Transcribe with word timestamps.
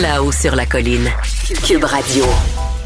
Là-haut 0.00 0.32
sur 0.32 0.56
la 0.56 0.64
colline. 0.64 1.10
Cube 1.66 1.84
Radio. 1.84 2.24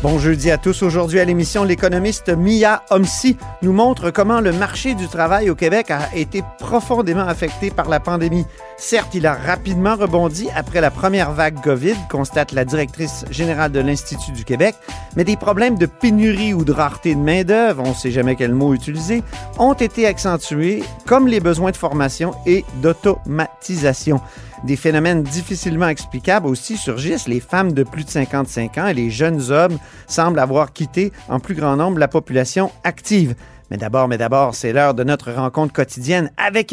Bon 0.02 0.19
jeudi 0.19 0.50
à 0.50 0.58
tous. 0.58 0.83
Aujourd'hui 0.83 1.20
à 1.20 1.25
l'émission, 1.25 1.62
l'économiste 1.62 2.28
Mia 2.28 2.83
Homsi 2.91 3.36
nous 3.62 3.72
montre 3.72 4.11
comment 4.11 4.41
le 4.41 4.52
marché 4.52 4.94
du 4.94 5.06
travail 5.06 5.48
au 5.48 5.55
Québec 5.55 5.92
a 5.92 6.08
été 6.16 6.42
profondément 6.58 7.27
affecté 7.27 7.70
par 7.70 7.88
la 7.88 8.00
pandémie. 8.00 8.47
Certes, 8.77 9.14
il 9.14 9.27
a 9.27 9.34
rapidement 9.34 9.94
rebondi 9.94 10.48
après 10.56 10.80
la 10.80 10.91
première 10.91 11.33
vague 11.33 11.61
COVID, 11.62 11.94
constate 12.11 12.50
la 12.50 12.64
directrice 12.64 13.25
générale 13.31 13.70
de 13.70 13.81
l'Institut 13.81 14.33
du 14.33 14.44
Québec, 14.44 14.75
mais 15.14 15.25
des 15.25 15.36
problèmes 15.36 15.78
de 15.78 15.86
pénurie 15.86 16.53
ou 16.53 16.64
de 16.64 16.72
rareté 16.72 17.14
de 17.14 17.20
main-d'œuvre, 17.20 17.84
on 17.84 17.91
ne 17.91 17.94
sait 17.94 18.10
jamais 18.10 18.34
quel 18.34 18.55
mot 18.55 18.75
utiliser, 18.75 19.22
ont 19.58 19.75
été 19.75 20.06
accentués, 20.06 20.83
comme 21.06 21.28
les 21.28 21.41
besoins 21.41 21.70
de 21.70 21.77
formation 21.77 22.34
et 22.44 22.64
d'automatisation. 22.83 24.20
Des 24.64 24.76
phénomènes 24.76 25.22
difficilement 25.22 25.88
explicables 25.88 26.46
aussi 26.46 26.78
surgissent. 26.78 27.28
Les 27.28 27.40
femmes 27.40 27.72
de 27.72 27.82
plus 27.82 28.04
de 28.04 28.10
55 28.10 28.78
ans 28.78 28.86
et 28.86 28.94
les 28.94 29.10
jeunes 29.10 29.50
hommes 29.50 29.78
semblent 30.06 30.38
avoir 30.38 30.72
quitté 30.72 31.12
en 31.28 31.38
plus 31.38 31.54
grand 31.54 31.76
nombre 31.76 31.98
la 31.98 32.08
population 32.08 32.70
active. 32.82 33.34
Mais 33.70 33.76
d'abord, 33.76 34.08
mais 34.08 34.16
d'abord, 34.18 34.54
c'est 34.54 34.72
l'heure 34.72 34.94
de 34.94 35.04
notre 35.04 35.32
rencontre 35.32 35.74
quotidienne 35.74 36.30
avec 36.38 36.72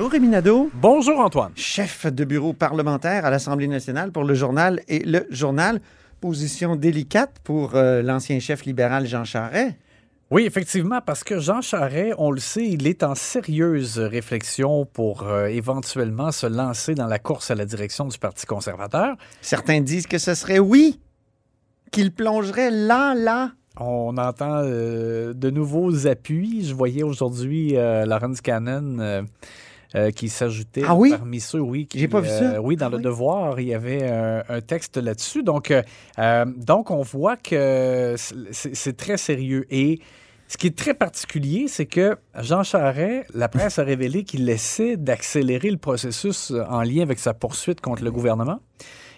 Bonjour 0.00 0.12
Rémi 0.12 0.28
Nadeau. 0.28 0.70
Bonjour, 0.72 1.20
Antoine. 1.20 1.52
chef 1.56 2.06
de 2.06 2.24
bureau 2.24 2.54
parlementaire 2.54 3.26
à 3.26 3.30
l'Assemblée 3.30 3.68
nationale 3.68 4.12
pour 4.12 4.24
le 4.24 4.32
journal 4.32 4.80
et 4.88 5.00
le 5.00 5.26
journal. 5.28 5.78
Position 6.22 6.74
délicate 6.74 7.38
pour 7.44 7.74
euh, 7.74 8.00
l'ancien 8.00 8.40
chef 8.40 8.64
libéral 8.64 9.06
Jean 9.06 9.24
Charest. 9.24 9.74
Oui, 10.30 10.46
effectivement, 10.46 11.02
parce 11.04 11.22
que 11.22 11.38
Jean 11.38 11.60
Charest, 11.60 12.14
on 12.16 12.30
le 12.30 12.40
sait, 12.40 12.66
il 12.66 12.86
est 12.86 13.02
en 13.02 13.14
sérieuse 13.14 13.98
réflexion 13.98 14.86
pour 14.86 15.24
euh, 15.24 15.48
éventuellement 15.48 16.32
se 16.32 16.46
lancer 16.46 16.94
dans 16.94 17.06
la 17.06 17.18
course 17.18 17.50
à 17.50 17.54
la 17.54 17.66
direction 17.66 18.06
du 18.06 18.16
Parti 18.16 18.46
conservateur. 18.46 19.16
Certains 19.42 19.82
disent 19.82 20.06
que 20.06 20.16
ce 20.16 20.32
serait 20.32 20.60
oui, 20.60 20.98
qu'il 21.92 22.10
plongerait 22.14 22.70
là, 22.70 23.14
là. 23.14 23.50
On 23.78 24.16
entend 24.16 24.62
euh, 24.64 25.34
de 25.34 25.50
nouveaux 25.50 26.06
appuis. 26.06 26.64
Je 26.64 26.74
voyais 26.74 27.02
aujourd'hui 27.02 27.76
euh, 27.76 28.06
Lawrence 28.06 28.40
Cannon 28.40 29.26
euh, 29.94 30.06
euh, 30.06 30.10
qui 30.10 30.28
s'ajoutait 30.28 30.82
Ah 30.86 30.94
oui? 30.94 31.10
parmi 31.10 31.40
ceux, 31.40 31.60
oui. 31.60 31.88
J'ai 31.94 32.08
pas 32.08 32.20
vu 32.20 32.28
ça. 32.28 32.54
euh, 32.54 32.58
oui, 32.58 32.76
dans 32.76 32.86
Ah 32.86 32.90
le 32.90 32.96
oui? 32.98 33.02
Devoir, 33.02 33.58
il 33.60 33.66
y 33.68 33.74
avait 33.74 34.08
un, 34.08 34.42
un 34.48 34.60
texte 34.60 34.96
là-dessus. 34.96 35.42
Donc, 35.42 35.70
euh, 35.70 35.82
euh, 36.18 36.44
donc, 36.56 36.90
on 36.90 37.02
voit 37.02 37.36
que 37.36 38.14
c'est 38.18 38.74
c'est 38.74 38.96
très 38.96 39.16
sérieux. 39.16 39.66
Et 39.70 39.98
ce 40.48 40.56
qui 40.56 40.66
est 40.68 40.76
très 40.76 40.94
particulier, 40.94 41.66
c'est 41.68 41.86
que 41.86 42.16
Jean 42.40 42.62
Charest, 42.62 43.26
la 43.34 43.48
presse 43.48 43.78
a 43.78 43.84
révélé 43.84 44.24
qu'il 44.24 44.48
essaie 44.48 44.96
d'accélérer 44.96 45.70
le 45.70 45.76
processus 45.78 46.52
en 46.68 46.82
lien 46.82 47.02
avec 47.02 47.18
sa 47.18 47.34
poursuite 47.34 47.80
contre 47.80 48.02
le 48.04 48.10
gouvernement. 48.10 48.60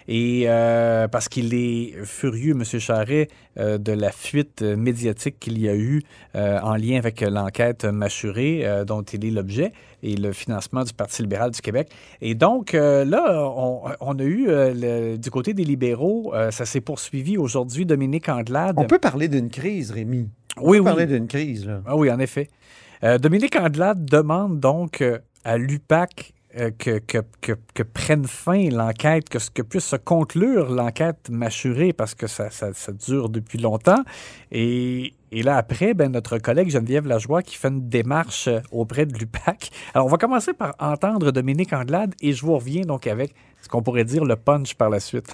Et 0.07 0.43
euh, 0.47 1.07
parce 1.07 1.29
qu'il 1.29 1.53
est 1.53 1.93
furieux, 2.03 2.51
M. 2.51 2.63
Charret, 2.63 3.27
euh, 3.57 3.77
de 3.77 3.91
la 3.91 4.11
fuite 4.11 4.61
médiatique 4.61 5.39
qu'il 5.39 5.59
y 5.59 5.69
a 5.69 5.75
eu 5.75 6.01
euh, 6.35 6.59
en 6.61 6.75
lien 6.75 6.97
avec 6.97 7.21
l'enquête 7.21 7.85
mâchurée 7.85 8.61
euh, 8.65 8.83
dont 8.85 9.01
il 9.03 9.25
est 9.25 9.31
l'objet 9.31 9.71
et 10.01 10.15
le 10.15 10.33
financement 10.33 10.83
du 10.83 10.93
Parti 10.93 11.21
libéral 11.21 11.51
du 11.51 11.61
Québec. 11.61 11.89
Et 12.21 12.35
donc, 12.35 12.73
là, 12.73 13.47
on, 13.55 13.81
on 14.01 14.19
a 14.19 14.23
eu, 14.23 14.47
le- 14.47 15.15
du 15.17 15.29
côté 15.31 15.53
des 15.53 15.63
libéraux, 15.63 16.33
ça 16.51 16.65
s'est 16.65 16.81
poursuivi 16.81 17.37
aujourd'hui. 17.37 17.85
Dominique 17.85 18.27
Anglade. 18.27 18.75
On 18.77 18.85
peut 18.85 18.99
parler 18.99 19.29
d'une 19.29 19.49
crise, 19.49 19.91
Rémi. 19.91 20.27
On 20.57 20.69
Oui, 20.69 20.77
peut 20.77 20.83
oui. 20.83 20.85
parler 20.85 21.05
d'une 21.05 21.27
crise, 21.27 21.65
là. 21.65 21.81
Ah 21.85 21.95
oui, 21.95 22.11
en 22.11 22.19
effet. 22.19 22.49
Dominique 23.21 23.55
Andelade 23.55 24.03
demande 24.05 24.59
donc 24.59 25.03
à 25.45 25.57
l'UPAC 25.57 26.33
euh, 26.59 26.69
que, 26.77 27.83
prenne 27.83 28.25
fin 28.25 28.69
l'enquête, 28.69 29.27
que, 29.27 29.39
que 29.53 29.63
puisse 29.63 29.85
se 29.85 29.95
conclure 29.95 30.69
l'enquête 30.69 31.29
mâchurée 31.31 31.93
parce 31.93 32.13
que 32.13 32.27
ça, 32.27 32.49
dure 33.07 33.29
depuis 33.29 33.57
longtemps. 33.57 34.03
Et, 34.51 35.13
là, 35.31 35.57
après, 35.57 35.95
ben, 35.95 36.11
notre 36.11 36.37
collègue 36.37 36.69
Geneviève 36.69 37.07
Lajoie 37.07 37.41
qui 37.41 37.57
fait 37.57 37.69
une 37.69 37.89
démarche 37.89 38.47
euh, 38.47 38.59
auprès 38.71 39.07
de 39.07 39.17
l'UPAC. 39.17 39.71
Alors, 39.95 40.05
on 40.05 40.09
va 40.09 40.17
commencer 40.17 40.53
par 40.53 40.75
entendre 40.77 41.31
Dominique 41.31 41.73
Andelade 41.73 42.13
et 42.21 42.33
je 42.33 42.45
vous 42.45 42.53
reviens 42.55 42.83
donc 42.83 43.07
avec 43.07 43.33
ce 43.61 43.67
qu'on 43.67 43.81
pourrait 43.81 44.05
dire 44.05 44.23
le 44.23 44.35
punch 44.35 44.75
par 44.75 44.91
la 44.91 44.99
suite. 44.99 45.33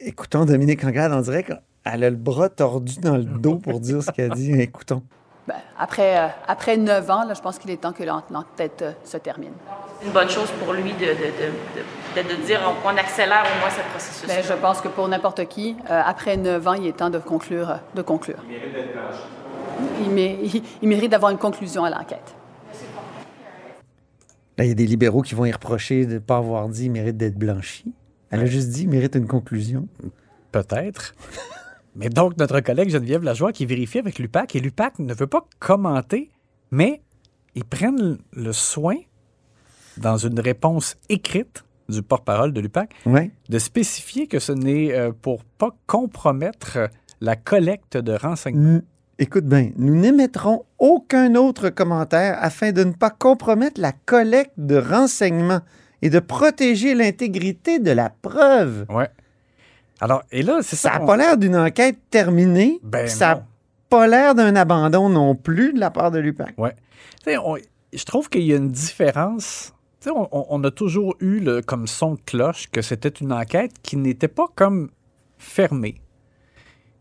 Écoutons 0.00 0.44
Dominique 0.44 0.84
Anglade, 0.84 1.12
on 1.12 1.22
dirait 1.22 1.44
qu'elle 1.44 2.04
a 2.04 2.10
le 2.10 2.16
bras 2.16 2.50
tordu 2.50 3.00
dans 3.00 3.16
le 3.16 3.24
dos 3.24 3.56
pour 3.56 3.80
dire 3.80 4.02
ce 4.02 4.10
qu'elle 4.10 4.32
dit. 4.32 4.52
Écoutons. 4.52 5.02
Ben, 5.48 5.54
après, 5.78 6.18
euh, 6.18 6.26
après 6.46 6.76
neuf 6.76 7.08
ans, 7.10 7.24
là, 7.24 7.32
je 7.32 7.40
pense 7.40 7.58
qu'il 7.58 7.70
est 7.70 7.78
temps 7.78 7.94
que 7.94 8.02
l'en- 8.04 8.22
l'enquête 8.30 8.82
euh, 8.82 8.92
se 9.02 9.16
termine. 9.16 9.52
une 10.04 10.10
bonne 10.12 10.28
chose 10.28 10.50
pour 10.62 10.74
lui 10.74 10.92
de, 10.92 10.98
de, 10.98 11.06
de, 11.06 12.22
de, 12.22 12.28
de 12.36 12.42
dire 12.44 12.60
qu'on 12.82 12.94
accélère 12.98 13.44
au 13.46 13.58
moins 13.60 13.70
ce 13.70 13.80
processus. 13.90 14.28
Ben, 14.28 14.44
je 14.46 14.52
pense 14.52 14.82
que 14.82 14.88
pour 14.88 15.08
n'importe 15.08 15.46
qui, 15.48 15.74
euh, 15.90 16.02
après 16.04 16.36
neuf 16.36 16.66
ans, 16.68 16.74
il 16.74 16.86
est 16.86 16.92
temps 16.98 17.08
de 17.08 17.18
conclure. 17.18 17.70
euh, 17.70 17.76
De 17.94 18.02
conclure. 18.02 18.36
Il 20.02 20.10
mérite, 20.10 20.54
il, 20.54 20.62
il 20.82 20.88
mérite 20.88 21.10
d'avoir 21.12 21.30
une 21.32 21.38
conclusion 21.38 21.82
à 21.84 21.88
l'enquête. 21.90 22.34
Là, 24.58 24.64
il 24.64 24.68
y 24.68 24.72
a 24.72 24.74
des 24.74 24.86
libéraux 24.86 25.22
qui 25.22 25.34
vont 25.34 25.46
y 25.46 25.52
reprocher 25.52 26.04
de 26.04 26.14
ne 26.14 26.18
pas 26.18 26.36
avoir 26.36 26.68
dit 26.68 26.84
il 26.86 26.90
mérite 26.90 27.16
d'être 27.16 27.36
blanchi. 27.38 27.92
Elle 28.30 28.40
a 28.40 28.46
juste 28.46 28.68
dit 28.68 28.82
il 28.82 28.88
mérite 28.90 29.14
une 29.14 29.26
conclusion. 29.26 29.86
Peut-être. 30.52 31.14
Mais 31.96 32.08
donc, 32.08 32.36
notre 32.38 32.60
collègue 32.60 32.90
Geneviève 32.90 33.22
Lajoie 33.22 33.52
qui 33.52 33.66
vérifie 33.66 33.98
avec 33.98 34.18
l'UPAC, 34.18 34.56
et 34.56 34.60
l'UPAC 34.60 34.98
ne 34.98 35.14
veut 35.14 35.26
pas 35.26 35.44
commenter, 35.58 36.30
mais 36.70 37.02
ils 37.54 37.64
prennent 37.64 38.18
le 38.32 38.52
soin, 38.52 38.96
dans 39.96 40.16
une 40.16 40.38
réponse 40.38 40.96
écrite 41.08 41.64
du 41.88 42.02
porte-parole 42.02 42.52
de 42.52 42.60
l'UPAC, 42.60 42.94
de 43.48 43.58
spécifier 43.58 44.26
que 44.26 44.38
ce 44.38 44.52
n'est 44.52 44.92
euh, 44.92 45.10
pour 45.10 45.42
pas 45.44 45.74
compromettre 45.86 46.90
la 47.20 47.34
collecte 47.34 47.96
de 47.96 48.12
renseignements. 48.12 48.82
Écoute 49.18 49.46
bien, 49.46 49.70
nous 49.76 49.96
n'émettrons 49.96 50.64
aucun 50.78 51.34
autre 51.34 51.70
commentaire 51.70 52.38
afin 52.40 52.70
de 52.70 52.84
ne 52.84 52.92
pas 52.92 53.10
compromettre 53.10 53.80
la 53.80 53.92
collecte 53.92 54.52
de 54.56 54.76
renseignements 54.76 55.62
et 56.02 56.10
de 56.10 56.20
protéger 56.20 56.94
l'intégrité 56.94 57.80
de 57.80 57.90
la 57.90 58.10
preuve. 58.10 58.86
Ouais. 58.88 59.08
Alors, 60.00 60.22
et 60.30 60.42
là, 60.42 60.60
c'est 60.62 60.76
ça. 60.76 60.92
Ça 60.92 60.98
n'a 60.98 61.06
pas 61.06 61.16
l'air 61.16 61.36
d'une 61.36 61.56
enquête 61.56 61.98
terminée. 62.10 62.78
Ben 62.82 63.08
ça 63.08 63.34
n'a 63.34 63.46
pas 63.88 64.06
l'air 64.06 64.34
d'un 64.34 64.54
abandon 64.56 65.08
non 65.08 65.34
plus 65.34 65.72
de 65.72 65.80
la 65.80 65.90
part 65.90 66.10
de 66.10 66.18
l'UPAC. 66.18 66.54
Ouais. 66.58 66.74
On- 67.38 67.56
je 67.92 68.04
trouve 68.04 68.28
qu'il 68.28 68.42
y 68.42 68.52
a 68.52 68.56
une 68.56 68.70
différence 68.70 69.72
on, 70.06 70.28
on- 70.50 70.64
a 70.64 70.70
toujours 70.70 71.16
eu 71.20 71.40
le, 71.40 71.60
comme 71.60 71.86
son 71.86 72.14
de 72.14 72.20
cloche 72.24 72.68
que 72.70 72.80
c'était 72.80 73.08
une 73.10 73.32
enquête 73.32 73.72
qui 73.82 73.96
n'était 73.96 74.28
pas 74.28 74.46
comme 74.54 74.88
fermée. 75.36 75.96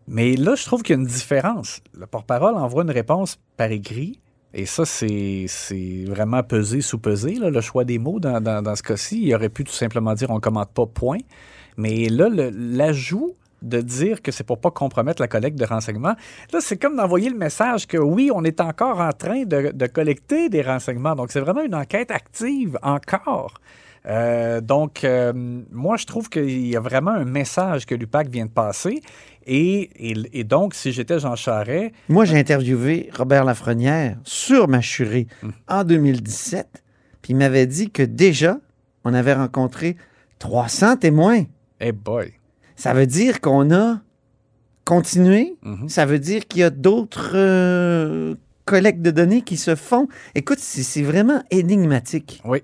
Mais 0.08 0.36
là, 0.36 0.56
je 0.56 0.66
trouve 0.66 0.84
qu'il 0.84 0.96
y 0.96 1.00
a 1.00 1.02
une 1.02 1.08
différence. 1.08 1.82
Le 1.94 2.06
porte-parole 2.08 2.56
envoie 2.56 2.84
une 2.84 2.92
réponse 2.92 3.40
par 3.56 3.72
écrit, 3.72 4.20
et 4.54 4.66
ça, 4.66 4.86
c'est 4.86 5.46
c'est 5.48 6.06
vraiment 6.08 6.42
pesé 6.44 6.82
sous 6.82 6.98
pesé, 7.00 7.36
là, 7.36 7.50
le 7.50 7.62
choix 7.62 7.84
des 7.86 8.00
mots 8.00 8.20
dans, 8.20 8.42
dans- 8.42 8.62
dans 8.62 8.76
ce 8.76 8.84
cas-ci. 8.84 9.22
Il 9.22 9.36
aurait 9.36 9.50
pu 9.50 9.64
tout 9.64 9.74
simplement 9.74 10.14
dire 10.14 10.30
on 10.30 10.40
commente 10.40 10.72
pas, 10.74 10.86
point. 10.86 11.20
Mais 11.78 12.10
là, 12.10 12.28
l'ajout 12.30 13.34
de 13.64 13.82
dire 13.82 14.22
que 14.22 14.32
c'est 14.32 14.44
pour 14.44 14.60
pas 14.60 14.70
compromettre 14.72 15.22
la 15.22 15.28
collecte 15.28 15.58
de 15.58 15.66
renseignements, 15.66 16.16
là, 16.54 16.60
c'est 16.60 16.78
comme 16.78 16.96
d'envoyer 16.96 17.30
le 17.30 17.38
message 17.38 17.88
que 17.88 17.98
oui, 17.98 18.30
on 18.34 18.44
est 18.44 18.62
encore 18.62 19.00
en 19.00 19.12
train 19.14 19.44
de, 19.46 19.72
de 19.74 19.88
collecter 19.88 20.50
des 20.50 20.62
renseignements. 20.62 21.16
Donc, 21.16 21.32
c'est 21.32 21.40
vraiment 21.40 21.64
une 21.64 21.74
enquête 21.76 22.12
active 22.12 22.78
encore. 22.84 23.56
Euh, 24.06 24.62
donc, 24.62 25.04
euh, 25.04 25.34
moi, 25.72 25.98
je 25.98 26.06
trouve 26.06 26.30
qu'il 26.30 26.68
y 26.68 26.76
a 26.76 26.80
vraiment 26.80 27.12
un 27.12 27.26
message 27.26 27.86
que 27.86 27.96
l'UPAC 27.96 28.30
vient 28.30 28.46
de 28.46 28.52
passer. 28.52 29.02
Et, 29.48 29.90
et- 30.12 30.40
et 30.40 30.44
donc, 30.44 30.76
si 30.76 30.92
j'étais 30.92 31.20
Jean 31.20 31.36
Charest, 31.36 31.92
Moi, 32.10 32.26
j'ai 32.26 32.38
interviewé 32.38 33.10
Robert 33.18 33.44
Lafrenière 33.44 34.18
sur 34.24 34.68
Machuré 34.68 35.28
Hum. 35.44 35.52
en 35.68 35.84
2017, 35.84 36.84
puis 37.22 37.34
il 37.34 37.38
m'avait 37.38 37.66
dit 37.66 37.90
que 37.90 38.04
déjà, 38.04 38.60
on 39.04 39.14
avait 39.14 39.34
rencontré 39.34 39.98
300 40.40 40.98
témoins. 40.98 41.44
Hey 41.80 41.92
boy, 41.92 42.34
Ça 42.76 42.94
veut 42.94 43.08
dire 43.08 43.42
qu'on 43.42 43.74
a 43.74 44.02
continué. 44.86 45.58
Mhm. 45.64 45.90
Ça 45.90 46.06
veut 46.06 46.20
dire 46.20 46.48
qu'il 46.48 46.62
y 46.62 46.64
a 46.64 46.70
d'autres 46.70 47.32
euh, 47.36 48.36
collectes 48.66 49.02
de 49.02 49.12
données 49.12 49.42
qui 49.42 49.58
se 49.58 49.76
font. 49.76 50.08
Écoute, 50.36 50.60
c'est 50.60 50.84
c'est 50.84 51.04
vraiment 51.04 51.44
énigmatique. 51.52 52.42
Oui. 52.46 52.64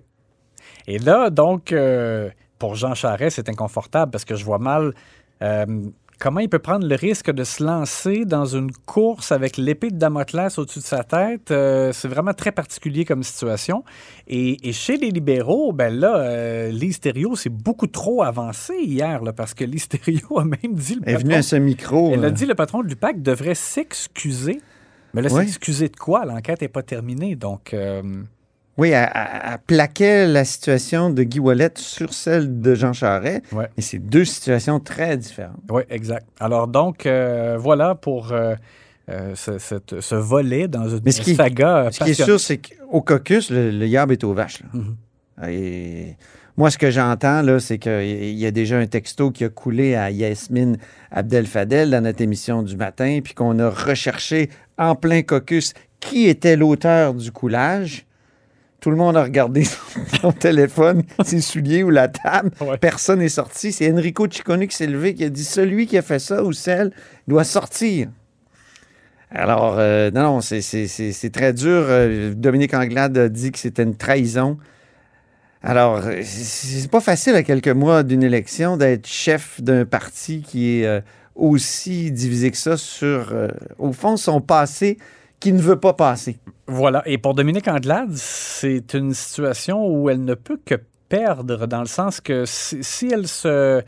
Et 0.88 1.00
là, 1.00 1.30
donc, 1.30 1.71
euh, 1.71 2.30
pour 2.60 2.75
Jean 2.75 2.94
Charest, 2.94 3.38
c'est 3.38 3.50
inconfortable 3.50 4.12
parce 4.12 4.25
que 4.25 4.36
je 4.36 4.44
vois 4.44 4.60
mal 4.60 4.94
euh, 5.42 5.65
comment 6.24 6.40
il 6.40 6.48
peut 6.48 6.60
prendre 6.60 6.88
le 6.88 6.96
risque 6.96 7.31
de 7.31 7.44
se 7.44 7.62
lancer 7.62 8.24
dans 8.24 8.46
une 8.46 8.72
course 8.72 9.34
avec 9.34 9.58
l'épée 9.58 9.90
de 9.90 9.98
Damoclès 9.98 10.58
au-dessus 10.58 10.80
de 10.80 10.86
sa 10.86 11.04
tête? 11.04 11.52
Euh, 11.52 11.92
c'est 11.92 12.08
vraiment 12.08 12.34
très 12.34 12.54
particulier 12.54 13.04
comme 13.04 13.24
situation. 13.24 13.84
Et, 14.28 14.70
et 14.70 14.72
chez 14.72 14.96
les 14.96 15.12
libéraux, 15.12 15.74
ben 15.74 15.94
là, 15.94 16.16
euh, 16.16 16.90
Thériault, 17.02 17.36
c'est 17.36 17.50
beaucoup 17.50 17.88
trop 17.88 18.24
avancé 18.24 18.74
hier, 18.80 19.22
là, 19.22 19.34
parce 19.34 19.54
que 19.54 19.66
Thériault 19.66 20.40
a 20.40 20.46
même 20.46 20.75
dit... 20.75 20.96
Le 20.96 21.02
Elle 21.06 21.16
est 21.16 21.18
venue 21.18 21.34
à 21.34 21.42
ce 21.42 21.58
micro. 21.58 22.12
elle 22.14 22.24
euh, 22.24 22.28
a 22.30 22.31
dit 22.31 22.46
le 22.46 22.56
patron 22.56 22.84
de 22.84 22.88
l'UPAC 22.88 23.22
devrait 23.22 23.56
s'excuser. 23.56 24.62
Mais 25.14 25.22
là, 25.22 25.30
Oui. 25.30 25.44
s'excuser 25.44 25.90
de 25.90 25.98
quoi? 25.98 26.24
L'enquête 26.24 26.62
n'est 26.62 26.70
pas 26.70 26.84
terminée, 26.84 27.36
donc... 27.36 27.74
euh, 27.74 28.02
Oui, 28.78 28.90
elle, 28.90 29.10
elle- 29.14 29.58
plaquait 29.68 30.25
la 30.28 30.44
situation 30.46 31.10
de 31.12 31.22
Guy 31.24 31.40
Wallet 31.40 31.72
sur 31.75 32.14
celle 32.14 32.60
de 32.62 32.74
Jean 32.74 32.94
Charest. 32.94 33.44
Ouais. 33.52 33.68
Mais 33.78 33.84
c'est 33.84 34.00
deux 34.00 34.25
situations 34.25 34.80
très 34.80 35.16
différentes. 35.18 35.62
Oui, 35.70 35.84
exact. 35.90 36.25
Alors 36.40 36.68
donc, 36.68 37.06
euh, 37.06 37.56
voilà 37.60 37.94
pour 37.94 38.31
euh, 38.31 38.56
euh, 39.10 39.34
ce, 39.36 39.60
cette- 39.60 40.00
ce 40.02 40.16
volet 40.16 40.68
dans 40.68 40.88
une 40.90 41.02
Mais 41.06 41.12
ce 41.12 41.22
qui- 41.22 41.36
saga 41.36 41.90
Ce 41.92 42.04
qui 42.04 42.12
est 42.12 42.24
sûr, 42.24 42.40
c'est 42.40 42.58
qu'au 42.58 43.02
caucus, 43.02 43.52
le, 43.52 43.70
le 43.70 43.88
yab 43.88 44.12
est 44.12 44.24
aux 44.24 44.34
vaches. 44.34 44.62
là. 44.62 44.70
Mhm. 44.74 44.96
Et 45.50 46.16
moi, 46.58 46.70
ce 46.72 46.78
que 46.78 46.90
j'entends, 46.92 47.42
là, 47.42 47.60
c'est 47.60 47.78
qu'il 47.80 48.34
y 48.34 48.46
a 48.46 48.52
déjà 48.52 48.78
un 48.78 48.86
texto 48.88 49.31
qui 49.31 49.44
a 49.44 49.50
coulé 49.50 49.96
à 49.96 50.10
Yasmine 50.12 50.78
Abdel-Fadel 51.12 51.90
dans 51.92 52.02
notre 52.02 52.22
émission 52.22 52.62
du 52.64 52.75
matin, 52.78 53.20
puis 53.24 53.34
qu'on 53.34 53.58
a 53.60 53.70
recherché 53.70 54.50
en 54.78 54.96
plein 54.96 55.22
caucus 55.22 55.74
qui 56.00 56.28
était 56.28 56.56
l'auteur 56.56 57.14
du 57.14 57.31
coulage. 57.31 58.06
Tout 58.83 58.91
le 58.91 58.97
monde 58.97 59.15
a 59.15 59.24
regardé 59.24 59.63
son, 59.63 59.80
son 60.21 60.31
téléphone, 60.33 61.03
ses 61.24 61.39
souliers 61.39 61.83
ou 61.83 61.89
la 61.89 62.09
table. 62.09 62.51
Ouais. 62.59 62.77
Personne 62.77 63.19
n'est 63.19 63.30
sorti. 63.30 63.71
C'est 63.71 63.89
Enrico 63.89 64.27
Ciccone 64.30 64.68
qui 64.68 64.75
s'est 64.75 64.88
levé, 64.88 65.13
qui 65.13 65.24
a 65.24 65.30
dit 65.30 65.45
celui 65.45 65.88
qui 65.88 65.97
a 65.97 66.01
fait 66.01 66.19
ça 66.19 66.44
ou 66.44 66.51
celle 66.51 66.91
doit 67.25 67.45
sortir. 67.45 68.09
Alors, 69.31 69.77
euh, 69.80 70.12
non, 70.12 70.21
non, 70.24 70.41
c'est- 70.41 70.62
c'est 70.62 70.88
c'est- 70.88 71.13
c'est 71.13 71.30
très 71.30 71.53
dur. 71.53 71.85
Euh, 71.88 72.33
Dominique 72.35 72.74
Anglade 72.74 73.18
a 73.18 73.30
dit 73.30 73.51
que 73.53 73.57
c'était 73.57 73.83
une 73.83 73.95
trahison. 73.95 74.57
Alors, 75.63 76.00
euh, 76.06 76.19
c'est 76.24 76.81
c'est 76.81 76.91
pas 76.91 77.00
facile 77.00 77.36
à 77.36 77.44
quelques 77.44 77.69
mois 77.69 78.03
d'une 78.03 78.21
élection 78.21 78.75
d'être 78.75 79.07
chef 79.07 79.62
d'un 79.62 79.86
parti 79.86 80.41
qui 80.41 80.79
est 80.81 80.86
euh, 80.86 81.00
aussi 81.36 82.12
divisé 82.12 82.51
que 82.51 82.57
ça 82.57 82.75
sur, 82.75 83.29
euh, 83.31 83.47
au 83.79 83.94
fond, 83.94 84.18
son 84.18 84.41
passé 84.41 84.97
qui 85.44 85.51
ne 85.51 85.62
veut 85.62 85.75
pas 85.75 85.92
passer. 85.92 86.38
Voilà. 86.68 87.04
Et 87.06 87.18
pour 87.18 87.34
Dominique 87.34 87.68
Anglade, 87.68 88.13
c'est 88.13 88.94
une 88.94 89.13
situation 89.13 89.86
où 89.86 90.10
elle 90.10 90.24
ne 90.24 90.36
peut 90.36 90.57
que 90.66 90.75
perdre, 91.10 91.68
dans 91.68 91.81
le 91.81 91.86
sens 91.86 92.22
que 92.22 92.45
si, 92.45 92.81
si 92.81 93.10
elle 93.12 93.28
se 93.28 93.84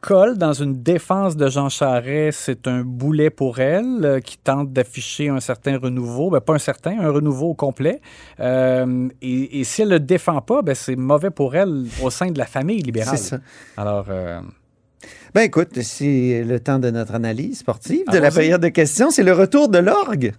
colle 0.00 0.38
dans 0.38 0.52
une 0.52 0.84
défense 0.84 1.36
de 1.36 1.48
Jean 1.48 1.68
Charest, 1.68 2.38
c'est 2.44 2.68
un 2.68 2.82
boulet 2.82 3.30
pour 3.30 3.58
elle 3.58 4.04
euh, 4.04 4.20
qui 4.20 4.38
tente 4.38 4.72
d'afficher 4.72 5.30
un 5.30 5.40
certain 5.40 5.78
renouveau. 5.78 6.30
Ben, 6.30 6.40
pas 6.40 6.54
un 6.54 6.58
certain, 6.58 7.00
un 7.00 7.10
renouveau 7.10 7.48
au 7.48 7.54
complet. 7.54 8.00
Euh, 8.38 9.08
et, 9.20 9.58
et 9.58 9.64
si 9.64 9.82
elle 9.82 9.88
ne 9.88 9.94
le 9.94 10.00
défend 10.00 10.40
pas, 10.42 10.62
ben, 10.62 10.76
c'est 10.76 10.94
mauvais 10.94 11.30
pour 11.30 11.56
elle 11.56 11.86
au 12.04 12.10
sein 12.10 12.30
de 12.30 12.38
la 12.38 12.46
famille 12.46 12.82
libérale. 12.82 13.18
C'est 13.18 13.30
ça. 13.30 13.38
Alors, 13.76 14.06
euh, 14.10 14.40
Ben 15.34 15.42
écoute, 15.42 15.80
c'est 15.82 16.44
le 16.46 16.60
temps 16.60 16.78
de 16.78 16.90
notre 16.90 17.14
analyse 17.14 17.58
sportive, 17.58 18.04
de 18.12 18.18
la 18.18 18.30
période 18.30 18.60
de 18.60 18.68
questions. 18.68 19.10
C'est 19.10 19.22
le 19.22 19.32
retour 19.32 19.68
de 19.68 19.78
l'orgue. 19.78 20.32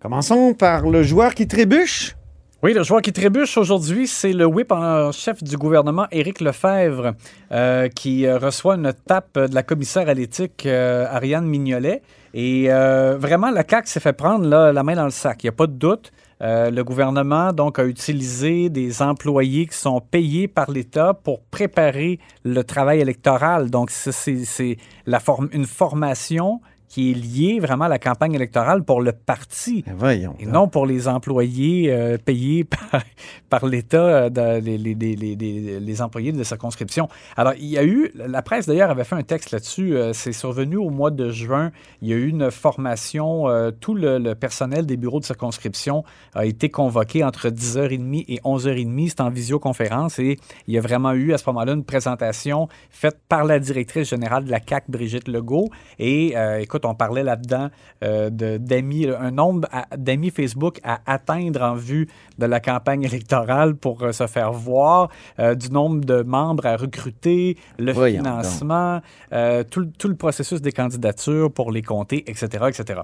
Commençons 0.00 0.54
par 0.54 0.88
le 0.88 1.02
joueur 1.02 1.34
qui 1.34 1.46
trébuche. 1.46 2.16
Oui, 2.62 2.74
le 2.74 2.82
joueur 2.82 3.00
qui 3.00 3.12
trébuche 3.12 3.56
aujourd'hui, 3.56 4.06
c'est 4.06 4.34
le 4.34 4.44
whip 4.44 4.70
en 4.70 5.12
chef 5.12 5.42
du 5.42 5.56
gouvernement, 5.56 6.06
Éric 6.10 6.42
Lefebvre, 6.42 7.14
euh, 7.52 7.88
qui 7.88 8.26
euh, 8.26 8.36
reçoit 8.36 8.74
une 8.74 8.92
tape 9.06 9.38
de 9.38 9.54
la 9.54 9.62
commissaire 9.62 10.10
à 10.10 10.14
l'éthique, 10.14 10.66
euh, 10.66 11.06
Ariane 11.10 11.46
Mignolet. 11.46 12.02
Et 12.34 12.66
euh, 12.68 13.16
vraiment, 13.18 13.50
la 13.50 13.64
CAQ 13.68 13.88
s'est 13.88 14.00
fait 14.00 14.12
prendre 14.12 14.46
là, 14.46 14.72
la 14.72 14.82
main 14.82 14.94
dans 14.94 15.04
le 15.04 15.10
sac. 15.10 15.42
Il 15.42 15.46
n'y 15.46 15.50
a 15.50 15.52
pas 15.52 15.66
de 15.66 15.72
doute. 15.72 16.12
Euh, 16.42 16.70
le 16.70 16.84
gouvernement 16.84 17.52
donc 17.52 17.78
a 17.78 17.84
utilisé 17.84 18.70
des 18.70 19.02
employés 19.02 19.66
qui 19.66 19.76
sont 19.76 20.00
payés 20.00 20.48
par 20.48 20.70
l'État 20.70 21.12
pour 21.12 21.42
préparer 21.42 22.18
le 22.44 22.64
travail 22.64 23.00
électoral. 23.00 23.70
Donc, 23.70 23.90
c'est 23.90 24.76
la 25.06 25.20
forme, 25.20 25.48
une 25.52 25.66
formation 25.66 26.60
qui 26.90 27.12
est 27.12 27.14
liée 27.14 27.58
vraiment 27.60 27.84
à 27.86 27.88
la 27.88 27.98
campagne 27.98 28.34
électorale 28.34 28.82
pour 28.84 29.00
le 29.00 29.12
parti. 29.12 29.82
Ben 29.86 29.94
voyons. 29.96 30.34
Et 30.40 30.44
non 30.46 30.68
pour 30.68 30.84
les 30.84 31.08
employés 31.08 31.90
euh, 31.90 32.18
payés 32.18 32.64
par, 32.90 33.02
par 33.48 33.64
l'État, 33.64 34.28
euh, 34.36 34.60
les, 34.60 34.76
les- 34.76 34.94
les- 34.94 35.16
les- 35.16 35.36
les- 35.36 35.80
les 35.80 36.02
employés 36.02 36.32
de 36.32 36.42
circonscription. 36.42 37.08
Alors, 37.36 37.54
il 37.56 37.66
y 37.66 37.78
a 37.78 37.84
eu, 37.84 38.10
la 38.14 38.42
presse 38.42 38.66
d'ailleurs 38.66 38.90
avait 38.90 39.04
fait 39.04 39.14
un 39.14 39.22
texte 39.22 39.52
là-dessus, 39.52 39.94
euh, 39.96 40.12
c'est 40.12 40.32
survenu 40.32 40.76
au 40.76 40.90
mois 40.90 41.10
de 41.12 41.30
juin, 41.30 41.70
il 42.02 42.08
y 42.08 42.12
a 42.12 42.16
eu 42.16 42.26
une 42.28 42.50
formation, 42.50 43.46
tout 43.80 43.94
le, 43.94 44.18
le 44.18 44.34
personnel 44.34 44.84
des 44.84 44.96
bureaux 44.96 45.20
de 45.20 45.24
circonscription 45.24 46.02
a 46.34 46.44
été 46.44 46.70
convoqué 46.70 47.22
entre 47.22 47.48
10h30 47.50 48.24
et 48.28 48.40
11h30, 48.44 49.08
c'est 49.10 49.20
en 49.20 49.30
visioconférence, 49.30 50.18
et 50.18 50.38
il 50.66 50.74
y 50.74 50.78
a 50.78 50.80
vraiment 50.80 51.12
eu 51.12 51.32
à 51.32 51.38
ce 51.38 51.44
moment-là 51.50 51.72
une 51.74 51.84
présentation 51.84 52.68
faite 52.90 53.18
par 53.28 53.44
la 53.44 53.60
directrice 53.60 54.08
générale 54.10 54.44
de 54.44 54.50
la 54.50 54.58
CAC, 54.60 54.84
Brigitte 54.88 55.28
Legault, 55.28 55.68
et 56.00 56.32
euh, 56.36 56.58
écoute, 56.80 56.90
on 56.90 56.94
parlait 56.94 57.22
là-dedans 57.22 57.68
euh, 58.02 58.30
d'amis, 58.58 59.06
un 59.06 59.30
nombre 59.30 59.68
d'amis 59.96 60.30
Facebook 60.30 60.80
à 60.84 61.00
atteindre 61.06 61.62
en 61.62 61.74
vue 61.74 62.08
de 62.38 62.46
la 62.46 62.60
campagne 62.60 63.02
électorale 63.02 63.74
pour 63.74 64.02
euh, 64.02 64.12
se 64.12 64.26
faire 64.26 64.52
voir, 64.52 65.08
euh, 65.38 65.54
du 65.54 65.70
nombre 65.70 66.04
de 66.04 66.22
membres 66.22 66.66
à 66.66 66.76
recruter, 66.76 67.56
le 67.78 67.92
Voyons 67.92 68.18
financement, 68.22 69.00
euh, 69.32 69.62
tout, 69.64 69.80
le- 69.80 69.90
tout 69.98 70.08
le 70.08 70.14
processus 70.16 70.60
des 70.62 70.72
candidatures 70.72 71.52
pour 71.52 71.70
les 71.72 71.82
compter, 71.82 72.24
etc., 72.30 72.46
etc. 72.68 73.00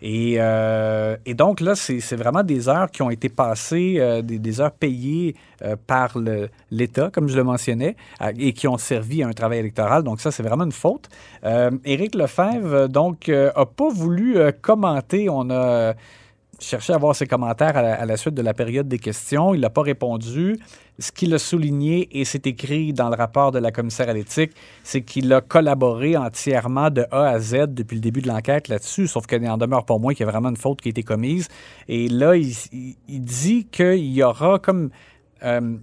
Et, 0.00 0.34
et 1.26 1.34
donc 1.34 1.60
là, 1.60 1.74
c'est 1.74 2.16
vraiment 2.16 2.42
des 2.42 2.68
heures 2.68 2.90
qui 2.90 3.02
ont 3.02 3.10
été 3.10 3.28
passées, 3.28 4.22
des, 4.24 4.38
des 4.38 4.60
heures 4.60 4.72
payées 4.72 5.34
par 5.86 6.16
l'État, 6.70 7.10
comme 7.12 7.28
je 7.28 7.36
le 7.36 7.44
mentionnais, 7.44 7.96
et 8.38 8.52
qui 8.52 8.68
ont 8.68 8.78
servi 8.78 9.22
à 9.22 9.28
un 9.28 9.32
travail 9.32 9.58
électoral. 9.58 10.02
Donc 10.04 10.20
ça, 10.20 10.30
c'est 10.30 10.42
vraiment 10.42 10.64
une 10.64 10.72
faute. 10.72 11.08
Euh, 11.44 11.70
Éric 11.84 12.14
Lefebvre, 12.14 12.74
euh, 12.74 12.88
donc, 13.18 13.28
euh, 13.28 13.50
a 13.54 13.66
pas 13.66 13.88
voulu 13.88 14.36
euh, 14.36 14.52
commenter. 14.52 15.28
On 15.28 15.50
a 15.50 15.54
euh, 15.54 15.94
cherché 16.60 16.92
à 16.92 16.96
avoir 16.96 17.16
ses 17.16 17.26
commentaires 17.26 17.76
à 17.76 18.06
la, 18.06 18.16
suite 18.16 18.34
de 18.34 18.42
la 18.42 18.54
période 18.54 18.86
des 18.86 18.98
questions. 18.98 19.54
Il 19.54 19.60
n'a 19.60 19.70
pas 19.70 19.82
répondu. 19.82 20.56
Ce 21.00 21.12
qu'il 21.12 21.32
a 21.34 21.38
souligné, 21.38 22.08
et 22.12 22.24
c'est 22.24 22.46
écrit 22.46 22.92
dans 22.92 23.08
le 23.08 23.16
rapport 23.16 23.52
de 23.52 23.58
la 23.58 23.70
commissaire 23.70 24.08
à 24.08 24.12
l'éthique, 24.12 24.52
c'est 24.82 25.02
qu'il 25.02 25.32
a 25.32 25.40
collaboré 25.40 26.16
entièrement 26.16 26.90
de 26.90 27.06
A 27.12 27.28
à 27.28 27.38
Z 27.38 27.68
depuis 27.68 27.94
le 27.94 28.00
début 28.00 28.20
de 28.20 28.28
l'enquête 28.28 28.68
là-dessus, 28.68 29.06
sauf 29.06 29.26
qu'il 29.26 29.42
n'en 29.42 29.58
demeure 29.58 29.84
pas 29.84 29.96
moins 29.98 30.12
qu'il 30.12 30.26
y 30.26 30.28
a 30.28 30.32
vraiment 30.32 30.48
une 30.48 30.56
faute 30.56 30.80
qui 30.80 30.88
a 30.88 30.90
été 30.90 31.04
commise. 31.04 31.48
Et 31.86 32.08
là, 32.08 32.34
il, 32.34 33.24
dit 33.24 33.66
qu'il 33.70 34.12
y 34.12 34.22
aura 34.22 34.58
comme... 34.58 34.90
euh, 35.44 35.76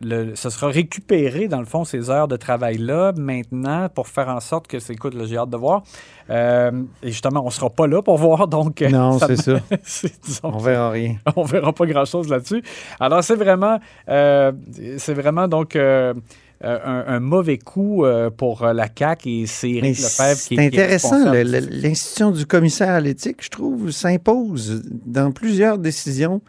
le, 0.00 0.34
ce 0.34 0.50
sera 0.50 0.68
récupéré, 0.68 1.48
dans 1.48 1.60
le 1.60 1.64
fond, 1.66 1.84
ces 1.84 2.10
heures 2.10 2.28
de 2.28 2.36
travail-là, 2.36 3.12
maintenant, 3.16 3.88
pour 3.88 4.08
faire 4.08 4.28
en 4.28 4.40
sorte 4.40 4.66
que 4.66 4.78
c'est, 4.78 4.92
écoute, 4.94 5.14
j'ai 5.24 5.36
hâte 5.38 5.50
de 5.50 5.56
voir. 5.56 5.82
Euh, 6.30 6.82
et 7.02 7.08
justement, 7.10 7.40
on 7.42 7.46
ne 7.46 7.50
sera 7.50 7.70
pas 7.70 7.86
là 7.86 8.02
pour 8.02 8.18
voir, 8.26 8.48
donc... 8.48 8.82
euh, 8.82 8.88
Non, 8.90 9.18
c'est 9.18 9.36
ça. 9.36 9.60
c'est- 9.82 10.12
disons 10.24 10.50
On 10.52 10.58
verra 10.58 10.90
rien. 10.90 11.16
on 11.36 11.44
verra 11.44 11.72
pas 11.72 11.86
grand-chose 11.86 12.28
là-dessus. 12.28 12.62
Alors, 13.00 13.22
c'est 13.24 13.36
vraiment, 13.36 13.78
euh, 14.08 14.52
c'est 14.98 15.14
vraiment 15.14 15.48
donc 15.48 15.76
euh, 15.76 16.12
un, 16.62 17.04
un 17.06 17.20
mauvais 17.20 17.58
coup 17.58 18.04
pour 18.36 18.64
la 18.66 18.88
CAQ 18.96 19.28
et 19.42 19.46
c'est 19.46 19.68
Mais 19.68 19.76
Éric 19.90 19.98
Lefebvre 19.98 20.40
qui, 20.40 20.56
c'est 20.56 20.62
est 20.62 20.66
intéressant. 20.66 21.32
L'institution 21.32 22.30
du 22.30 22.46
commissaire 22.46 22.90
à 22.94 23.00
l'éthique, 23.00 23.42
je 23.44 23.50
trouve, 23.50 23.90
s'impose 23.90 24.82
dans 25.06 25.30
plusieurs 25.30 25.78
décisions 25.78 26.40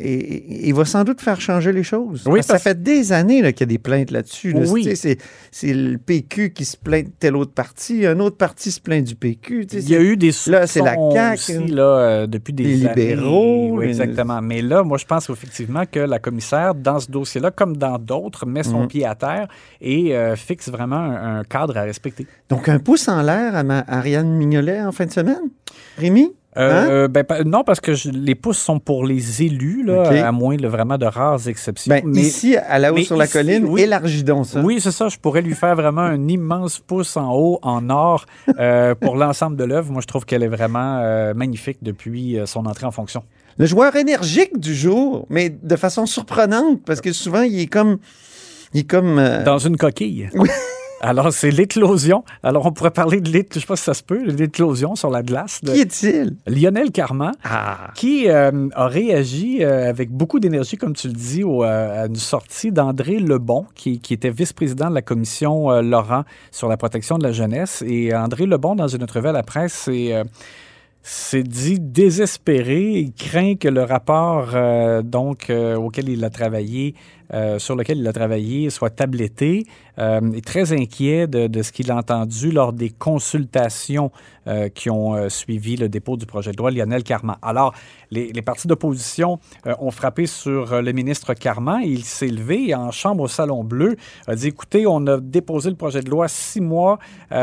et, 0.00 0.66
il 0.68 0.74
va 0.74 0.84
sans 0.84 1.04
doute 1.04 1.20
faire 1.20 1.40
changer 1.40 1.72
les 1.72 1.82
choses. 1.82 2.22
Oui, 2.26 2.34
Parce 2.36 2.46
que 2.46 2.52
parce- 2.52 2.62
ça 2.64 2.70
fait 2.70 2.82
des 2.82 3.12
années 3.12 3.40
qu'il 3.52 3.60
y 3.60 3.62
a 3.62 3.66
des 3.66 3.78
plaintes 3.78 4.10
là-dessus. 4.10 4.52
là. 4.52 4.60
Oui. 4.68 4.88
C'est 5.52 5.72
le 5.72 5.98
PQ 5.98 6.52
qui 6.52 6.64
se 6.64 6.76
plaint 6.76 7.04
de 7.06 7.12
tel 7.18 7.36
autre 7.36 7.52
parti, 7.52 8.06
un 8.06 8.18
autre 8.20 8.36
parti 8.36 8.70
se 8.70 8.80
plaint 8.80 9.04
du 9.04 9.14
PQ. 9.14 9.66
Il 9.72 9.88
y 9.88 9.94
a 9.96 10.00
eu 10.00 10.16
des 10.16 10.30
Là, 10.46 10.66
c'est 10.66 10.80
la 10.82 10.94
CAQ. 11.12 11.34
aussi, 11.34 11.66
là, 11.68 11.82
euh, 11.82 12.26
depuis 12.26 12.52
des 12.52 12.86
années. 12.86 13.08
libéraux, 13.14 13.70
Oui, 13.72 13.84
une- 13.84 13.90
exactement. 13.90 14.40
Mais 14.42 14.62
là, 14.62 14.82
moi, 14.82 14.98
je 14.98 15.04
pense 15.04 15.28
effectivement 15.30 15.84
que 15.90 16.00
la 16.00 16.18
commissaire, 16.18 16.74
dans 16.74 16.98
ce 17.00 17.10
dossier-là, 17.10 17.50
comme 17.50 17.76
dans 17.76 17.98
d'autres, 17.98 18.46
met 18.46 18.62
son 18.62 18.82
Mhm. 18.82 18.88
pied 18.88 19.04
à 19.06 19.14
terre 19.14 19.48
et 19.80 20.16
euh, 20.16 20.36
fixe 20.36 20.68
vraiment 20.68 20.96
un, 20.96 21.40
un 21.40 21.44
cadre 21.44 21.76
à 21.76 21.82
respecter. 21.82 22.26
Donc, 22.48 22.68
un 22.68 22.78
pouce 22.78 23.08
en 23.08 23.22
l'air 23.22 23.54
à 23.54 23.62
ma 23.62 23.84
Ariane 23.86 24.32
Mignolet 24.36 24.80
en 24.82 24.92
fin 24.92 25.06
de 25.06 25.12
semaine? 25.12 25.42
Rémi? 25.98 26.32
Hein? 26.56 26.88
Euh, 26.90 27.08
ben, 27.08 27.24
non, 27.46 27.62
parce 27.62 27.78
que 27.80 27.94
je- 27.94 28.10
les 28.10 28.34
pouces 28.34 28.58
sont 28.58 28.80
pour 28.80 29.06
les 29.06 29.42
élus, 29.44 29.84
là, 29.84 30.26
à 30.26 30.32
moins 30.32 30.56
de 30.56 30.66
vraiment 30.66 30.98
de 30.98 31.06
rares 31.06 31.46
exceptions. 31.46 31.88
Ben, 31.94 32.02
ici, 32.16 32.56
à 32.56 32.78
la 32.80 32.90
haut 32.92 32.96
mais 32.96 33.04
sur 33.04 33.16
la 33.16 33.26
ici, 33.26 33.32
colline, 33.34 33.64
oui. 33.66 33.82
élargis 33.82 34.24
donc 34.24 34.46
ça. 34.46 34.60
Oui, 34.60 34.80
c'est 34.80 34.90
ça. 34.90 35.08
Je 35.08 35.16
pourrais 35.16 35.42
lui 35.42 35.54
faire 35.54 35.76
vraiment 35.76 36.00
un 36.02 36.26
immense 36.26 36.80
pouce 36.80 37.16
en 37.16 37.32
haut, 37.34 37.60
en 37.62 37.88
or, 37.88 38.26
euh, 38.58 38.94
pour 39.00 39.14
l'ensemble 39.16 39.56
de 39.56 39.62
l'œuvre. 39.64 39.92
Moi, 39.92 40.00
je 40.02 40.08
trouve 40.08 40.24
qu'elle 40.24 40.42
est 40.42 40.48
vraiment 40.48 40.98
euh, 41.02 41.34
magnifique 41.34 41.78
depuis 41.82 42.36
euh, 42.38 42.46
son 42.46 42.66
entrée 42.66 42.86
en 42.86 42.90
fonction. 42.90 43.22
Le 43.58 43.66
joueur 43.66 43.94
énergique 43.94 44.58
du 44.58 44.74
jour, 44.74 45.26
mais 45.30 45.50
de 45.50 45.76
façon 45.76 46.04
surprenante, 46.06 46.80
parce 46.84 47.00
que 47.00 47.12
souvent, 47.12 47.42
il 47.42 47.60
est 47.60 47.66
comme. 47.66 47.98
Il 48.74 48.80
est 48.80 48.84
comme. 48.90 49.18
euh, 49.20 49.44
Dans 49.44 49.58
une 49.58 49.76
coquille. 49.76 50.28
Oui. 50.34 50.48
Alors, 51.02 51.32
c'est 51.32 51.50
l'éclosion. 51.50 52.24
Alors, 52.42 52.66
on 52.66 52.72
pourrait 52.72 52.90
parler 52.90 53.20
de 53.20 53.30
l'éclosion, 53.30 53.50
je 53.54 53.60
sais 53.60 53.66
pas 53.66 53.76
si 53.76 53.84
ça 53.84 53.94
se 53.94 54.02
peut, 54.02 54.22
l'éclosion 54.24 54.94
sur 54.96 55.10
la 55.10 55.22
glace. 55.22 55.60
de 55.62 55.72
Qui 55.72 55.80
est-il? 55.80 56.36
Lionel 56.46 56.90
Carman, 56.92 57.32
Ah. 57.42 57.90
qui 57.94 58.28
euh, 58.28 58.68
a 58.74 58.86
réagi 58.86 59.64
euh, 59.64 59.88
avec 59.88 60.10
beaucoup 60.10 60.40
d'énergie, 60.40 60.76
comme 60.76 60.94
tu 60.94 61.08
le 61.08 61.14
dis, 61.14 61.42
au, 61.42 61.64
euh, 61.64 62.04
à 62.04 62.06
une 62.06 62.16
sortie 62.16 62.70
d'André 62.70 63.18
Lebon, 63.18 63.64
qui, 63.74 63.98
qui 63.98 64.12
était 64.12 64.30
vice-président 64.30 64.90
de 64.90 64.94
la 64.94 65.02
commission 65.02 65.80
Laurent 65.80 66.24
sur 66.50 66.68
la 66.68 66.76
protection 66.76 67.16
de 67.16 67.24
la 67.24 67.32
jeunesse. 67.32 67.82
Et 67.86 68.14
André 68.14 68.44
Lebon, 68.46 68.74
dans 68.76 68.88
une 68.88 69.02
entrevue 69.02 69.28
à 69.28 69.32
la 69.32 69.42
presse, 69.42 69.72
c'est... 69.86 70.14
s'est 71.02 71.42
dit 71.42 71.80
désespéré. 71.80 72.82
Il 73.00 73.12
craint 73.14 73.54
que 73.56 73.68
le 73.68 73.82
rapport 73.82 74.50
euh, 74.54 75.00
donc 75.02 75.48
euh, 75.48 75.76
auquel 75.76 76.10
il 76.10 76.22
a 76.24 76.30
travaillé, 76.30 76.94
euh, 77.32 77.58
sur 77.58 77.76
lequel 77.76 77.98
il 77.98 78.08
a 78.08 78.12
travaillé, 78.12 78.70
soit 78.70 78.90
tabletté. 78.90 79.66
Euh, 80.00 80.32
est 80.32 80.44
très 80.44 80.72
inquiet 80.72 81.26
de, 81.26 81.62
ce 81.62 81.72
qu'il 81.72 81.90
a 81.90 81.96
entendu 81.96 82.50
lors 82.50 82.72
des 82.72 82.88
consultations 82.88 84.10
euh, 84.46 84.70
qui 84.70 84.88
ont 84.88 85.14
euh, 85.14 85.28
suivi 85.28 85.76
le 85.76 85.90
dépôt 85.90 86.16
du 86.16 86.24
projet 86.24 86.52
de 86.52 86.56
loi 86.56 86.70
Lionel 86.70 87.02
Carman. 87.02 87.36
Alors, 87.42 87.74
les, 88.10 88.32
partis 88.40 88.66
d'opposition 88.66 89.38
ont 89.78 89.90
frappé 89.90 90.26
sur 90.26 90.80
le 90.80 90.92
ministre 90.92 91.34
Carman 91.34 91.82
il 91.84 92.04
s'est 92.04 92.26
levé 92.26 92.74
en 92.74 92.90
chambre 92.90 93.22
au 93.22 93.28
Salon 93.28 93.62
Bleu 93.62 93.96
a 94.26 94.34
dit, 94.34 94.48
écoutez, 94.48 94.86
on 94.86 95.06
a 95.06 95.18
déposé 95.18 95.68
le 95.68 95.76
projet 95.76 96.00
de 96.00 96.10
loi 96.10 96.26
six 96.26 96.60
mois 96.60 96.98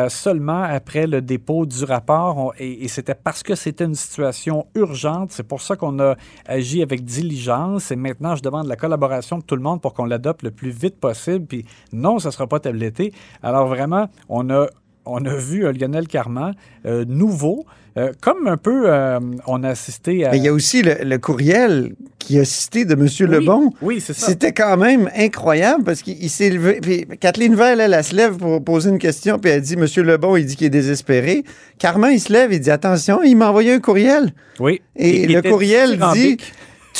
seulement 0.09 0.63
après 0.63 1.07
le 1.07 1.21
dépôt 1.21 1.65
du 1.65 1.85
rapport 1.85 2.53
et 2.57 2.87
c'était 2.87 3.15
parce 3.15 3.43
que 3.43 3.55
c'était 3.55 3.85
une 3.85 3.95
situation 3.95 4.65
urgente. 4.75 5.31
C'est 5.31 5.47
pour 5.47 5.61
ça 5.61 5.75
qu'on 5.75 5.99
a 5.99 6.15
agi 6.47 6.81
avec 6.81 7.05
diligence 7.05 7.91
et 7.91 7.95
maintenant, 7.95 8.35
je 8.35 8.41
demande 8.41 8.67
la 8.67 8.75
collaboration 8.75 9.37
de 9.37 9.43
tout 9.43 9.55
le 9.55 9.61
monde 9.61 9.76
pour 9.77 9.93
qu'on 9.93 10.05
l'adopte 10.05 10.43
le 10.43 10.51
plus 10.51 10.71
vite 10.71 10.99
possible. 10.99 11.45
Puis 11.45 11.65
non, 11.93 12.19
ça 12.19 12.29
ne 12.29 12.33
sera 12.33 12.47
pas 12.47 12.59
tabletté. 12.59 13.13
Alors 13.43 13.67
vraiment, 13.67 14.09
on 14.29 14.49
a 14.49 14.67
on 15.07 15.25
a 15.25 15.35
vu 15.35 15.65
un 15.65 15.71
Lionel 15.71 16.07
Carman 16.07 16.53
euh, 16.85 17.05
nouveau, 17.07 17.65
euh, 17.97 18.11
comme 18.21 18.47
un 18.47 18.57
peu 18.57 18.83
euh, 18.85 19.19
on 19.47 19.63
a 19.63 19.69
assisté 19.69 20.25
à... 20.25 20.31
Mais 20.31 20.37
il 20.37 20.43
y 20.43 20.47
a 20.47 20.53
aussi 20.53 20.81
le, 20.81 20.97
le 21.03 21.17
courriel 21.17 21.95
qui 22.19 22.37
a 22.39 22.45
cité 22.45 22.85
de 22.85 22.93
M. 22.93 23.31
Lebon. 23.31 23.71
Oui, 23.81 24.01
c'est 24.01 24.13
ça. 24.13 24.27
C'était 24.27 24.51
quand 24.51 24.77
même 24.77 25.09
incroyable 25.15 25.83
parce 25.83 26.01
qu'il 26.01 26.21
il 26.21 26.29
s'est 26.29 26.49
levé. 26.49 26.79
Puis 26.81 27.07
Kathleen 27.19 27.55
Veil, 27.55 27.79
elle, 27.79 27.93
elle 27.93 28.03
se 28.03 28.15
lève 28.15 28.37
pour 28.37 28.63
poser 28.63 28.89
une 28.89 28.99
question, 28.99 29.39
puis 29.39 29.51
elle 29.51 29.61
dit 29.61 29.75
M. 29.75 29.85
Lebon, 30.03 30.35
il 30.35 30.45
dit 30.45 30.55
qu'il 30.55 30.67
est 30.67 30.71
désespéré. 30.71 31.43
Carman, 31.79 32.11
il 32.11 32.19
se 32.19 32.31
lève, 32.33 32.51
il 32.51 32.59
dit 32.59 32.69
Attention, 32.71 33.23
il 33.23 33.35
m'a 33.35 33.49
envoyé 33.49 33.71
un 33.73 33.79
courriel. 33.79 34.33
Oui. 34.59 34.81
Et, 34.95 35.23
Il 35.23 35.33
le 35.33 35.41
courriel 35.41 35.97
dit. 36.13 36.37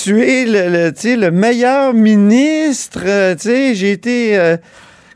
Tu 0.04 0.22
es 0.22 0.46
le, 0.46 0.70
le, 0.70 1.16
le 1.16 1.32
meilleur 1.32 1.92
ministre. 1.94 3.02
euh, 3.04 3.36
j'ai 3.74 3.92
été. 3.92 4.38
euh, 4.38 4.58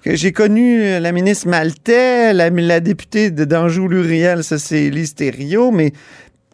j'ai 0.05 0.31
connu 0.31 0.81
euh, 0.81 1.00
la 1.00 1.11
ministre 1.11 1.47
Maltais, 1.47 2.33
la, 2.33 2.50
députée 2.79 3.29
d'Anjou-Luriel, 3.29 4.43
ça 4.43 4.57
c'est 4.57 4.89
Lise 4.89 5.13
mais 5.71 5.93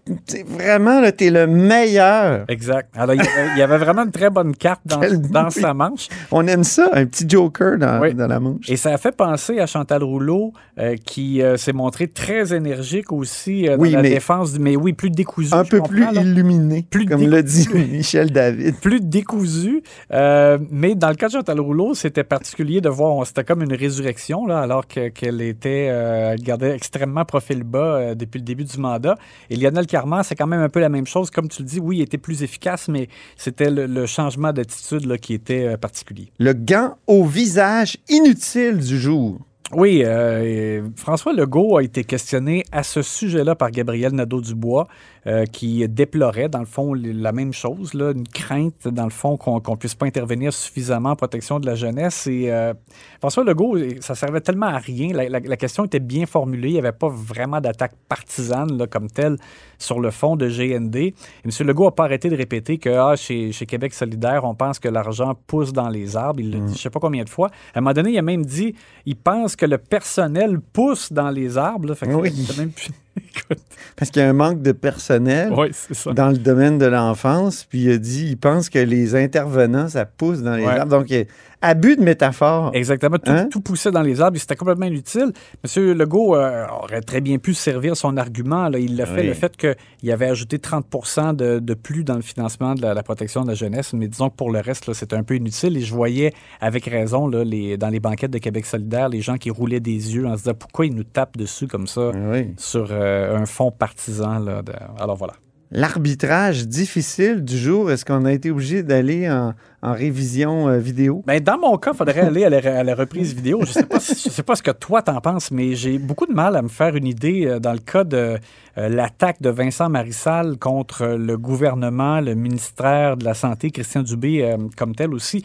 tu 0.07 0.37
sais, 0.37 0.43
vraiment, 0.47 0.99
là, 1.01 1.11
t'es 1.11 1.29
le 1.29 1.47
meilleur. 1.47 2.45
Exact. 2.47 2.89
Alors, 2.95 3.15
il 3.15 3.21
y, 3.23 3.27
avait, 3.27 3.49
il 3.55 3.59
y 3.59 3.61
avait 3.61 3.77
vraiment 3.77 4.03
une 4.03 4.11
très 4.11 4.29
bonne 4.29 4.55
carte 4.55 4.81
dans, 4.85 4.99
dans 5.29 5.49
sa 5.49 5.73
manche. 5.73 6.07
On 6.31 6.45
aime 6.47 6.63
ça, 6.63 6.89
un 6.93 7.05
petit 7.05 7.25
joker 7.27 7.77
dans, 7.77 7.99
Oui. 8.01 8.13
dans 8.13 8.27
la 8.27 8.39
manche. 8.39 8.69
Et 8.69 8.77
ça 8.77 8.93
a 8.93 8.97
fait 8.97 9.15
penser 9.15 9.59
à 9.59 9.65
Chantal 9.67 10.03
Rouleau, 10.03 10.53
euh, 10.79 10.95
qui 11.05 11.41
euh, 11.41 11.57
s'est 11.57 11.73
montrée 11.73 12.07
très 12.07 12.53
énergique 12.53 13.11
aussi 13.11 13.67
euh, 13.67 13.75
dans 13.77 13.81
Oui, 13.83 13.91
la 13.91 14.01
mais- 14.01 14.09
défense, 14.09 14.53
du- 14.53 14.59
mais 14.59 14.75
oui, 14.75 14.93
plus 14.93 15.09
décousue. 15.09 15.53
Un 15.53 15.63
peu 15.65 15.81
plus 15.81 16.05
illuminé, 16.13 16.85
Plus 16.89 17.05
comme 17.05 17.21
l'a 17.27 17.41
dit 17.41 17.67
Michel 17.91 18.31
David. 18.31 18.75
plus 18.79 19.01
décousu. 19.01 19.81
Euh, 20.13 20.57
mais 20.71 20.95
dans 20.95 21.09
le 21.09 21.15
cas 21.15 21.27
de 21.27 21.33
Chantal 21.33 21.59
Rouleau, 21.59 21.93
c'était 21.93 22.23
particulier 22.23 22.81
de 22.81 22.89
voir, 22.89 23.25
c'était 23.25 23.43
comme 23.43 23.61
une 23.63 23.73
résurrection, 23.73 24.45
là, 24.45 24.59
alors 24.59 24.87
que- 24.87 25.09
qu'elle 25.09 25.41
était, 25.41 25.85
elle 25.85 26.41
gardait 26.41 26.75
extrêmement 26.75 27.25
profil 27.25 27.63
bas 27.63 28.13
depuis 28.15 28.37
le 28.39 28.45
début 28.45 28.63
du 28.63 28.77
mandat. 28.79 29.15
Et 29.49 29.55
Lionel 29.55 29.87
Carman, 29.97 30.21
c'est 30.21 30.35
quand 30.35 30.45
même 30.45 30.61
un 30.61 30.69
peu 30.69 30.79
la 30.79 30.89
même 30.89 31.07
chose. 31.07 31.31
Comme 31.31 31.47
tu 31.47 31.63
le 31.63 31.67
dis, 31.67 31.79
oui, 31.79 31.97
il 31.97 32.01
était 32.03 32.19
plus 32.19 32.43
efficace, 32.43 32.87
mais 32.87 33.07
c'était 33.35 33.71
le, 33.71 33.87
le 33.87 34.05
changement 34.05 34.53
d'attitude 34.53 35.17
qui 35.17 35.33
était 35.33 35.65
euh, 35.65 35.77
particulier. 35.77 36.31
Le 36.37 36.53
gant 36.53 36.99
au 37.07 37.25
visage 37.25 37.97
inutile 38.07 38.77
du 38.77 38.99
jour. 38.99 39.39
Oui, 39.73 40.03
euh, 40.05 40.87
François 40.95 41.33
Legault 41.33 41.77
a 41.77 41.83
été 41.83 42.03
questionné 42.03 42.63
à 42.71 42.83
ce 42.83 43.01
sujet-là 43.01 43.55
par 43.55 43.71
Gabriel 43.71 44.13
Nadeau-Dubois, 44.13 44.87
euh, 45.27 45.43
qui 45.45 45.87
déplorait, 45.89 46.47
dans 46.49 46.59
le 46.59 46.65
fond, 46.65 46.93
la 46.93 47.31
même 47.33 47.51
chose, 47.51 47.93
là, 47.93 48.11
une 48.11 48.27
crainte, 48.27 48.87
dans 48.87 49.03
le 49.03 49.09
fond, 49.09 49.35
qu'on 49.37 49.59
ne 49.59 49.75
puisse 49.75 49.93
pas 49.95 50.05
intervenir 50.05 50.53
suffisamment 50.53 51.09
en 51.11 51.15
protection 51.17 51.59
de 51.59 51.65
la 51.65 51.75
jeunesse. 51.75 52.27
Et 52.27 52.49
euh, 52.51 52.73
François 53.19 53.43
Legault, 53.43 53.77
ça 53.99 54.15
servait 54.15 54.39
tellement 54.41 54.67
à 54.67 54.77
rien. 54.77 55.11
La, 55.13 55.27
la- 55.27 55.39
la 55.39 55.57
question 55.57 55.83
était 55.85 55.99
bien 55.99 56.25
formulée. 56.25 56.69
Il 56.69 56.73
n'y 56.73 56.79
avait 56.79 56.91
pas 56.93 57.09
vraiment 57.09 57.59
d'attaque 57.59 57.93
partisane 58.07 58.77
là, 58.77 58.87
comme 58.87 59.09
telle 59.09 59.35
sur 59.77 59.99
le 59.99 60.11
fond 60.11 60.35
de 60.35 60.47
GND. 60.47 60.95
Et 60.95 61.13
M. 61.45 61.51
Legault 61.67 61.85
n'a 61.85 61.91
pas 61.91 62.05
arrêté 62.05 62.29
de 62.29 62.35
répéter 62.37 62.77
que 62.77 62.89
ah, 62.89 63.15
chez, 63.15 63.51
chez 63.51 63.65
Québec 63.65 63.93
solidaire, 63.93 64.43
on 64.45 64.55
pense 64.55 64.79
que 64.79 64.87
l'argent 64.87 65.33
pousse 65.47 65.73
dans 65.73 65.89
les 65.89 66.15
arbres. 66.15 66.39
Il 66.39 66.51
l'a 66.51 66.57
dit 66.59 66.67
je 66.67 66.71
ne 66.71 66.77
sais 66.77 66.89
pas 66.89 66.99
combien 66.99 67.23
de 67.23 67.29
fois. 67.29 67.49
À 67.73 67.79
un 67.79 67.81
moment 67.81 67.93
donné, 67.93 68.11
il 68.11 68.17
a 68.17 68.21
même 68.21 68.45
dit 68.45 68.73
il 69.05 69.15
pense 69.17 69.55
que 69.55 69.65
le 69.65 69.77
personnel 69.77 70.59
pousse 70.59 71.11
dans 71.11 71.29
les 71.29 71.57
arbres. 71.57 71.89
là. 71.89 71.95
Fait 71.95 72.07
que 72.07 72.13
Oui. 72.13 72.31
c'était 72.33 72.61
même 72.61 72.71
plus- 72.71 72.89
Écoute, 73.17 73.63
Parce 73.95 74.11
qu'il 74.11 74.21
y 74.21 74.25
a 74.25 74.29
un 74.29 74.33
manque 74.33 74.61
de 74.61 74.71
personnel 74.71 75.51
ça. 75.91 76.13
dans 76.13 76.29
le 76.29 76.37
domaine 76.37 76.77
de 76.77 76.85
l'enfance. 76.85 77.65
Puis 77.69 77.83
il 77.83 77.91
a 77.91 77.97
dit, 77.97 78.27
il 78.29 78.37
pense 78.37 78.69
que 78.69 78.79
les 78.79 79.15
intervenants, 79.15 79.87
ça 79.89 80.05
pousse 80.05 80.41
dans 80.41 80.55
les 80.55 80.65
Ouais. 80.65 80.71
arbres. 80.79 80.91
Donc, 80.99 81.11
abus 81.61 81.95
de 81.97 82.03
métaphore. 82.03 82.71
Exactement. 82.73 83.17
Tout, 83.17 83.31
Hein? 83.31 83.47
tout 83.51 83.61
poussait 83.61 83.91
dans 83.91 84.01
les 84.01 84.21
arbres 84.21 84.35
et 84.37 84.39
c'était 84.39 84.55
complètement 84.55 84.85
inutile. 84.85 85.31
M. 85.63 85.93
Legault 85.93 86.35
euh, 86.35 86.65
aurait 86.81 87.01
très 87.01 87.21
bien 87.21 87.37
pu 87.39 87.53
servir 87.53 87.97
son 87.97 88.15
argument. 88.17 88.69
là. 88.69 88.79
Il 88.79 88.95
l'a 88.95 89.05
fait, 89.05 89.21
Oui. 89.21 89.27
le 89.27 89.33
fait 89.33 89.55
qu'il 89.57 90.11
avait 90.11 90.27
ajouté 90.27 90.59
30 90.59 91.35
de, 91.35 91.59
de 91.59 91.73
plus 91.73 92.03
dans 92.03 92.15
le 92.15 92.21
financement 92.21 92.75
de 92.75 92.81
la, 92.81 92.93
la 92.93 93.03
protection 93.03 93.41
de 93.43 93.47
la 93.47 93.53
jeunesse. 93.55 93.93
Mais 93.93 94.07
disons 94.07 94.29
que 94.29 94.35
pour 94.35 94.51
le 94.51 94.59
reste, 94.59 94.91
c'était 94.93 95.15
un 95.15 95.23
peu 95.23 95.35
inutile. 95.35 95.77
Et 95.77 95.81
je 95.81 95.93
voyais 95.93 96.33
avec 96.61 96.85
raison 96.85 97.27
là, 97.27 97.43
les, 97.43 97.77
dans 97.77 97.89
les 97.89 97.99
banquettes 97.99 98.31
de 98.31 98.37
Québec 98.39 98.65
solidaire 98.65 99.09
les 99.09 99.21
gens 99.21 99.37
qui 99.37 99.49
roulaient 99.49 99.79
des 99.79 100.15
yeux 100.15 100.25
en 100.27 100.33
se 100.37 100.43
disant 100.43 100.53
pourquoi 100.53 100.85
ils 100.85 100.93
nous 100.95 101.03
tapent 101.03 101.37
dessus 101.37 101.67
comme 101.67 101.87
ça 101.87 102.11
Oui. 102.13 102.53
sur 102.57 102.87
euh, 102.91 103.35
un 103.37 103.45
fond 103.45 103.71
partisan. 103.71 104.39
Là, 104.39 104.61
de- 104.61 104.73
Alors 104.99 105.15
voilà. 105.15 105.33
L'arbitrage 105.71 106.67
difficile 106.67 107.43
du 107.43 107.57
jour. 107.57 107.91
Est-ce 107.91 108.05
qu'on 108.05 108.25
a 108.25 108.31
été 108.33 108.51
obligé 108.51 108.83
d'aller 108.83 109.29
en, 109.29 109.53
en 109.81 109.93
révision 109.93 110.67
euh, 110.69 110.77
vidéo? 110.79 111.23
Ben, 111.27 111.39
dans 111.41 111.57
mon 111.57 111.77
cas, 111.77 111.91
il 111.93 111.97
faudrait 111.97 112.19
aller 112.27 112.45
à 112.45 112.49
la, 112.49 112.79
à 112.79 112.83
la 112.83 112.95
reprise 112.95 113.33
vidéo. 113.33 113.59
Je 113.63 113.67
ne 113.69 113.73
sais, 113.73 113.83
pas 113.85 113.99
si- 113.99 114.29
je 114.29 114.33
sais 114.33 114.43
pas 114.43 114.55
ce 114.55 114.63
que 114.63 114.71
toi 114.71 115.01
t'en 115.01 115.19
penses, 115.21 115.51
mais 115.51 115.75
j'ai 115.75 115.97
beaucoup 115.97 116.25
de 116.25 116.33
mal 116.33 116.55
à 116.55 116.61
me 116.61 116.67
faire 116.69 116.95
une 116.95 117.07
idée 117.07 117.45
euh, 117.45 117.59
dans 117.59 117.73
le 117.73 117.79
cas 117.79 118.03
de 118.03 118.37
euh, 118.77 118.89
l'attaque 118.89 119.41
de 119.41 119.49
Vincent 119.49 119.89
Marissal 119.89 120.57
contre 120.57 121.05
le 121.05 121.37
gouvernement, 121.37 122.21
le 122.21 122.35
ministère 122.35 123.17
de 123.17 123.25
la 123.25 123.33
Santé, 123.33 123.71
Christian 123.71 124.03
Dubé 124.03 124.43
euh, 124.43 124.57
comme 124.77 124.95
tel 124.95 125.13
aussi, 125.13 125.43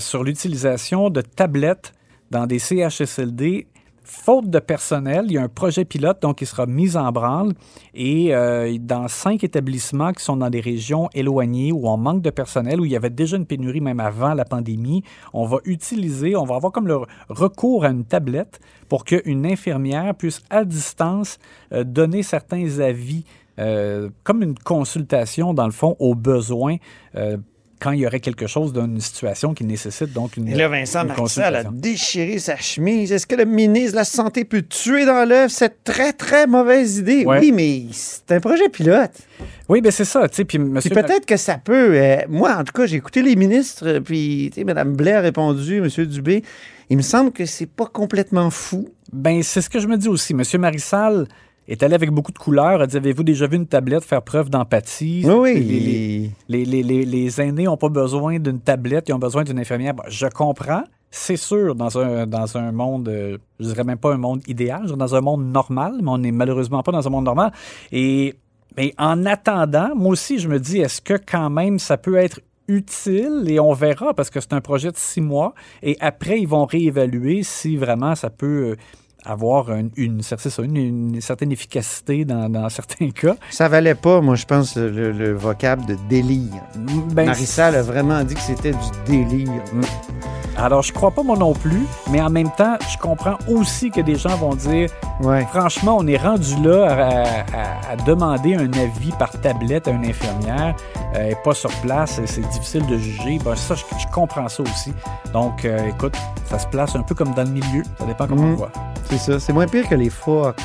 sur 0.00 0.24
l'utilisation 0.24 1.10
de 1.10 1.20
tablettes 1.20 1.92
dans 2.30 2.46
des 2.46 2.58
CHSLD. 2.58 3.66
Faute 4.10 4.48
de 4.48 4.58
personnel, 4.58 5.26
il 5.26 5.32
y 5.32 5.36
a 5.38 5.42
un 5.42 5.50
projet 5.50 5.84
pilote 5.84 6.22
donc 6.22 6.38
qui 6.38 6.46
sera 6.46 6.64
mis 6.64 6.96
en 6.96 7.12
branle 7.12 7.52
et 7.92 8.34
euh, 8.34 8.78
dans 8.80 9.06
cinq 9.06 9.44
établissements 9.44 10.14
qui 10.14 10.24
sont 10.24 10.38
dans 10.38 10.48
des 10.48 10.60
régions 10.60 11.10
éloignées 11.12 11.72
où 11.72 11.86
on 11.86 11.98
manque 11.98 12.22
de 12.22 12.30
personnel, 12.30 12.80
où 12.80 12.86
il 12.86 12.90
y 12.90 12.96
avait 12.96 13.10
déjà 13.10 13.36
une 13.36 13.44
pénurie 13.44 13.82
même 13.82 14.00
avant 14.00 14.32
la 14.32 14.46
pandémie, 14.46 15.04
on 15.34 15.44
va 15.44 15.58
utiliser, 15.66 16.36
on 16.36 16.44
va 16.44 16.54
avoir 16.54 16.72
comme 16.72 16.88
le 16.88 17.00
recours 17.28 17.84
à 17.84 17.90
une 17.90 18.06
tablette 18.06 18.60
pour 18.88 19.04
qu'une 19.04 19.44
infirmière 19.44 20.14
puisse 20.14 20.40
à 20.48 20.64
distance 20.64 21.38
euh, 21.74 21.84
donner 21.84 22.22
certains 22.22 22.80
avis, 22.80 23.26
euh, 23.58 24.08
comme 24.24 24.42
une 24.42 24.58
consultation 24.58 25.52
dans 25.52 25.66
le 25.66 25.72
fond 25.72 25.96
aux 25.98 26.14
besoins. 26.14 26.76
Quand 27.80 27.92
il 27.92 28.00
y 28.00 28.06
aurait 28.06 28.20
quelque 28.20 28.46
chose 28.46 28.72
d'une 28.72 29.00
situation 29.00 29.54
qui 29.54 29.64
nécessite 29.64 30.12
donc 30.12 30.36
une 30.36 30.48
Et 30.48 30.54
là, 30.54 30.68
Vincent 30.68 31.04
Marissal 31.04 31.56
a 31.56 31.64
déchiré 31.64 32.38
sa 32.38 32.56
chemise. 32.56 33.12
Est-ce 33.12 33.26
que 33.26 33.36
le 33.36 33.44
ministre 33.44 33.92
de 33.92 33.96
la 33.96 34.04
Santé 34.04 34.44
peut 34.44 34.62
tuer 34.62 35.04
dans 35.04 35.28
l'œuf 35.28 35.52
cette 35.52 35.84
très, 35.84 36.12
très 36.12 36.46
mauvaise 36.46 36.98
idée? 36.98 37.24
Ouais. 37.24 37.38
Oui, 37.40 37.52
mais 37.52 37.82
c'est 37.92 38.32
un 38.32 38.40
projet 38.40 38.68
pilote. 38.68 39.12
Oui, 39.68 39.80
ben 39.80 39.92
c'est 39.92 40.04
ça. 40.04 40.28
Puis, 40.28 40.44
Puis 40.44 40.58
peut-être 40.58 41.26
que 41.26 41.36
ça 41.36 41.58
peut. 41.58 41.94
euh, 41.94 42.16
moi, 42.28 42.56
en 42.56 42.64
tout 42.64 42.72
cas, 42.72 42.86
j'ai 42.86 42.96
écouté 42.96 43.22
les 43.22 43.36
ministres, 43.36 43.86
euh, 43.86 44.00
puis 44.00 44.50
tu 44.52 44.60
sais, 44.60 44.64
Mme 44.64 44.94
Blais 44.94 45.12
a 45.12 45.20
répondu, 45.20 45.78
M. 45.78 46.06
Dubé. 46.06 46.42
Il 46.90 46.96
me 46.96 47.02
semble 47.02 47.32
que 47.32 47.44
c'est 47.44 47.66
pas 47.66 47.86
complètement 47.86 48.50
fou. 48.50 48.88
Ben, 49.12 49.42
c'est 49.42 49.60
ce 49.60 49.68
que 49.70 49.78
je 49.78 49.86
me 49.86 49.96
dis 49.96 50.08
aussi. 50.08 50.34
Monsieur 50.34 50.58
Marissal 50.58 51.26
est 51.68 51.82
allé 51.82 51.94
avec 51.94 52.10
beaucoup 52.10 52.32
de 52.32 52.38
couleurs. 52.38 52.80
A 52.80 52.86
dit 52.86 52.96
Avez-vous 52.96 53.22
déjà 53.22 53.46
vu 53.46 53.56
une 53.56 53.66
tablette 53.66 54.04
faire 54.04 54.22
preuve 54.22 54.50
d'empathie? 54.50 55.22
Oui, 55.24 55.34
oui. 55.54 55.54
Les, 55.54 55.80
les- 55.80 56.64
les- 56.64 56.64
les- 56.64 56.82
les- 56.82 57.04
les 57.04 57.40
aînés 57.40 57.64
n'ont 57.64 57.76
pas 57.76 57.88
besoin 57.90 58.38
d'une 58.38 58.60
tablette, 58.60 59.08
ils 59.08 59.12
ont 59.12 59.18
besoin 59.18 59.44
d'une 59.44 59.58
infirmière. 59.58 59.94
Bon, 59.94 60.02
je 60.08 60.26
comprends. 60.26 60.82
C'est 61.10 61.36
sûr, 61.36 61.74
dans 61.74 61.96
un, 61.98 62.26
dans 62.26 62.56
un 62.58 62.70
monde, 62.72 63.08
euh, 63.08 63.38
je 63.60 63.66
dirais 63.66 63.84
même 63.84 63.96
pas 63.98 64.12
un 64.12 64.18
monde 64.18 64.42
idéal, 64.46 64.80
je 64.82 64.86
dirais 64.88 64.98
dans 64.98 65.14
un 65.14 65.20
monde 65.22 65.44
normal, 65.50 65.94
mais 66.02 66.10
on 66.10 66.18
n'est 66.18 66.32
malheureusement 66.32 66.82
pas 66.82 66.92
dans 66.92 67.06
un 67.06 67.10
monde 67.10 67.24
normal. 67.24 67.50
Et 67.92 68.34
mais 68.76 68.92
en 68.98 69.24
attendant, 69.24 69.94
moi 69.96 70.12
aussi, 70.12 70.38
je 70.38 70.48
me 70.48 70.60
dis, 70.60 70.78
est-ce 70.78 71.00
que 71.00 71.14
quand 71.14 71.48
même 71.50 71.78
ça 71.78 71.96
peut 71.96 72.16
être 72.16 72.40
utile? 72.68 73.44
Et 73.48 73.58
on 73.58 73.72
verra 73.72 74.12
parce 74.14 74.28
que 74.30 74.38
c'est 74.40 74.52
un 74.52 74.60
projet 74.60 74.90
de 74.92 74.96
six 74.98 75.20
mois 75.22 75.54
et 75.82 75.96
après, 76.00 76.40
ils 76.40 76.46
vont 76.46 76.66
réévaluer 76.66 77.42
si 77.42 77.76
vraiment 77.76 78.14
ça 78.14 78.28
peut 78.30 78.46
euh, 78.72 78.76
avoir 79.24 79.70
une, 79.72 79.90
une, 79.96 80.22
c'est 80.22 80.38
ça, 80.48 80.62
une- 80.62 80.76
une 80.76 81.20
certaine 81.20 81.52
efficacité 81.52 82.24
dans, 82.24 82.48
dans 82.48 82.68
certains 82.68 83.10
cas. 83.10 83.34
Ça 83.50 83.68
valait 83.68 83.94
pas, 83.94 84.20
moi, 84.20 84.34
je 84.36 84.46
pense, 84.46 84.76
le, 84.76 85.12
le 85.12 85.32
vocable 85.34 85.84
de 85.86 85.96
délire. 86.08 86.52
Ben, 87.12 87.26
Marissal 87.26 87.74
a 87.74 87.82
vraiment 87.82 88.22
dit 88.24 88.34
que 88.34 88.40
c'était 88.40 88.72
du 88.72 88.78
délire. 89.06 89.50
Alors, 90.56 90.82
je 90.82 90.92
crois 90.92 91.12
pas 91.12 91.22
moi 91.22 91.36
non 91.36 91.52
plus, 91.52 91.82
mais 92.10 92.20
en 92.20 92.30
même 92.30 92.50
temps, 92.56 92.76
je 92.90 92.98
comprends 92.98 93.36
aussi 93.48 93.90
que 93.92 94.00
des 94.00 94.16
gens 94.16 94.36
vont 94.36 94.54
dire 94.56 94.90
Ouais. 95.22 95.44
franchement, 95.52 95.96
on 96.00 96.06
est 96.08 96.16
rendu 96.16 96.60
là 96.62 96.86
à, 96.86 97.22
à- 97.22 97.92
à 97.92 97.96
demander 98.04 98.54
un 98.56 98.72
avis 98.72 99.12
par 99.18 99.30
tablette 99.40 99.86
à 99.86 99.92
une 99.92 100.04
infirmière, 100.04 100.74
euh, 101.16 101.30
et 101.30 101.36
pas 101.44 101.54
sur 101.54 101.70
place, 101.80 102.20
c'est 102.26 102.48
difficile 102.50 102.84
de 102.86 102.98
juger. 102.98 103.38
Ben, 103.44 103.54
ça, 103.54 103.74
je, 103.76 103.84
je 104.00 104.06
comprends 104.12 104.48
ça 104.48 104.62
aussi. 104.64 104.92
Donc, 105.32 105.64
euh, 105.64 105.88
écoute, 105.88 106.16
ça 106.46 106.58
se 106.58 106.66
place 106.66 106.96
un 106.96 107.02
peu 107.02 107.14
comme 107.14 107.34
dans 107.34 107.44
le 107.44 107.50
milieu, 107.50 107.82
ça 107.98 108.04
dépend 108.06 108.26
comment 108.26 108.42
Mhm. 108.42 108.52
on 108.52 108.56
voit. 108.56 108.72
C'est 109.10 109.18
ça. 109.18 109.40
C'est 109.40 109.52
moins 109.52 109.66
pire 109.66 109.88
que 109.88 109.94
les 109.94 110.10
phoques. 110.10 110.58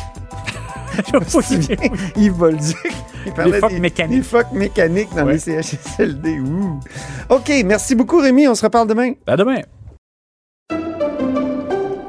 Yves 2.17 2.33
Bolduc. 2.33 2.77
Il 3.25 3.31
parlait 3.33 3.62
des- 3.62 3.79
mécaniques. 3.79 4.17
Les 4.17 4.23
phoques 4.23 4.51
mécaniques 4.51 5.09
dans 5.15 5.25
Ouais. 5.25 5.33
les 5.33 5.39
CHSLD. 5.39 6.39
Ouh. 6.39 6.79
OK, 7.29 7.51
merci 7.65 7.95
beaucoup, 7.95 8.17
Rémi. 8.19 8.47
On 8.47 8.55
se 8.55 8.63
reparle 8.65 8.88
demain. 8.88 9.13
À 9.25 9.38
demain. 9.38 9.62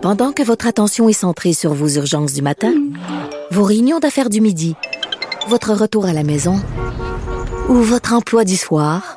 Pendant 0.03 0.33
que 0.33 0.43
votre 0.43 0.67
attention 0.67 1.09
est 1.09 1.13
centrée 1.15 1.55
sur 1.55 1.73
vos 1.73 1.89
urgences 1.89 2.35
du 2.35 2.43
matin, 2.43 2.73
vos 3.51 3.63
réunions 3.65 4.01
d'affaires 4.01 4.29
du 4.29 4.41
midi, 4.43 4.77
votre 5.49 5.73
retour 5.73 6.05
à 6.07 6.13
la 6.13 6.25
maison 6.25 6.61
ou 7.69 7.75
votre 7.75 8.13
emploi 8.13 8.45
du 8.45 8.57
soir, 8.57 9.17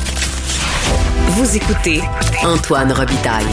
Vous 1.33 1.55
écoutez 1.55 2.01
Antoine 2.43 2.91
Robitaille, 2.91 3.45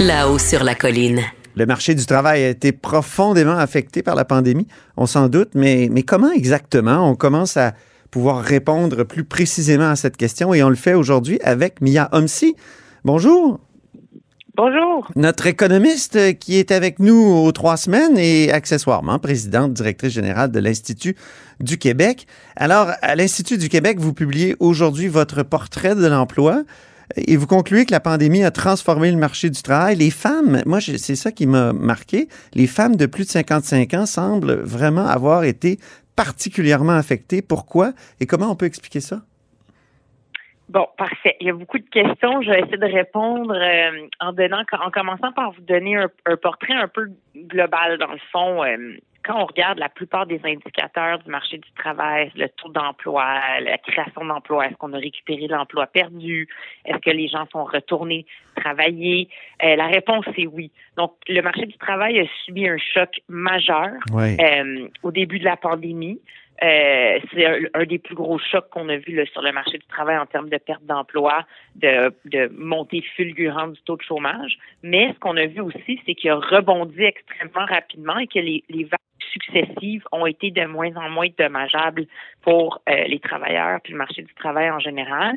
là-haut 0.00 0.38
sur 0.38 0.64
la 0.64 0.74
colline. 0.74 1.20
Le 1.56 1.66
marché 1.66 1.94
du 1.94 2.06
travail 2.06 2.42
a 2.42 2.48
été 2.48 2.72
profondément 2.72 3.58
affecté 3.58 4.02
par 4.02 4.14
la 4.14 4.24
pandémie, 4.24 4.66
on 4.96 5.04
s'en 5.04 5.28
doute, 5.28 5.50
mais, 5.54 5.88
mais 5.92 6.04
comment 6.04 6.32
exactement? 6.32 7.06
On 7.06 7.16
commence 7.16 7.58
à 7.58 7.74
pouvoir 8.10 8.42
répondre 8.42 9.04
plus 9.04 9.24
précisément 9.24 9.90
à 9.90 9.96
cette 9.96 10.16
question? 10.16 10.54
Et 10.54 10.62
on 10.62 10.70
le 10.70 10.74
fait 10.74 10.94
aujourd'hui 10.94 11.38
avec 11.44 11.82
Mia 11.82 12.08
Homsi. 12.12 12.56
Bonjour. 13.04 13.60
Bonjour. 14.56 15.10
Notre 15.14 15.46
économiste 15.46 16.38
qui 16.38 16.56
est 16.56 16.72
avec 16.72 16.98
nous 16.98 17.22
aux 17.22 17.52
trois 17.52 17.76
semaines 17.76 18.16
et 18.16 18.50
accessoirement 18.50 19.18
présidente 19.18 19.74
directrice 19.74 20.14
générale 20.14 20.50
de 20.50 20.60
l'Institut 20.60 21.14
du 21.60 21.76
Québec. 21.76 22.26
Alors, 22.56 22.88
à 23.02 23.14
l'Institut 23.16 23.58
du 23.58 23.68
Québec, 23.68 23.98
vous 24.00 24.14
publiez 24.14 24.56
aujourd'hui 24.60 25.08
votre 25.08 25.42
portrait 25.42 25.94
de 25.94 26.06
l'emploi. 26.06 26.62
Et 27.16 27.36
vous 27.36 27.46
concluez 27.46 27.86
que 27.86 27.92
la 27.92 28.00
pandémie 28.00 28.44
a 28.44 28.50
transformé 28.50 29.10
le 29.10 29.16
marché 29.16 29.50
du 29.50 29.62
travail. 29.62 29.96
Les 29.96 30.10
femmes, 30.10 30.62
moi, 30.66 30.80
c'est 30.80 31.16
ça 31.16 31.32
qui 31.32 31.46
m'a 31.46 31.72
marqué, 31.72 32.28
les 32.54 32.66
femmes 32.66 32.96
de 32.96 33.06
plus 33.06 33.24
de 33.24 33.30
55 33.30 33.94
ans 33.94 34.06
semblent 34.06 34.60
vraiment 34.62 35.06
avoir 35.06 35.44
été 35.44 35.78
particulièrement 36.16 36.92
affectées. 36.92 37.42
Pourquoi? 37.42 37.92
Et 38.20 38.26
comment 38.26 38.50
on 38.50 38.56
peut 38.56 38.66
expliquer 38.66 39.00
ça? 39.00 39.22
Bon, 40.68 40.86
parfait. 40.98 41.36
Il 41.40 41.46
y 41.46 41.50
a 41.50 41.54
beaucoup 41.54 41.78
de 41.78 41.88
questions. 41.88 42.42
Je 42.42 42.50
vais 42.50 42.60
essayer 42.60 42.76
de 42.76 42.92
répondre 42.92 43.54
euh, 43.54 44.06
en 44.20 44.32
donnant, 44.34 44.62
en 44.84 44.90
commençant 44.90 45.32
par 45.32 45.52
vous 45.52 45.62
donner 45.62 45.96
un, 45.96 46.10
un 46.26 46.36
portrait 46.36 46.74
un 46.74 46.88
peu 46.88 47.10
global 47.34 47.96
dans 47.98 48.12
le 48.12 48.18
fond. 48.30 48.62
euh, 48.62 48.98
quand 49.28 49.42
on 49.42 49.44
regarde 49.44 49.78
la 49.78 49.90
plupart 49.90 50.26
des 50.26 50.40
indicateurs 50.42 51.18
du 51.18 51.30
marché 51.30 51.58
du 51.58 51.70
travail, 51.72 52.32
le 52.34 52.48
taux 52.48 52.70
d'emploi, 52.70 53.24
la 53.60 53.76
création 53.76 54.24
d'emplois, 54.24 54.66
est-ce 54.66 54.76
qu'on 54.76 54.94
a 54.94 54.98
récupéré 54.98 55.46
l'emploi 55.48 55.86
perdu, 55.86 56.48
est-ce 56.86 56.96
que 56.98 57.10
les 57.10 57.28
gens 57.28 57.46
sont 57.52 57.64
retournés 57.64 58.24
travailler, 58.56 59.28
Euh, 59.62 59.76
la 59.76 59.86
réponse 59.86 60.24
est 60.36 60.46
oui. 60.46 60.70
Donc, 60.96 61.12
le 61.28 61.42
marché 61.42 61.66
du 61.66 61.76
travail 61.76 62.20
a 62.20 62.24
subi 62.44 62.68
un 62.68 62.78
choc 62.78 63.10
majeur 63.28 63.90
euh, 64.14 64.88
au 65.02 65.10
début 65.10 65.38
de 65.38 65.44
la 65.44 65.56
pandémie. 65.56 66.20
Euh, 66.62 67.18
c'est 67.32 67.46
un, 67.46 67.58
un 67.74 67.84
des 67.84 67.98
plus 67.98 68.14
gros 68.14 68.38
chocs 68.38 68.68
qu'on 68.70 68.88
a 68.88 68.96
vu 68.96 69.14
là, 69.14 69.24
sur 69.26 69.42
le 69.42 69.52
marché 69.52 69.78
du 69.78 69.86
travail 69.86 70.16
en 70.18 70.26
termes 70.26 70.48
de 70.48 70.58
perte 70.58 70.84
d'emploi, 70.84 71.44
de, 71.76 72.12
de 72.24 72.50
montée 72.56 73.02
fulgurante 73.14 73.74
du 73.74 73.82
taux 73.82 73.96
de 73.96 74.02
chômage. 74.02 74.58
Mais 74.82 75.12
ce 75.12 75.18
qu'on 75.18 75.36
a 75.36 75.46
vu 75.46 75.60
aussi, 75.60 76.00
c'est 76.04 76.14
qu'il 76.14 76.30
a 76.30 76.36
rebondi 76.36 77.02
extrêmement 77.02 77.66
rapidement 77.66 78.18
et 78.18 78.26
que 78.26 78.40
les, 78.40 78.64
les 78.68 78.84
vagues 78.84 78.98
successives 79.32 80.04
ont 80.12 80.26
été 80.26 80.50
de 80.50 80.64
moins 80.64 80.94
en 80.96 81.08
moins 81.10 81.28
dommageables 81.38 82.06
pour 82.42 82.80
euh, 82.88 83.04
les 83.04 83.20
travailleurs 83.20 83.80
puis 83.82 83.92
le 83.92 83.98
marché 83.98 84.22
du 84.22 84.34
travail 84.34 84.70
en 84.70 84.78
général. 84.78 85.36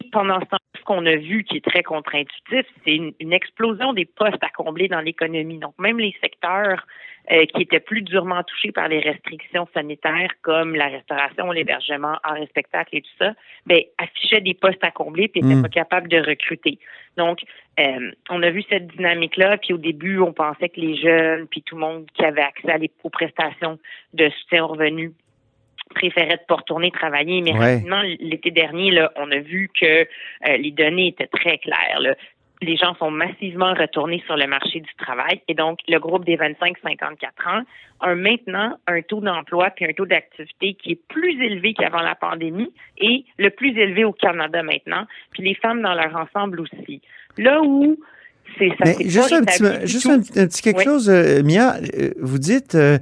Et 0.00 0.10
pendant 0.10 0.40
ce 0.40 0.46
temps, 0.46 0.58
ce 0.76 0.82
qu'on 0.82 1.06
a 1.06 1.16
vu 1.16 1.44
qui 1.44 1.58
est 1.58 1.64
très 1.64 1.82
contre-intuitif, 1.82 2.66
c'est 2.84 2.94
une, 2.94 3.12
une 3.20 3.32
explosion 3.32 3.92
des 3.92 4.06
postes 4.06 4.42
à 4.42 4.48
combler 4.50 4.88
dans 4.88 5.00
l'économie. 5.00 5.58
Donc, 5.58 5.74
même 5.78 5.98
les 5.98 6.14
secteurs 6.20 6.84
euh, 7.30 7.44
qui 7.46 7.62
étaient 7.62 7.80
plus 7.80 8.02
durement 8.02 8.42
touchés 8.42 8.72
par 8.72 8.88
les 8.88 9.00
restrictions 9.00 9.68
sanitaires 9.74 10.30
comme 10.42 10.74
la 10.74 10.86
restauration, 10.88 11.50
l'hébergement, 11.52 12.16
art 12.22 12.38
et 12.38 12.46
spectacle 12.46 12.96
et 12.96 13.02
tout 13.02 13.10
ça, 13.18 13.34
ben, 13.66 13.80
affichaient 13.98 14.40
des 14.40 14.54
postes 14.54 14.82
à 14.82 14.90
combler 14.90 15.28
puis 15.28 15.42
n'étaient 15.42 15.58
Mm. 15.58 15.62
pas 15.62 15.68
capables 15.68 16.08
de 16.08 16.18
recruter. 16.18 16.78
Donc, 17.16 17.40
euh, 17.80 18.10
on 18.30 18.42
a 18.42 18.50
vu 18.50 18.62
cette 18.68 18.86
dynamique-là, 18.88 19.58
puis 19.58 19.74
au 19.74 19.78
début, 19.78 20.18
on 20.20 20.32
pensait 20.32 20.68
que 20.68 20.80
les 20.80 20.96
jeunes, 20.96 21.46
puis 21.48 21.62
tout 21.62 21.74
le 21.74 21.80
monde 21.82 22.06
qui 22.14 22.24
avait 22.24 22.42
accès 22.42 22.70
à 22.70 22.78
les, 22.78 22.90
aux 23.02 23.10
prestations 23.10 23.78
de 24.14 24.30
soutien 24.30 24.64
aux 24.64 24.68
revenus 24.68 25.12
préférait 25.94 26.36
de 26.36 26.42
pas 26.46 26.56
retourner 26.56 26.90
travailler, 26.90 27.40
mais 27.40 27.52
Ouais. 27.54 27.74
rapidement, 27.74 28.02
l'été 28.20 28.50
dernier, 28.50 28.90
là, 28.90 29.10
on 29.16 29.30
a 29.30 29.38
vu 29.38 29.70
que 29.80 29.86
euh, 30.02 30.06
les 30.58 30.70
données 30.70 31.08
étaient 31.08 31.26
très 31.28 31.56
claires. 31.58 32.00
là. 32.00 32.14
Les 32.60 32.76
gens 32.76 32.94
sont 32.98 33.10
massivement 33.12 33.72
retournés 33.72 34.20
sur 34.26 34.36
le 34.36 34.46
marché 34.48 34.80
du 34.80 34.90
travail 34.98 35.40
et 35.46 35.54
donc 35.54 35.78
le 35.88 35.98
groupe 36.00 36.24
des 36.24 36.36
25-54 36.36 36.48
ans 37.46 37.62
a 38.00 38.14
maintenant 38.16 38.76
un 38.88 39.00
taux 39.02 39.20
d'emploi 39.20 39.70
puis 39.70 39.84
un 39.84 39.92
taux 39.92 40.06
d'activité 40.06 40.74
qui 40.74 40.92
est 40.92 41.00
plus 41.08 41.40
élevé 41.42 41.72
qu'avant 41.74 42.00
la 42.02 42.16
pandémie 42.16 42.72
et 42.98 43.24
le 43.38 43.50
plus 43.50 43.70
élevé 43.78 44.04
au 44.04 44.12
Canada 44.12 44.62
maintenant, 44.64 45.04
puis 45.30 45.44
les 45.44 45.54
femmes 45.54 45.82
dans 45.82 45.94
leur 45.94 46.14
ensemble 46.16 46.60
aussi. 46.60 47.00
Là 47.36 47.60
où 47.62 47.96
c'est 48.58 48.70
ça 48.82 48.86
s'est 48.92 49.04
juste 49.08 49.32
un 49.32 49.44
petit, 49.44 49.86
juste 49.86 50.06
un, 50.08 50.18
petit- 50.20 50.40
un 50.40 50.46
petit 50.48 50.62
quelque 50.62 50.78
Oui. 50.78 50.84
chose, 50.84 51.08
euh, 51.10 51.42
Mia. 51.44 51.76
euh, 51.76 52.10
Vous 52.20 52.38
dites 52.38 52.74
euh, 52.74 52.98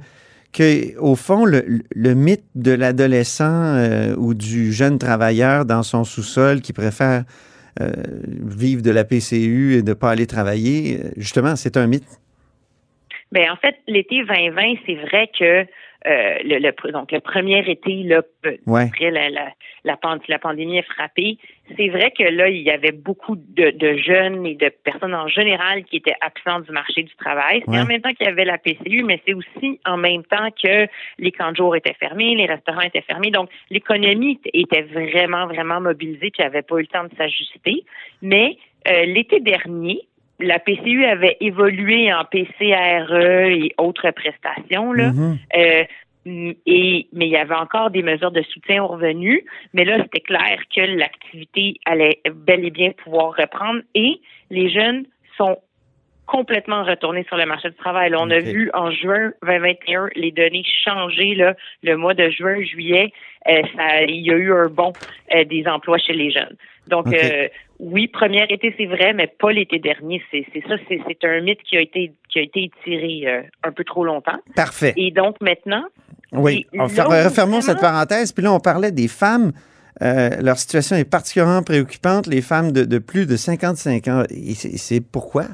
que 0.53 0.97
au 0.99 1.15
fond, 1.15 1.45
le, 1.45 1.63
le 1.95 2.13
mythe 2.13 2.43
de 2.53 2.71
l'adolescent 2.73 3.45
euh, 3.75 4.13
ou 4.17 4.33
du 4.35 4.71
jeune 4.71 4.99
travailleur 4.99 5.65
dans 5.65 5.81
son 5.83 6.03
sous-sol 6.03 6.61
qui 6.61 6.73
préfère 6.73 7.23
euh, 7.81 7.91
vivre 8.45 8.81
de 8.81 8.91
la 8.91 9.03
PCU 9.03 9.73
et 9.75 9.81
de 9.81 9.89
ne 9.89 9.93
pas 9.93 10.11
aller 10.11 10.27
travailler, 10.27 10.97
euh, 10.97 11.09
justement, 11.17 11.55
c'est 11.55 11.77
un 11.77 11.87
mythe? 11.87 12.19
Ben 13.31 13.49
en 13.51 13.55
fait, 13.57 13.75
l'été 13.87 14.23
2020, 14.23 14.75
c'est 14.85 14.95
vrai 14.95 15.29
que 15.37 15.43
euh, 15.43 15.65
le, 16.43 16.59
le- 16.59 16.91
donc 16.91 17.11
le 17.11 17.19
premier 17.19 17.59
été 17.69 18.03
là, 18.03 18.21
pe- 18.41 18.57
Ouais. 18.65 18.83
après 18.87 19.11
la, 19.11 19.29
la, 19.29 19.51
la 19.83 20.39
pandémie 20.39 20.79
a 20.79 20.83
frappé, 20.83 21.37
c'est 21.75 21.89
vrai 21.89 22.11
que 22.17 22.23
là 22.23 22.49
il 22.49 22.61
y 22.61 22.69
avait 22.71 22.91
beaucoup 22.91 23.35
de, 23.35 23.71
de 23.71 23.97
jeunes 23.97 24.45
et 24.45 24.55
de 24.55 24.69
personnes 24.83 25.13
en 25.15 25.27
général 25.27 25.83
qui 25.83 25.97
étaient 25.97 26.15
absents 26.21 26.59
du 26.61 26.71
marché 26.71 27.03
du 27.03 27.13
travail. 27.15 27.61
C'est 27.65 27.71
Ouais. 27.71 27.79
en 27.81 27.85
même 27.85 28.01
temps 28.01 28.13
qu'il 28.13 28.25
y 28.25 28.29
avait 28.29 28.45
la 28.45 28.57
PCU, 28.57 29.03
mais 29.03 29.21
c'est 29.25 29.33
aussi 29.33 29.79
en 29.85 29.97
même 29.97 30.23
temps 30.23 30.49
que 30.51 30.87
les 31.19 31.31
camps 31.31 31.51
de 31.51 31.57
jour 31.57 31.75
étaient 31.75 31.95
fermés, 31.99 32.35
les 32.35 32.45
restaurants 32.45 32.81
étaient 32.81 33.01
fermés, 33.01 33.31
donc 33.31 33.49
l'économie 33.69 34.39
était 34.53 34.83
vraiment 34.83 35.47
vraiment 35.47 35.81
mobilisée, 35.81 36.31
puis 36.31 36.43
avait 36.43 36.61
pas 36.61 36.77
eu 36.77 36.81
le 36.81 36.87
temps 36.87 37.03
de 37.03 37.15
s'ajuster. 37.17 37.83
Mais 38.21 38.57
euh, 38.89 39.05
l'été 39.05 39.39
dernier, 39.39 40.01
la 40.39 40.59
PCU 40.59 41.03
avait 41.05 41.35
évolué 41.41 42.13
en 42.13 42.23
PCRE 42.25 43.49
et 43.51 43.73
autres 43.77 44.11
prestations. 44.11 44.93
Là. 44.93 45.11
Mhm. 45.11 45.37
Euh, 45.57 45.83
et, 46.65 47.07
mais 47.13 47.27
il 47.27 47.31
y 47.31 47.37
avait 47.37 47.55
encore 47.55 47.89
des 47.89 48.03
mesures 48.03 48.31
de 48.31 48.41
soutien 48.43 48.83
aux 48.83 48.87
revenus. 48.87 49.41
Mais 49.73 49.85
là, 49.85 49.97
c'était 50.03 50.21
clair 50.21 50.59
que 50.73 50.81
l'activité 50.81 51.75
allait 51.85 52.21
bel 52.31 52.65
et 52.65 52.71
bien 52.71 52.91
pouvoir 52.91 53.35
reprendre 53.37 53.81
et 53.95 54.19
les 54.49 54.69
jeunes 54.69 55.05
sont 55.37 55.57
complètement 56.25 56.83
retournés 56.83 57.23
sur 57.23 57.37
le 57.37 57.45
marché 57.45 57.69
du 57.69 57.75
travail. 57.75 58.11
Là, 58.11 58.17
on 58.19 58.29
a 58.29 58.39
vu 58.39 58.69
en 58.73 58.91
juin 58.91 59.31
2021 59.43 60.09
les 60.15 60.31
données 60.31 60.63
changer. 60.83 61.35
Là, 61.35 61.55
le 61.83 61.95
mois 61.95 62.13
de 62.13 62.29
juin, 62.29 62.61
juillet, 62.63 63.13
euh, 63.47 63.61
ça, 63.75 64.03
il 64.03 64.25
y 64.25 64.31
a 64.31 64.35
eu 64.35 64.53
un 64.53 64.67
bond 64.67 64.93
euh, 65.33 65.45
des 65.45 65.65
emplois 65.67 65.97
chez 65.97 66.13
les 66.13 66.31
jeunes. 66.31 66.57
Donc, 66.87 67.07
euh, 67.13 67.47
oui, 67.79 68.07
premier 68.07 68.43
été, 68.49 68.73
c'est 68.77 68.85
vrai, 68.85 69.13
mais 69.13 69.27
pas 69.27 69.51
l'été 69.51 69.79
dernier. 69.79 70.21
C'est 70.31 70.45
ça, 70.67 70.75
c'est 70.87 71.23
un 71.23 71.41
mythe 71.41 71.61
qui 71.63 71.77
a 71.77 71.81
été 71.81 72.11
qui 72.29 72.39
a 72.39 72.41
été 72.41 72.63
étiré 72.63 73.23
euh, 73.25 73.41
un 73.63 73.71
peu 73.71 73.83
trop 73.83 74.03
longtemps. 74.03 74.39
Parfait. 74.55 74.93
Et 74.97 75.11
donc 75.11 75.35
maintenant, 75.41 75.83
Oui, 76.31 76.65
on 76.73 76.85
où 76.85 76.87
refermons 76.87 77.61
cette 77.61 77.79
parenthèse. 77.79 78.31
Puis 78.31 78.43
là, 78.43 78.53
on 78.53 78.59
parlait 78.59 78.91
des 78.91 79.07
femmes. 79.07 79.51
Euh, 80.01 80.29
leur 80.41 80.57
situation 80.57 80.95
est 80.95 81.09
particulièrement 81.09 81.63
préoccupante, 81.63 82.27
les 82.27 82.41
femmes 82.41 82.71
de, 82.71 82.83
de 82.83 82.99
plus 82.99 83.25
de 83.25 83.35
55 83.35 84.07
ans. 84.07 84.23
Et 84.29 84.53
c'est 84.53 85.01
pourquoi? 85.01 85.45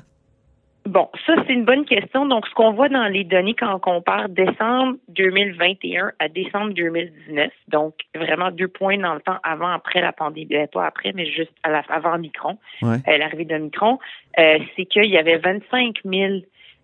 Bon, 0.86 1.10
ça, 1.26 1.36
c'est 1.48 1.54
une 1.54 1.64
bonne 1.64 1.86
question. 1.86 2.26
Donc, 2.26 2.46
ce 2.48 2.54
qu'on 2.54 2.74
voit 2.74 2.90
dans 2.90 3.08
les 3.08 3.24
données 3.24 3.54
quand 3.54 3.74
on 3.74 3.80
compare 3.80 4.28
décembre 4.28 4.98
2021 5.10 6.12
à 6.20 6.28
décembre 6.28 6.74
2019, 6.74 7.52
donc 7.70 7.94
vraiment 8.14 8.52
deux 8.52 8.68
points 8.68 8.98
dans 8.98 9.14
le 9.14 9.22
temps 9.22 9.38
avant, 9.44 9.70
après 9.70 10.02
la 10.02 10.12
pandémie, 10.12 10.54
euh, 10.56 10.68
pas 10.68 10.86
après, 10.86 11.14
mais 11.14 11.26
juste 11.26 11.54
à 11.64 11.70
la, 11.70 11.84
avant 11.90 12.18
Micron, 12.18 12.58
Ouais. 12.82 12.98
euh, 13.08 13.18
l'arrivée 13.18 13.46
de 13.46 13.56
Micron, 13.56 13.98
euh, 14.40 14.60
c'est 14.76 14.86
qu'il 14.86 15.06
y 15.06 15.18
avait 15.18 15.38
25 15.38 16.00
000 16.04 16.34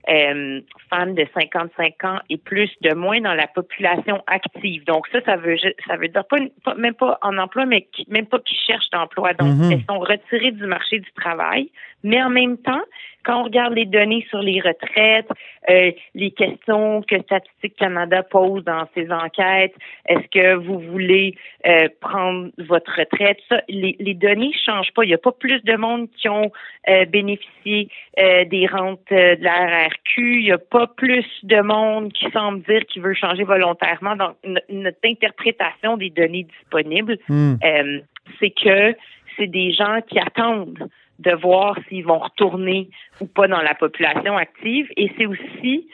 euh, 0.09 0.62
femmes 0.89 1.13
de 1.13 1.27
55 1.38 2.03
ans 2.05 2.19
et 2.29 2.38
plus 2.38 2.71
de 2.81 2.93
moins 2.95 3.19
dans 3.19 3.33
la 3.33 3.47
population 3.47 4.23
active. 4.27 4.85
Donc 4.85 5.07
ça, 5.12 5.19
ça 5.25 5.35
veut 5.35 5.57
ça 5.88 5.97
veut 5.97 6.07
dire 6.07 6.23
pas, 6.25 6.38
pas- 6.63 6.73
même 6.75 6.93
pas 6.93 7.19
en 7.21 7.38
emploi, 7.38 7.65
mais 7.65 7.81
qui- 7.91 8.05
même 8.09 8.25
pas 8.25 8.39
qui 8.39 8.55
cherchent 8.55 8.89
d'emploi. 8.91 9.33
Donc 9.33 9.57
Mhm. 9.57 9.71
elles 9.73 9.83
sont 9.89 9.99
retirées 9.99 10.51
du 10.51 10.65
marché 10.65 10.99
du 10.99 11.12
travail. 11.12 11.69
Mais 12.03 12.21
en 12.21 12.29
même 12.29 12.57
temps, 12.57 12.81
quand 13.25 13.41
on 13.41 13.43
regarde 13.43 13.73
les 13.73 13.85
données 13.85 14.25
sur 14.29 14.39
les 14.39 14.62
retraites, 14.62 15.27
euh, 15.69 15.91
les 16.15 16.31
questions 16.31 17.01
que 17.01 17.19
Statistique 17.21 17.75
Canada 17.75 18.23
pose 18.23 18.63
dans 18.63 18.88
ses 18.95 19.12
enquêtes, 19.12 19.75
est-ce 20.07 20.27
que 20.31 20.55
vous 20.55 20.79
voulez 20.79 21.35
euh, 21.67 21.89
prendre 21.99 22.49
votre 22.57 22.91
retraite, 22.97 23.38
ça, 23.49 23.62
les, 23.67 23.97
les 23.99 24.13
données 24.13 24.53
changent 24.65 24.93
pas. 24.93 25.03
Il 25.03 25.09
n'y 25.09 25.13
a 25.13 25.17
pas 25.19 25.33
plus 25.33 25.62
de 25.63 25.75
monde 25.75 26.07
qui 26.17 26.29
ont 26.29 26.51
euh, 26.88 27.05
bénéficié 27.05 27.89
euh, 28.19 28.45
des 28.45 28.65
rentes 28.67 29.01
euh, 29.12 29.35
de 29.35 29.43
la 29.43 29.88
RRQ. 29.88 30.39
Il 30.39 30.43
n'y 30.45 30.51
a 30.51 30.57
pas 30.57 30.88
plus 30.88 31.25
de 31.43 31.59
monde 31.62 32.13
qui 32.13 32.31
semble 32.31 32.62
dire 32.63 32.85
qu'il 32.85 33.01
veut 33.01 33.13
changer 33.13 33.43
volontairement. 33.43 34.15
Donc, 34.15 34.38
no- 34.45 34.62
notre 34.69 34.99
interprétation 35.03 35.97
des 35.97 36.09
données 36.09 36.43
disponibles, 36.43 37.17
Hmm. 37.27 37.55
euh, 37.63 37.99
c'est 38.39 38.51
que 38.51 38.95
c'est 39.35 39.47
des 39.47 39.71
gens 39.71 39.99
qui 40.07 40.19
attendent 40.19 40.88
de 41.19 41.32
voir 41.36 41.77
s'ils 41.88 42.05
vont 42.05 42.19
retourner 42.19 42.89
ou 43.21 43.27
pas 43.27 43.47
dans 43.47 43.62
la 43.62 43.75
population 43.75 44.36
active. 44.38 44.88
Et 44.97 45.12
c'est 45.17 45.25
aussi 45.25 45.88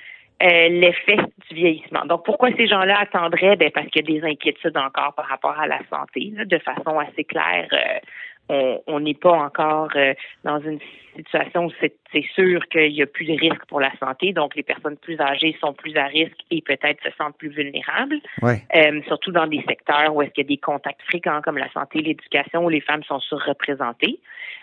euh, 0.43 0.67
l'effet 0.69 1.17
du 1.49 1.55
vieillissement. 1.55 2.05
Donc, 2.05 2.25
pourquoi 2.25 2.49
ces 2.57 2.67
gens-là 2.67 2.99
attendraient? 2.99 3.55
Ben, 3.55 3.71
parce 3.71 3.87
qu'il 3.87 4.09
y 4.09 4.17
a 4.17 4.21
des 4.21 4.27
inquiétudes 4.27 4.77
encore 4.77 5.13
par 5.15 5.27
rapport 5.27 5.57
à 5.59 5.65
la 5.67 5.79
santé, 5.89 6.31
là, 6.35 6.45
de 6.45 6.57
façon 6.59 6.99
assez 6.99 7.23
claire. 7.23 7.67
euh, 7.71 8.77
on- 8.85 8.99
n'est 8.99 9.15
pas 9.15 9.31
encore 9.31 9.89
euh, 9.95 10.13
dans 10.43 10.59
une 10.59 10.79
situation 11.15 11.65
où 11.65 11.71
c'est 11.81 11.95
sûr 12.35 12.61
qu'il 12.67 12.91
y 12.91 13.01
a 13.01 13.07
plus 13.07 13.25
de 13.25 13.33
risques 13.33 13.65
pour 13.67 13.79
la 13.79 13.91
santé, 13.97 14.33
donc 14.33 14.55
les 14.55 14.61
personnes 14.61 14.97
plus 14.97 15.19
âgées 15.19 15.57
sont 15.59 15.73
plus 15.73 15.95
à 15.97 16.05
risque 16.05 16.37
et 16.51 16.61
peut-être 16.61 17.01
se 17.03 17.09
sentent 17.17 17.37
plus 17.39 17.49
vulnérables, 17.49 18.17
Ouais. 18.43 18.61
Euh, 18.75 19.01
surtout 19.07 19.31
dans 19.31 19.47
des 19.47 19.63
secteurs 19.67 20.13
où 20.15 20.21
est-ce 20.21 20.29
qu'il 20.31 20.43
y 20.43 20.47
a 20.47 20.49
des 20.49 20.57
contacts 20.57 21.01
fréquents 21.07 21.41
comme 21.41 21.57
la 21.57 21.71
santé, 21.71 21.99
l'éducation, 22.03 22.65
où 22.65 22.69
les 22.69 22.81
femmes 22.81 23.03
sont 23.03 23.19
surreprésentées. 23.19 24.19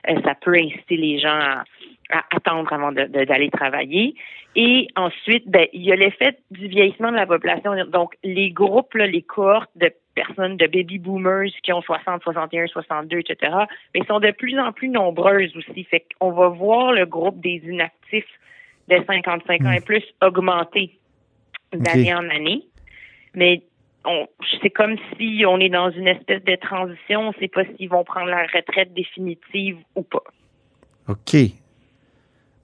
Euh, 0.08 0.20
ça 0.24 0.34
peut 0.34 0.54
inciter 0.54 0.96
les 0.96 1.18
gens 1.20 1.28
à, 1.28 1.64
à 2.10 2.22
attendre 2.34 2.72
avant 2.72 2.92
de- 2.92 3.04
de- 3.04 3.24
d'aller 3.24 3.50
travailler. 3.50 4.14
Et 4.56 4.88
ensuite, 4.96 5.48
ben, 5.48 5.66
il 5.72 5.82
y 5.82 5.92
a 5.92 5.96
l'effet 5.96 6.36
du 6.50 6.66
vieillissement 6.68 7.10
de 7.10 7.16
la 7.16 7.26
population. 7.26 7.72
Donc, 7.86 8.14
les 8.22 8.50
groupes, 8.50 8.94
là, 8.94 9.06
les 9.06 9.22
cohortes 9.22 9.70
de 9.76 9.90
personnes, 10.14 10.56
de 10.58 10.66
baby 10.66 10.98
boomers 10.98 11.50
qui 11.62 11.72
ont 11.72 11.80
60, 11.80 12.22
61, 12.22 12.66
62, 12.66 13.20
etc., 13.20 13.52
mais 13.94 14.04
sont 14.06 14.20
de 14.20 14.30
plus 14.30 14.58
en 14.58 14.72
plus 14.72 14.88
nombreuses 14.90 15.56
aussi. 15.56 15.84
Fait 15.84 16.04
qu'on 16.20 16.32
va 16.32 16.48
voir 16.48 16.92
le 16.92 17.06
groupe 17.06 17.40
des 17.40 17.62
inactifs 17.64 18.26
de 18.88 18.96
55 19.06 19.62
ans 19.64 19.70
et 19.70 19.80
plus 19.80 20.04
augmenter 20.20 20.98
d'année 21.72 22.12
en 22.14 22.28
année. 22.28 22.62
Mais 23.34 23.62
c'est 24.60 24.70
comme 24.70 24.96
si 25.16 25.44
on 25.46 25.58
est 25.60 25.68
dans 25.68 25.90
une 25.90 26.08
espèce 26.08 26.42
de 26.44 26.56
transition. 26.56 27.20
On 27.20 27.28
ne 27.28 27.34
sait 27.40 27.48
pas 27.48 27.62
s'ils 27.76 27.88
vont 27.88 28.04
prendre 28.04 28.26
la 28.28 28.42
retraite 28.42 28.92
définitive 28.94 29.76
ou 29.94 30.02
pas. 30.02 30.22
OK. 31.08 31.36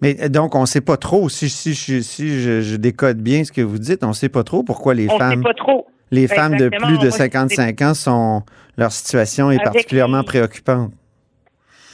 Mais 0.01 0.21
euh, 0.23 0.29
donc, 0.29 0.55
on 0.55 0.63
ne 0.63 0.67
sait 0.67 0.81
pas 0.81 0.97
trop, 0.97 1.29
si, 1.29 1.49
si, 1.49 1.75
je- 1.75 2.01
si 2.01 2.41
je, 2.41 2.61
je 2.61 2.77
décode 2.77 3.19
bien 3.19 3.43
ce 3.45 3.53
que 3.53 3.61
vous 3.61 3.79
dites, 3.79 4.05
on 4.05 4.09
ne 4.09 4.13
sait 4.13 4.29
pas 4.29 4.45
trop 4.45 4.63
pourquoi 4.63 4.95
les 4.95 5.09
on 5.11 5.19
femmes, 5.19 5.39
sait 5.39 5.43
pas 5.43 5.55
trop. 5.55 5.87
les 6.11 6.29
femmes 6.29 6.57
de 6.57 6.69
plus 6.69 6.99
de 6.99 7.03
Moi, 7.09 7.11
55 7.11 7.83
ans 7.83 7.95
sont, 7.95 8.43
leur 8.77 8.93
situation 8.93 9.51
est 9.51 9.55
Avec 9.57 9.65
particulièrement 9.65 10.21
les- 10.21 10.25
préoccupante. 10.27 10.93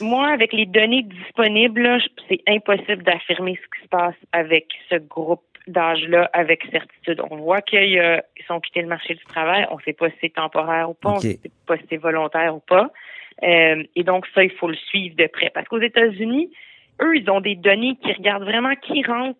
Moi, 0.01 0.27
avec 0.27 0.51
les 0.53 0.65
données 0.65 1.03
disponibles, 1.03 1.97
c'est 2.29 2.41
impossible 2.47 3.01
d'affirmer 3.03 3.55
ce 3.55 3.77
qui 3.77 3.83
se 3.83 3.87
passe 3.89 4.15
avec 4.33 4.65
ce 4.89 4.97
groupe 4.97 5.41
d'âge-là 5.67 6.29
avec 6.33 6.63
certitude. 6.71 7.21
On 7.29 7.37
voit 7.37 7.61
qu'ils 7.61 8.21
sont 8.47 8.59
quittés 8.59 8.81
le 8.81 8.87
marché 8.87 9.15
du 9.15 9.23
travail. 9.25 9.65
On 9.71 9.77
ne 9.77 9.81
sait 9.81 9.93
pas 9.93 10.09
si 10.09 10.15
c'est 10.21 10.33
temporaire 10.33 10.89
ou 10.89 10.93
pas, 10.93 11.11
on 11.11 11.15
ne 11.15 11.19
sait 11.19 11.39
pas 11.65 11.77
si 11.77 11.83
c'est 11.89 11.97
volontaire 11.97 12.55
ou 12.55 12.59
pas. 12.59 12.91
Euh, 13.43 13.83
et 13.95 14.03
donc, 14.03 14.27
ça, 14.33 14.43
il 14.43 14.51
faut 14.51 14.69
le 14.69 14.75
suivre 14.75 15.15
de 15.15 15.27
près. 15.27 15.49
Parce 15.49 15.67
qu'aux 15.67 15.81
États-Unis, 15.81 16.51
eux, 17.01 17.17
ils 17.17 17.29
ont 17.29 17.41
des 17.41 17.55
données 17.55 17.97
qui 18.01 18.13
regardent 18.13 18.43
vraiment 18.43 18.75
qui 18.75 19.03
rentre 19.03 19.37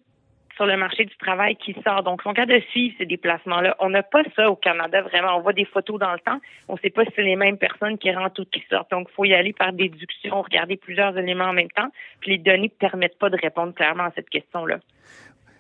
sur 0.56 0.66
le 0.66 0.78
marché 0.78 1.06
du 1.06 1.16
travail, 1.18 1.56
qui 1.58 1.76
sort. 1.84 2.04
Donc, 2.04 2.22
on 2.26 2.34
cas 2.34 2.46
de 2.46 2.60
suivre 2.72 2.96
ces 2.98 3.06
déplacements-là. 3.06 3.76
On 3.80 3.90
n'a 3.90 4.04
pas 4.04 4.24
ça 4.36 4.50
au 4.50 4.56
Canada, 4.56 5.02
vraiment. 5.02 5.38
On 5.38 5.42
voit 5.42 5.54
des 5.54 5.66
photos 5.66 6.00
dans 6.00 6.14
le 6.14 6.20
temps. 6.20 6.40
On 6.70 6.74
ne 6.74 6.80
sait 6.80 6.90
pas 6.90 7.04
si 7.04 7.12
c'est 7.16 7.24
les 7.24 7.36
mêmes 7.36 7.58
personnes 7.58 7.98
qui 7.98 8.12
rentrent 8.12 8.42
ou 8.42 8.46
qui 8.46 8.64
sortent. 8.70 8.92
Donc, 8.92 9.08
il 9.12 9.14
faut 9.16 9.26
y 9.26 9.34
aller 9.34 9.54
par 9.54 9.74
déduction, 9.74 10.42
regarder 10.42 10.78
plusieurs 10.78 11.18
éléments 11.18 11.46
en 11.46 11.54
même 11.54 11.72
temps. 11.72 11.90
Puis 12.22 12.32
les 12.32 12.38
données 12.38 12.72
ne 12.74 12.88
permettent 12.88 13.20
pas 13.20 13.30
de 13.30 13.38
répondre 13.38 13.74
clairement 13.74 14.06
à 14.06 14.12
cette 14.16 14.30
question-là. 14.30 14.80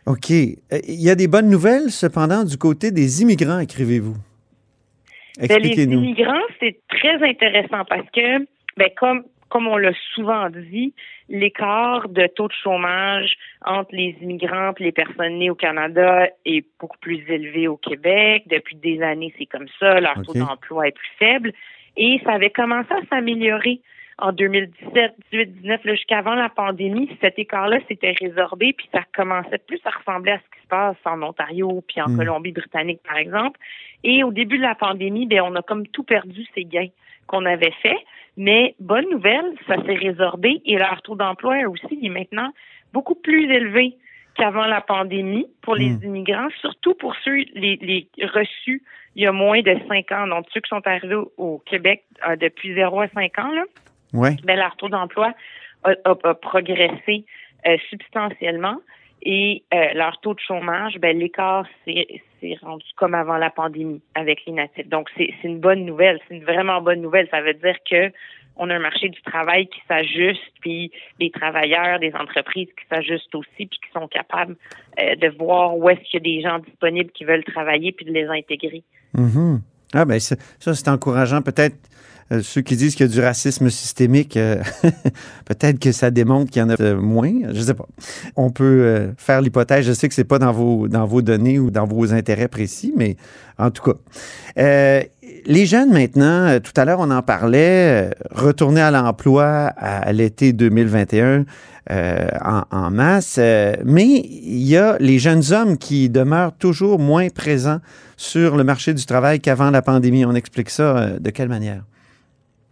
OK. 0.05 0.31
Euh, 0.31 0.79
il 0.87 1.01
y 1.01 1.09
a 1.09 1.15
des 1.15 1.27
bonnes 1.27 1.49
nouvelles, 1.49 1.89
cependant, 1.89 2.43
du 2.43 2.57
côté 2.57 2.91
des 2.91 3.21
immigrants, 3.21 3.59
écrivez-vous? 3.59 4.15
Ben, 5.39 5.59
les 5.59 5.83
immigrants, 5.83 6.45
c'est 6.59 6.79
très 6.87 7.21
intéressant 7.27 7.83
parce 7.89 8.09
que, 8.11 8.39
ben, 8.77 8.89
comme, 8.95 9.23
comme 9.49 9.67
on 9.67 9.77
l'a 9.77 9.91
souvent 10.13 10.49
dit, 10.49 10.93
l'écart 11.27 12.07
de 12.07 12.27
taux 12.27 12.47
de 12.47 12.53
chômage 12.63 13.35
entre 13.65 13.93
les 13.93 14.15
immigrants 14.21 14.71
et 14.79 14.83
les 14.83 14.91
personnes 14.91 15.39
nées 15.39 15.49
au 15.49 15.55
Canada 15.55 16.29
est 16.45 16.65
beaucoup 16.79 16.97
plus 16.99 17.23
élevé 17.27 17.67
au 17.67 17.77
Québec. 17.77 18.43
Depuis 18.47 18.75
des 18.77 19.01
années, 19.01 19.33
c'est 19.37 19.47
comme 19.47 19.67
ça. 19.79 19.99
Leur 19.99 20.21
taux 20.21 20.33
d'emploi 20.33 20.87
est 20.87 20.91
plus 20.91 21.11
faible. 21.19 21.51
Et 21.97 22.21
ça 22.23 22.33
avait 22.33 22.51
commencé 22.51 22.91
à 22.91 23.01
s'améliorer 23.09 23.81
en 24.17 24.31
2017, 24.31 25.15
18, 25.31 25.61
19, 25.61 25.81
jusqu'avant 25.83 26.35
la 26.35 26.49
pandémie, 26.49 27.09
cet 27.19 27.37
écart-là 27.37 27.79
s'était 27.87 28.15
résorbé, 28.19 28.73
puis 28.73 28.87
ça 28.93 29.01
commençait 29.13 29.57
plus 29.57 29.79
à 29.83 29.89
ressembler 29.89 30.31
à 30.31 30.37
ce 30.37 30.55
qui 30.55 30.63
se 30.63 30.67
passe 30.67 30.95
en 31.05 31.21
Ontario 31.21 31.83
puis 31.87 32.01
en 32.01 32.09
hmm. 32.09 32.17
Colombie-Britannique, 32.17 33.01
par 33.05 33.17
exemple. 33.17 33.59
Et 34.03 34.23
au 34.23 34.31
début 34.31 34.57
de 34.57 34.63
la 34.63 34.75
pandémie, 34.75 35.25
ben, 35.25 35.41
on 35.41 35.55
a 35.55 35.61
comme 35.61 35.85
tout 35.87 36.03
perdu 36.03 36.45
ces 36.55 36.63
gains 36.63 36.89
qu'on 37.27 37.45
avait 37.45 37.73
faits. 37.81 37.97
Mais 38.37 38.75
bonne 38.79 39.09
nouvelle, 39.09 39.53
ça 39.67 39.75
s'est 39.85 39.95
résorbé 39.95 40.61
et 40.65 40.77
leur 40.77 41.01
taux 41.01 41.15
d'emploi 41.15 41.57
aussi 41.67 41.99
est 42.01 42.09
maintenant 42.09 42.51
beaucoup 42.93 43.15
plus 43.15 43.51
élevé 43.51 43.97
qu'avant 44.35 44.65
la 44.65 44.81
pandémie 44.81 45.47
pour 45.61 45.75
les 45.75 45.89
hmm. 45.89 46.03
immigrants, 46.03 46.49
surtout 46.61 46.93
pour 46.93 47.15
ceux 47.23 47.35
les, 47.53 47.77
les 47.81 48.07
reçus 48.27 48.81
il 49.15 49.23
y 49.23 49.27
a 49.27 49.31
moins 49.31 49.61
de 49.61 49.75
cinq 49.87 50.11
ans. 50.11 50.27
Donc, 50.27 50.45
ceux 50.53 50.61
qui 50.61 50.69
sont 50.69 50.85
arrivés 50.85 51.15
au 51.37 51.61
Québec 51.65 52.03
euh, 52.27 52.35
depuis 52.35 52.73
0 52.73 52.99
à 52.99 53.07
5 53.07 53.39
ans, 53.39 53.51
là, 53.51 53.63
ouais. 54.15 54.35
ben, 54.43 54.57
leur 54.57 54.75
taux 54.77 54.89
d'emploi 54.89 55.33
a, 55.83 56.15
progressé 56.33 57.25
euh, 57.67 57.77
substantiellement 57.89 58.77
et 59.21 59.63
euh, 59.73 59.93
leur 59.93 60.19
taux 60.21 60.33
de 60.33 60.39
chômage, 60.39 60.97
ben, 60.99 61.17
l'écart 61.17 61.65
s'est 61.83 62.57
rendu 62.61 62.85
comme 62.95 63.15
avant 63.15 63.37
la 63.37 63.49
pandémie 63.49 64.01
avec 64.13 64.45
les 64.45 64.53
natifs. 64.53 64.87
Donc, 64.87 65.09
c'est 65.17 65.33
une 65.43 65.59
bonne 65.59 65.85
nouvelle, 65.85 66.19
c'est 66.27 66.35
une 66.35 66.43
vraiment 66.43 66.81
bonne 66.81 67.01
nouvelle. 67.01 67.27
Ça 67.31 67.41
veut 67.41 67.55
dire 67.55 67.75
que 67.89 68.11
on 68.57 68.69
a 68.69 68.75
un 68.75 68.79
marché 68.79 69.09
du 69.09 69.21
travail 69.21 69.67
qui 69.67 69.81
s'ajuste, 69.87 70.41
puis 70.61 70.91
les 71.19 71.29
travailleurs 71.29 71.99
des 71.99 72.13
entreprises 72.13 72.69
qui 72.69 72.87
s'ajustent 72.89 73.35
aussi, 73.35 73.65
puis 73.65 73.79
qui 73.79 73.91
sont 73.93 74.07
capables 74.07 74.55
euh, 74.99 75.15
de 75.15 75.27
voir 75.37 75.75
où 75.75 75.89
est-ce 75.89 76.01
qu'il 76.01 76.13
y 76.13 76.17
a 76.17 76.35
des 76.37 76.41
gens 76.41 76.59
disponibles 76.59 77.11
qui 77.11 77.25
veulent 77.25 77.43
travailler, 77.43 77.91
puis 77.91 78.05
de 78.05 78.11
les 78.11 78.27
intégrer. 78.27 78.83
Mm-hmm. 79.15 79.59
Ah 79.93 80.05
ben 80.05 80.19
ça, 80.19 80.35
c'est 80.59 80.87
encourageant. 80.87 81.41
Peut-être 81.41 81.75
euh, 82.31 82.41
ceux 82.41 82.61
qui 82.61 82.75
disent 82.75 82.95
qu'il 82.95 83.05
y 83.05 83.09
a 83.09 83.11
du 83.11 83.21
racisme 83.21 83.69
systémique, 83.69 84.35
euh, 84.35 84.57
peut-être 85.45 85.77
que 85.77 85.91
ça 85.91 86.09
démontre 86.09 86.49
qu'il 86.49 86.59
y 86.59 86.65
en 86.65 86.69
a 86.69 86.81
euh, 86.81 86.99
moins. 86.99 87.31
Je 87.53 87.61
sais 87.61 87.75
pas. 87.75 87.85
On 88.35 88.49
peut 88.49 89.13
faire 89.17 89.41
l'hypothèse. 89.41 89.85
Je 89.85 89.93
sais 89.93 90.07
que 90.07 90.15
c'est 90.15 90.23
pas 90.23 90.39
dans 90.39 90.51
vos, 90.51 90.87
dans 90.87 91.05
vos 91.05 91.21
données 91.21 91.59
ou 91.59 91.69
dans 91.69 91.85
vos 91.85 92.13
intérêts 92.13 92.47
précis, 92.47 92.93
mais 92.95 93.15
en 93.59 93.69
tout 93.69 93.83
cas. 93.83 95.03
les 95.45 95.65
jeunes 95.65 95.91
maintenant, 95.91 96.59
tout 96.59 96.73
à 96.75 96.85
l'heure 96.85 96.99
on 96.99 97.11
en 97.11 97.21
parlait, 97.21 98.09
retourner 98.31 98.81
à 98.81 98.89
l'emploi 98.89 99.45
à, 99.77 100.11
l'été 100.11 100.53
2021 100.53 101.45
en, 101.89 102.63
en, 102.71 102.89
masse, 102.89 103.39
mais 103.85 104.05
il 104.05 104.63
y 104.63 104.77
a 104.77 104.97
les 104.99 105.19
jeunes 105.19 105.43
hommes 105.51 105.77
qui 105.77 106.09
demeurent 106.09 106.53
toujours 106.57 106.97
moins 106.97 107.29
présents 107.29 107.79
sur 108.17 108.57
le 108.57 108.63
marché 108.63 108.93
du 108.93 109.05
travail 109.05 109.39
qu'avant 109.39 109.69
la 109.69 109.81
pandémie. 109.81 110.25
On 110.25 110.33
explique 110.33 110.71
ça 110.71 111.11
de 111.19 111.29
quelle 111.29 111.49
manière? 111.49 111.83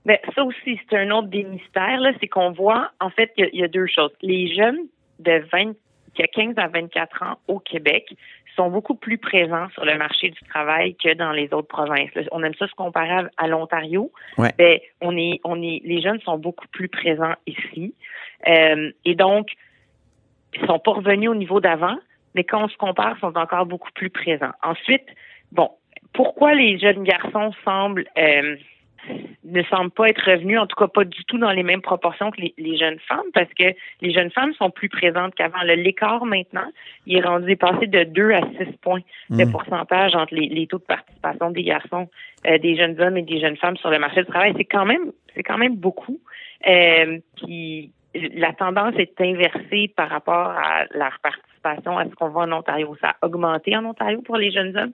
Ben, 0.05 0.17
ça 0.35 0.43
aussi, 0.43 0.79
c'est 0.89 0.97
un 0.97 1.11
autre 1.11 1.29
des 1.29 1.43
mystères, 1.43 1.99
là, 1.99 2.11
c'est 2.19 2.27
qu'on 2.27 2.51
voit, 2.51 2.91
en 2.99 3.09
fait, 3.09 3.31
il 3.37 3.49
y, 3.53 3.63
a 3.63 3.67
deux 3.67 3.87
choses. 3.87 4.11
Les 4.21 4.53
jeunes 4.53 4.87
de 5.19 5.43
20, 5.51 5.73
qui 6.13 6.23
a 6.23 6.27
15 6.27 6.55
à 6.57 6.67
24 6.67 7.23
ans 7.23 7.37
au 7.47 7.59
Québec 7.59 8.13
sont 8.55 8.69
beaucoup 8.69 8.95
plus 8.95 9.17
présents 9.17 9.67
sur 9.73 9.83
le 9.83 9.97
marché 9.97 10.29
du 10.29 10.39
travail 10.47 10.95
que 10.95 11.13
dans 11.13 11.31
les 11.31 11.51
autres 11.53 11.67
provinces. 11.67 12.11
On 12.31 12.43
aime 12.43 12.53
ça 12.59 12.67
se 12.67 12.75
comparer 12.75 13.27
à, 13.37 13.47
l'Ontario. 13.47 14.11
Ben, 14.37 14.79
on 15.01 15.17
est, 15.17 15.39
on 15.43 15.61
est, 15.61 15.81
les 15.83 16.01
jeunes 16.01 16.19
sont 16.21 16.37
beaucoup 16.37 16.67
plus 16.67 16.87
présents 16.87 17.33
ici. 17.47 17.95
Euh, 18.47 18.91
et 19.05 19.15
donc, 19.15 19.49
ils 20.53 20.65
sont 20.67 20.79
pas 20.79 20.91
revenus 20.91 21.29
au 21.29 21.35
niveau 21.35 21.59
d'avant, 21.59 21.97
mais 22.35 22.43
quand 22.43 22.63
on 22.63 22.67
se 22.67 22.77
compare, 22.77 23.15
ils 23.17 23.21
sont 23.21 23.37
encore 23.37 23.65
beaucoup 23.65 23.91
plus 23.93 24.09
présents. 24.09 24.53
Ensuite, 24.61 25.05
bon, 25.51 25.71
pourquoi 26.13 26.53
les 26.53 26.77
jeunes 26.77 27.03
garçons 27.03 27.51
semblent 27.63 28.05
euh, 28.17 28.55
ne 29.43 29.63
semble 29.63 29.91
pas 29.91 30.09
être 30.09 30.23
revenu, 30.25 30.57
en 30.57 30.67
tout 30.67 30.75
cas 30.75 30.87
pas 30.87 31.03
du 31.03 31.23
tout 31.25 31.37
dans 31.37 31.51
les 31.51 31.63
mêmes 31.63 31.81
proportions 31.81 32.31
que 32.31 32.41
les, 32.57 32.77
jeunes 32.77 32.99
femmes, 33.07 33.25
parce 33.33 33.49
que 33.53 33.73
les 34.01 34.13
jeunes 34.13 34.31
femmes 34.31 34.53
sont 34.53 34.69
plus 34.69 34.89
présentes 34.89 35.35
qu'avant. 35.35 35.61
L'écart 35.63 36.25
maintenant, 36.25 36.67
il 37.05 37.17
est 37.17 37.21
rendu 37.21 37.55
passé 37.57 37.87
de 37.87 38.03
2 38.03 38.31
à 38.31 38.41
6 38.41 38.77
points 38.81 39.01
de 39.29 39.43
hmm. 39.43 39.51
pourcentage 39.51 40.15
entre 40.15 40.33
les, 40.33 40.67
taux 40.67 40.79
de 40.79 40.83
participation 40.83 41.51
des 41.51 41.63
garçons, 41.63 42.09
euh, 42.47 42.57
des 42.57 42.75
jeunes 42.75 42.99
hommes 43.01 43.17
et 43.17 43.23
des 43.23 43.39
jeunes 43.39 43.57
femmes 43.57 43.77
sur 43.77 43.89
le 43.89 43.99
marché 43.99 44.21
du 44.21 44.27
travail. 44.27 44.53
C'est 44.57 44.65
quand 44.65 44.85
même, 44.85 45.11
c'est 45.35 45.43
quand 45.43 45.57
même 45.57 45.75
beaucoup. 45.75 46.19
Euh, 46.67 47.19
puis 47.37 47.91
la 48.15 48.53
tendance 48.53 48.95
est 48.97 49.19
inversée 49.19 49.91
par 49.95 50.09
rapport 50.09 50.49
à 50.49 50.85
leur 50.91 51.17
participation 51.21 51.97
à 51.97 52.05
ce 52.05 52.15
qu'on 52.15 52.29
voit 52.29 52.43
en 52.43 52.51
Ontario. 52.51 52.95
Ça 53.01 53.15
a 53.21 53.25
augmenté 53.25 53.75
en 53.75 53.85
Ontario 53.85 54.21
pour 54.21 54.37
les 54.37 54.51
jeunes 54.51 54.75
hommes, 54.77 54.93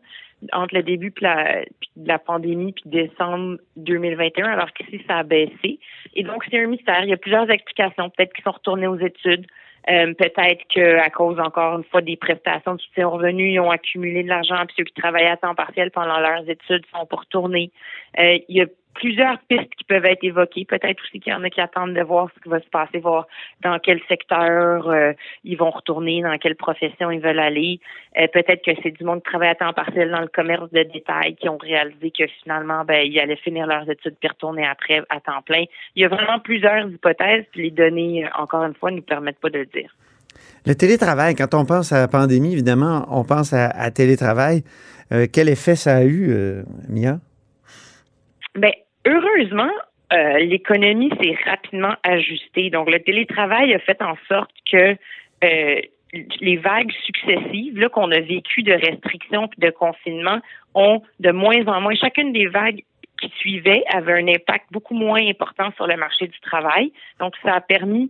entre 0.53 0.75
le 0.75 0.83
début 0.83 1.11
de 1.11 2.05
la, 2.05 2.19
pandémie 2.19 2.73
puis 2.73 2.83
décembre 2.85 3.57
2021, 3.75 4.45
alors 4.45 4.71
qu'ici, 4.73 5.03
ça 5.07 5.17
a 5.17 5.23
baissé. 5.23 5.79
Et 6.15 6.23
donc, 6.23 6.43
c'est 6.49 6.59
un 6.59 6.67
mystère. 6.67 7.03
Il 7.03 7.09
y 7.09 7.13
a 7.13 7.17
plusieurs 7.17 7.49
explications. 7.49 8.09
Peut-être 8.09 8.33
qu'ils 8.33 8.43
sont 8.43 8.51
retournés 8.51 8.87
aux 8.87 8.99
études. 8.99 9.45
Euh, 9.89 10.13
peut-être 10.13 10.67
qu'à 10.67 11.09
cause, 11.09 11.39
encore 11.39 11.77
une 11.77 11.83
fois, 11.85 12.01
des 12.01 12.17
prestations 12.17 12.75
de 12.75 12.81
soutien 12.81 13.07
revenu, 13.07 13.51
ils 13.51 13.59
ont 13.59 13.71
accumulé 13.71 14.23
de 14.23 14.29
l'argent, 14.29 14.57
puis 14.67 14.75
ceux 14.77 14.83
qui 14.83 14.93
travaillaient 14.93 15.31
à 15.31 15.37
temps 15.37 15.55
partiel 15.55 15.89
pendant 15.91 16.19
leurs 16.19 16.47
études 16.49 16.83
sont 16.93 17.05
pour 17.05 17.21
retourner. 17.21 17.71
Euh, 18.19 18.37
il 18.47 18.57
y 18.57 18.61
a 18.61 18.65
plusieurs 18.93 19.37
pistes 19.47 19.73
qui 19.77 19.83
peuvent 19.83 20.05
être 20.05 20.23
évoquées. 20.23 20.65
Peut-être 20.65 21.01
aussi 21.03 21.19
qu'il 21.19 21.31
y 21.31 21.35
en 21.35 21.43
a 21.43 21.49
qui 21.49 21.61
attendent 21.61 21.93
de 21.93 22.01
voir 22.01 22.29
ce 22.35 22.41
qui 22.41 22.49
va 22.49 22.59
se 22.59 22.69
passer, 22.69 22.99
voir 22.99 23.27
dans 23.61 23.77
quel 23.79 24.01
secteur 24.07 24.89
euh, 24.89 25.13
ils 25.43 25.57
vont 25.57 25.69
retourner, 25.69 26.21
dans 26.21 26.37
quelle 26.37 26.55
profession 26.55 27.11
ils 27.11 27.21
veulent 27.21 27.39
aller. 27.39 27.79
Euh, 28.19 28.27
peut-être 28.27 28.63
que 28.63 28.71
c'est 28.83 28.91
du 28.91 29.03
monde 29.03 29.21
qui 29.23 29.29
travaille 29.29 29.49
à 29.49 29.55
temps 29.55 29.73
partiel 29.73 30.11
dans 30.11 30.21
le 30.21 30.27
commerce 30.27 30.69
de 30.71 30.83
détail 30.83 31.35
qui 31.35 31.47
ont 31.49 31.57
réalisé 31.57 32.11
que 32.11 32.25
finalement, 32.43 32.83
ben, 32.83 33.05
ils 33.05 33.19
allaient 33.19 33.37
finir 33.37 33.67
leurs 33.67 33.89
études 33.89 34.15
puis 34.19 34.29
retourner 34.29 34.65
après 34.65 35.01
à 35.09 35.19
temps 35.19 35.41
plein. 35.43 35.63
Il 35.95 36.01
y 36.01 36.05
a 36.05 36.09
vraiment 36.09 36.39
plusieurs 36.39 36.89
hypothèses, 36.89 37.45
puis 37.51 37.63
les 37.63 37.71
données, 37.71 38.25
euh, 38.25 38.29
encore 38.37 38.63
une 38.63 38.75
fois, 38.75 38.91
ne 38.91 38.97
nous 38.97 39.03
permettent 39.03 39.39
pas 39.39 39.49
de 39.49 39.59
le 39.59 39.65
dire. 39.65 39.95
Le 40.65 40.75
télétravail, 40.75 41.35
quand 41.35 41.53
on 41.53 41.65
pense 41.65 41.91
à 41.91 41.99
la 41.99 42.07
pandémie, 42.07 42.53
évidemment, 42.53 43.05
on 43.09 43.23
pense 43.23 43.53
à, 43.53 43.91
télétravail. 43.91 44.63
quel 45.33 45.49
effet 45.49 45.75
ça 45.75 45.97
a 45.97 46.03
eu, 46.03 46.63
Mia? 46.87 47.19
Ben, 48.55 48.71
heureusement, 49.05 49.71
euh, 50.11 50.39
l'économie 50.39 51.11
s'est 51.21 51.37
rapidement 51.45 51.95
ajustée. 52.03 52.69
Donc, 52.69 52.89
le 52.89 52.99
télétravail 52.99 53.73
a 53.73 53.79
fait 53.79 54.01
en 54.01 54.15
sorte 54.27 54.51
que 54.71 54.95
euh, 55.43 55.81
les 56.41 56.57
vagues 56.57 56.91
successives 57.05 57.79
là 57.79 57.89
qu'on 57.89 58.11
a 58.11 58.19
vécues 58.19 58.63
de 58.63 58.73
restrictions 58.73 59.49
et 59.57 59.65
de 59.67 59.69
confinement 59.69 60.39
ont 60.73 61.01
de 61.19 61.31
moins 61.31 61.65
en 61.67 61.81
moins. 61.81 61.93
Chacune 61.95 62.33
des 62.33 62.47
vagues 62.47 62.83
qui 63.21 63.31
suivaient 63.37 63.83
avait 63.93 64.13
un 64.13 64.27
impact 64.27 64.65
beaucoup 64.71 64.95
moins 64.95 65.21
important 65.27 65.71
sur 65.75 65.85
le 65.85 65.97
marché 65.97 66.27
du 66.27 66.39
travail. 66.39 66.91
Donc, 67.19 67.35
ça 67.43 67.53
a 67.53 67.61
permis 67.61 68.09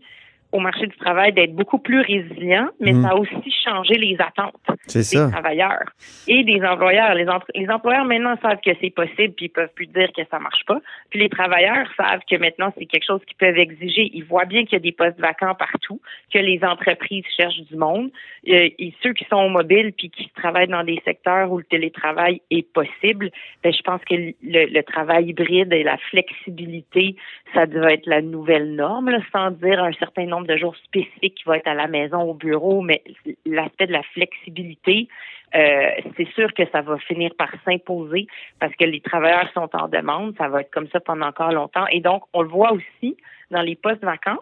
au 0.51 0.59
marché 0.59 0.87
du 0.87 0.97
travail 0.97 1.31
d'être 1.33 1.53
beaucoup 1.53 1.77
plus 1.77 2.01
résilient, 2.01 2.69
mais 2.79 2.93
mm. 2.93 3.03
ça 3.03 3.09
a 3.09 3.15
aussi 3.15 3.51
changé 3.63 3.95
les 3.95 4.17
attentes 4.19 4.55
des 4.87 5.31
travailleurs 5.31 5.85
et 6.27 6.43
des 6.43 6.61
employeurs. 6.63 7.13
Les, 7.13 7.25
les 7.55 7.69
employeurs 7.69 8.05
maintenant 8.05 8.35
savent 8.41 8.59
que 8.65 8.71
c'est 8.81 8.89
possible, 8.89 9.33
puis 9.35 9.45
ils 9.45 9.49
peuvent 9.49 9.73
plus 9.75 9.87
dire 9.87 10.09
que 10.15 10.23
ça 10.31 10.39
marche 10.39 10.65
pas. 10.65 10.79
Puis 11.09 11.19
les 11.19 11.29
travailleurs 11.29 11.87
savent 11.95 12.21
que 12.29 12.35
maintenant 12.37 12.73
c'est 12.77 12.85
quelque 12.85 13.05
chose 13.05 13.21
qu'ils 13.25 13.37
peuvent 13.37 13.57
exiger. 13.57 14.09
Ils 14.13 14.23
voient 14.23 14.45
bien 14.45 14.63
qu'il 14.63 14.73
y 14.73 14.75
a 14.77 14.79
des 14.79 14.91
postes 14.91 15.19
vacants 15.19 15.55
partout, 15.55 16.01
que 16.33 16.39
les 16.39 16.63
entreprises 16.63 17.25
cherchent 17.37 17.61
du 17.61 17.75
monde. 17.75 18.09
Euh, 18.47 18.69
et 18.79 18.93
ceux 19.03 19.13
qui 19.13 19.25
sont 19.25 19.49
mobiles 19.49 19.93
puis 19.93 20.09
qui 20.09 20.29
travaillent 20.35 20.67
dans 20.67 20.83
des 20.83 21.01
secteurs 21.05 21.51
où 21.51 21.59
le 21.59 21.63
télétravail 21.65 22.41
est 22.49 22.67
possible, 22.73 23.29
ben, 23.63 23.73
je 23.73 23.81
pense 23.81 24.01
que 24.05 24.15
le, 24.15 24.33
le, 24.65 24.83
travail 24.83 25.29
hybride 25.29 25.71
et 25.73 25.83
la 25.83 25.97
flexibilité, 26.09 27.15
ça 27.53 27.65
doit 27.65 27.93
être 27.93 28.07
la 28.07 28.21
nouvelle 28.21 28.75
norme, 28.75 29.11
sans 29.31 29.51
dire 29.51 29.83
un 29.83 29.93
certain 29.93 30.25
nombre 30.25 30.38
de 30.47 30.57
jours 30.57 30.75
spécifiques 30.77 31.35
qui 31.35 31.43
va 31.45 31.57
être 31.57 31.67
à 31.67 31.73
la 31.73 31.87
maison, 31.87 32.21
au 32.21 32.33
bureau, 32.33 32.81
mais 32.81 33.03
l'aspect 33.45 33.87
de 33.87 33.93
la 33.93 34.03
flexibilité, 34.13 35.07
euh, 35.55 35.89
c'est 36.15 36.29
sûr 36.33 36.53
que 36.53 36.63
ça 36.71 36.81
va 36.81 36.97
finir 36.99 37.31
par 37.37 37.49
s'imposer 37.65 38.27
parce 38.59 38.75
que 38.75 38.85
les 38.85 39.01
travailleurs 39.01 39.51
sont 39.53 39.69
en 39.73 39.87
demande. 39.87 40.35
Ça 40.37 40.47
va 40.47 40.61
être 40.61 40.71
comme 40.71 40.87
ça 40.89 40.99
pendant 40.99 41.27
encore 41.27 41.51
longtemps. 41.51 41.87
Et 41.87 42.01
donc, 42.01 42.23
on 42.33 42.41
le 42.41 42.49
voit 42.49 42.71
aussi 42.71 43.17
dans 43.51 43.61
les 43.61 43.75
postes 43.75 44.03
vacants. 44.03 44.39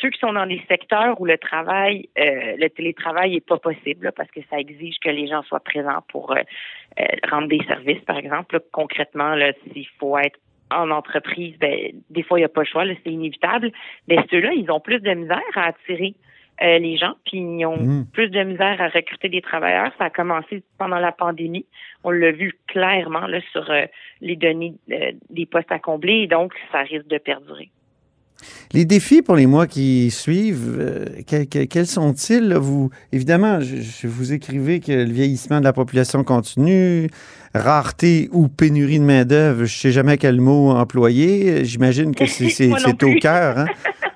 Ceux 0.00 0.10
qui 0.10 0.18
sont 0.18 0.34
dans 0.34 0.46
des 0.46 0.60
secteurs 0.68 1.20
où 1.20 1.24
le 1.24 1.38
travail, 1.38 2.08
euh, 2.18 2.56
le 2.58 2.68
télétravail 2.68 3.36
est 3.36 3.46
pas 3.46 3.56
possible 3.56 4.12
parce 4.14 4.30
que 4.30 4.40
ça 4.50 4.58
exige 4.58 4.98
que 5.00 5.08
les 5.08 5.26
gens 5.26 5.42
soient 5.44 5.60
présents 5.60 6.02
pour 6.08 6.32
euh, 6.32 6.42
rendre 7.30 7.48
des 7.48 7.64
services, 7.66 8.04
par 8.04 8.18
exemple. 8.18 8.60
concrètement, 8.72 9.34
là, 9.34 9.52
s'il 9.72 9.86
faut 9.98 10.18
être 10.18 10.38
en 10.70 10.90
entreprise, 10.90 11.56
ben, 11.58 11.92
des 12.10 12.22
fois, 12.22 12.38
il 12.38 12.42
n'y 12.42 12.46
a 12.46 12.48
pas 12.48 12.62
le 12.62 12.66
choix, 12.66 12.84
c'est 13.04 13.12
inévitable. 13.12 13.70
Mais 14.08 14.16
ceux-là, 14.30 14.52
ils 14.52 14.70
ont 14.70 14.80
plus 14.80 15.00
de 15.00 15.10
misère 15.12 15.40
à 15.54 15.66
attirer 15.66 16.14
euh, 16.62 16.78
les 16.78 16.96
gens, 16.96 17.14
puis 17.26 17.38
ils 17.38 17.66
ont 17.66 17.76
Mm. 17.76 18.06
plus 18.12 18.30
de 18.30 18.42
misère 18.42 18.80
à 18.80 18.88
recruter 18.88 19.28
des 19.28 19.42
travailleurs. 19.42 19.92
Ça 19.98 20.04
a 20.04 20.10
commencé 20.10 20.62
pendant 20.78 20.98
la 20.98 21.12
pandémie. 21.12 21.66
On 22.02 22.10
l'a 22.10 22.32
vu 22.32 22.54
clairement 22.66 23.26
là, 23.26 23.40
sur 23.52 23.70
euh, 23.70 23.84
les 24.22 24.36
données 24.36 24.74
euh, 24.90 25.12
des 25.28 25.44
postes 25.44 25.70
à 25.70 25.78
combler, 25.78 26.22
et 26.22 26.26
donc 26.26 26.54
ça 26.72 26.80
risque 26.80 27.08
de 27.08 27.18
perdurer. 27.18 27.70
Les 28.72 28.84
défis 28.84 29.22
pour 29.22 29.34
les 29.36 29.46
mois 29.46 29.66
qui 29.66 30.10
suivent, 30.10 30.76
euh, 30.78 31.04
que- 31.28 31.44
que- 31.44 31.64
quels 31.64 31.86
sont-ils? 31.86 32.54
Vous, 32.54 32.90
évidemment, 33.12 33.60
je, 33.60 33.76
je- 33.76 34.06
vous 34.06 34.32
écrivez 34.32 34.80
que 34.80 34.92
le 34.92 35.10
vieillissement 35.12 35.58
de 35.60 35.64
la 35.64 35.72
population 35.72 36.22
continue, 36.24 37.08
rareté 37.54 38.28
ou 38.32 38.48
pénurie 38.48 38.98
de 38.98 39.04
main-d'œuvre, 39.04 39.58
je 39.58 39.62
ne 39.62 39.78
sais 39.78 39.90
jamais 39.92 40.18
quel 40.18 40.40
mot 40.40 40.70
employer. 40.70 41.64
J'imagine 41.64 42.14
que 42.14 42.26
c'est 42.26 42.70
au 43.04 43.14
cœur. 43.20 43.58
Hein? 43.58 43.66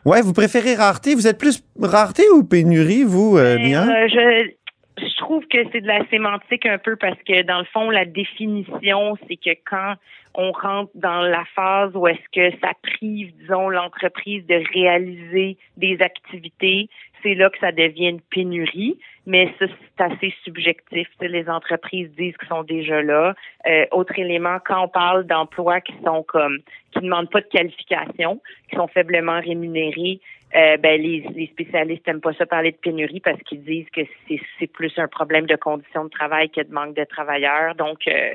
Ouais, 0.05 0.23
vous 0.23 0.33
préférez 0.33 0.75
rareté? 0.75 1.15
Vous 1.15 1.27
êtes 1.27 1.39
plus 1.39 1.63
rareté 1.81 2.23
ou 2.35 2.45
pénurie, 2.45 3.05
vous, 3.05 3.37
euh, 3.37 3.59
Mia? 3.59 3.83
Euh, 3.85 4.09
je, 4.09 4.51
je 4.99 5.17
trouve 5.19 5.43
que 5.51 5.59
c'est 5.73 5.81
de 5.81 5.87
la 5.87 6.07
sémantique 6.11 6.67
un 6.67 6.79
peu 6.79 6.97
parce 6.97 7.19
que 7.27 7.43
dans 7.47 7.59
le 7.61 7.67
fond, 7.73 7.91
la 7.91 8.05
définition, 8.05 9.17
c'est 9.29 9.37
que 9.37 9.59
quand 9.69 9.95
on 10.35 10.53
rentre 10.53 10.91
dans 10.95 11.23
la 11.23 11.45
phase 11.55 11.91
où 11.95 12.07
est-ce 12.07 12.29
que 12.33 12.57
ça 12.61 12.73
prive, 12.83 13.35
disons, 13.37 13.69
l'entreprise 13.69 14.47
de 14.47 14.63
réaliser 14.73 15.57
des 15.77 16.01
activités, 16.01 16.89
c'est 17.23 17.35
là 17.35 17.51
que 17.51 17.59
ça 17.59 17.73
devient 17.73 18.09
une 18.09 18.21
pénurie. 18.21 18.99
Mais 19.27 19.53
ça, 19.59 19.67
c'est 19.69 20.05
assez 20.05 20.35
subjectif. 20.45 21.09
Les 21.21 21.49
entreprises 21.49 22.11
disent 22.17 22.37
qu'ils 22.37 22.49
sont 22.49 22.63
déjà 22.63 23.03
là. 23.03 23.35
Euh, 23.67 23.87
autre 23.93 24.19
élément, 24.19 24.59
quand 24.65 24.85
on 24.85 24.89
parle 24.89 25.25
d'emplois 25.27 25.81
qui 25.81 25.93
sont 26.05 26.23
comme 26.23 26.59
qui 26.93 26.99
ne 26.99 27.05
demandent 27.05 27.31
pas 27.31 27.41
de 27.41 27.47
qualification, 27.47 28.41
qui 28.69 28.77
sont 28.77 28.89
faiblement 28.89 29.41
rémunérés, 29.41 30.21
euh, 30.57 30.77
ben 30.79 31.01
les, 31.01 31.25
les 31.35 31.47
spécialistes 31.47 32.05
n'aiment 32.07 32.21
pas 32.21 32.33
ça 32.33 32.47
parler 32.47 32.73
de 32.73 32.77
pénurie 32.77 33.21
parce 33.21 33.41
qu'ils 33.43 33.63
disent 33.63 33.89
que 33.91 34.01
c'est 34.27 34.41
c'est 34.59 34.67
plus 34.67 34.93
un 34.99 35.07
problème 35.07 35.47
de 35.47 35.55
conditions 35.55 36.05
de 36.05 36.11
travail 36.11 36.51
que 36.51 36.61
de 36.61 36.73
manque 36.73 36.97
de 36.97 37.05
travailleurs. 37.05 37.77
Donc 37.77 38.09
euh, 38.09 38.31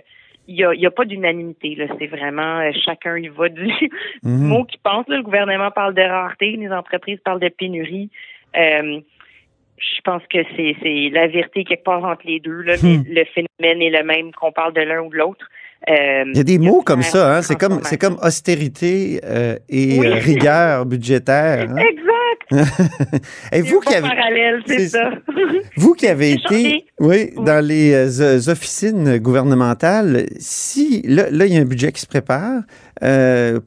il 0.48 0.56
y 0.56 0.64
a, 0.64 0.74
y 0.74 0.86
a 0.86 0.92
pas 0.92 1.06
d'unanimité 1.06 1.76
là. 1.76 1.86
C'est 2.00 2.08
vraiment 2.08 2.60
euh, 2.60 2.72
chacun 2.84 3.18
y 3.18 3.28
va 3.28 3.50
du, 3.50 3.68
Mhm. 4.24 4.48
mot 4.48 4.64
qu'il 4.66 4.80
pense. 4.82 5.08
là. 5.08 5.18
Le 5.18 5.24
gouvernement 5.24 5.72
parle 5.72 5.94
de 5.94 6.02
rareté, 6.02 6.52
les 6.52 6.72
entreprises 6.72 7.20
parlent 7.24 7.40
de 7.40 7.50
pénurie. 7.50 8.10
Euh, 8.58 9.00
je 9.78 10.02
pense 10.04 10.24
que 10.30 10.38
c'est 10.56 10.76
c'est 10.82 11.10
la 11.12 11.28
vérité 11.28 11.64
quelque 11.66 11.84
part 11.84 12.04
entre 12.06 12.26
les 12.26 12.40
deux. 12.40 12.62
Là, 12.62 12.76
mais 12.82 12.98
Hmm. 12.98 13.04
le 13.08 13.24
phénomène 13.26 13.82
est 13.82 13.90
le 13.90 14.04
même 14.04 14.32
qu'on 14.34 14.52
parle 14.52 14.74
de 14.74 14.82
l'un 14.82 15.02
ou 15.02 15.10
de 15.10 15.18
l'autre. 15.18 15.50
Euh, 15.90 16.24
Il 16.32 16.38
y 16.38 16.40
a 16.40 16.44
des 16.44 16.58
mots 16.58 16.82
comme 16.82 17.04
ça, 17.04 17.38
hein? 17.38 17.42
c'est 17.44 17.56
comme, 17.60 17.80
c'est 17.84 17.98
comme 18.00 18.18
austérité 18.24 19.22
euh, 19.24 19.58
et 19.70 20.00
Oui. 20.00 20.08
euh, 20.08 20.16
rigueur 20.16 20.86
budgétaire. 20.86 21.70
hein? 21.70 21.76
Exact. 21.78 22.02
Et 23.52 23.62
vous 23.62 23.80
qui 23.80 23.94
avez, 23.96 24.08
parallèle, 24.08 24.62
c'est 24.68 24.80
c'est 24.80 24.90
ça. 24.90 25.10
Vous 25.78 25.94
qui 25.94 26.08
avez 26.08 26.38
J'ai 26.50 26.60
été 26.74 26.86
oui, 27.00 27.32
dans 27.44 27.64
les 27.66 27.92
euh, 27.94 28.52
officines 28.52 29.18
gouvernementales, 29.18 30.28
si 30.38 31.02
là, 31.08 31.26
là, 31.32 31.48
il 31.48 31.54
y 31.54 31.58
a 31.58 31.62
un 31.62 31.66
budget 31.66 31.92
qui 31.92 32.02
se 32.02 32.06
prépare, 32.08 32.62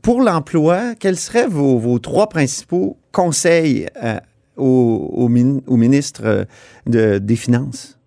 pour 0.02 0.22
l'emploi, 0.22 0.94
quels 0.98 1.16
seraient 1.16 1.48
vos, 1.48 1.78
vos 1.78 1.98
trois 1.98 2.28
principaux 2.28 2.96
conseils 3.10 3.88
au, 4.56 5.10
au, 5.12 5.28
min- 5.28 5.60
au 5.66 5.76
ministre 5.76 6.46
de, 6.86 7.18
des 7.18 7.36
Finances? 7.36 7.97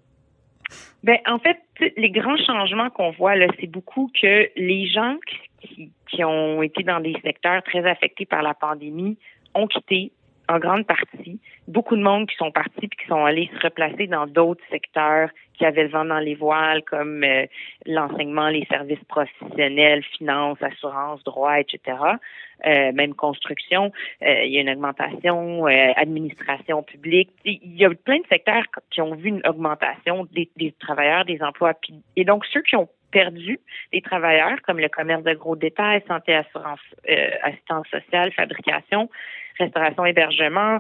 Ben, 1.03 1.17
en 1.25 1.39
fait, 1.39 1.57
les 1.97 2.11
grands 2.11 2.37
changements 2.37 2.89
qu'on 2.89 3.11
voit, 3.11 3.35
là, 3.35 3.47
c'est 3.59 3.67
beaucoup 3.67 4.11
que 4.19 4.49
les 4.55 4.87
gens 4.87 5.17
qui, 5.61 5.91
qui 6.07 6.23
ont 6.23 6.61
été 6.61 6.83
dans 6.83 6.99
des 6.99 7.15
secteurs 7.23 7.63
très 7.63 7.85
affectés 7.89 8.25
par 8.25 8.43
la 8.43 8.53
pandémie 8.53 9.17
ont 9.55 9.67
quitté 9.67 10.11
en 10.51 10.59
grande 10.59 10.85
partie. 10.85 11.39
Beaucoup 11.67 11.95
de 11.95 12.01
monde 12.01 12.27
qui 12.27 12.35
sont 12.35 12.51
partis 12.51 12.87
puis 12.87 12.97
qui 13.01 13.07
sont 13.07 13.23
allés 13.23 13.49
se 13.55 13.59
replacer 13.65 14.07
dans 14.07 14.27
d'autres 14.27 14.63
secteurs 14.69 15.29
qui 15.53 15.65
avaient 15.65 15.83
le 15.83 15.89
vent 15.89 16.05
dans 16.05 16.19
les 16.19 16.35
voiles, 16.35 16.83
comme 16.83 17.23
euh, 17.23 17.45
l'enseignement, 17.85 18.49
les 18.49 18.65
services 18.65 19.03
professionnels, 19.07 20.03
finances, 20.17 20.57
assurances, 20.61 21.23
droits, 21.23 21.59
etc. 21.59 21.97
Euh, 22.65 22.91
même 22.91 23.13
construction, 23.13 23.91
euh, 24.23 24.43
il 24.43 24.51
y 24.51 24.57
a 24.57 24.61
une 24.61 24.71
augmentation, 24.71 25.65
administration 25.67 26.83
publique. 26.83 27.29
Il 27.45 27.75
y 27.75 27.85
a 27.85 27.89
plein 27.91 28.17
de 28.17 28.27
secteurs 28.27 28.63
qui 28.89 29.01
ont 29.01 29.15
vu 29.15 29.29
une 29.29 29.41
augmentation 29.47 30.27
des, 30.31 30.49
des 30.57 30.73
travailleurs, 30.79 31.25
des 31.25 31.41
emplois. 31.41 31.73
Et 32.15 32.25
donc, 32.25 32.43
ceux 32.47 32.61
qui 32.61 32.75
ont 32.75 32.89
perdu 33.11 33.59
des 33.93 34.01
travailleurs, 34.01 34.61
comme 34.63 34.79
le 34.79 34.89
commerce 34.89 35.23
de 35.23 35.33
gros 35.33 35.55
détail, 35.55 36.01
santé, 36.07 36.33
assurance, 36.33 36.79
assistance 37.43 37.87
sociale, 37.89 38.31
fabrication, 38.31 39.09
restauration, 39.61 40.05
hébergement, 40.05 40.79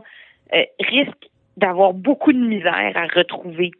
euh, 0.53 0.63
risquent 0.79 1.29
d'avoir 1.57 1.93
beaucoup 1.93 2.33
de 2.33 2.39
misère 2.39 2.93
à 2.95 3.07
retrouver 3.07 3.71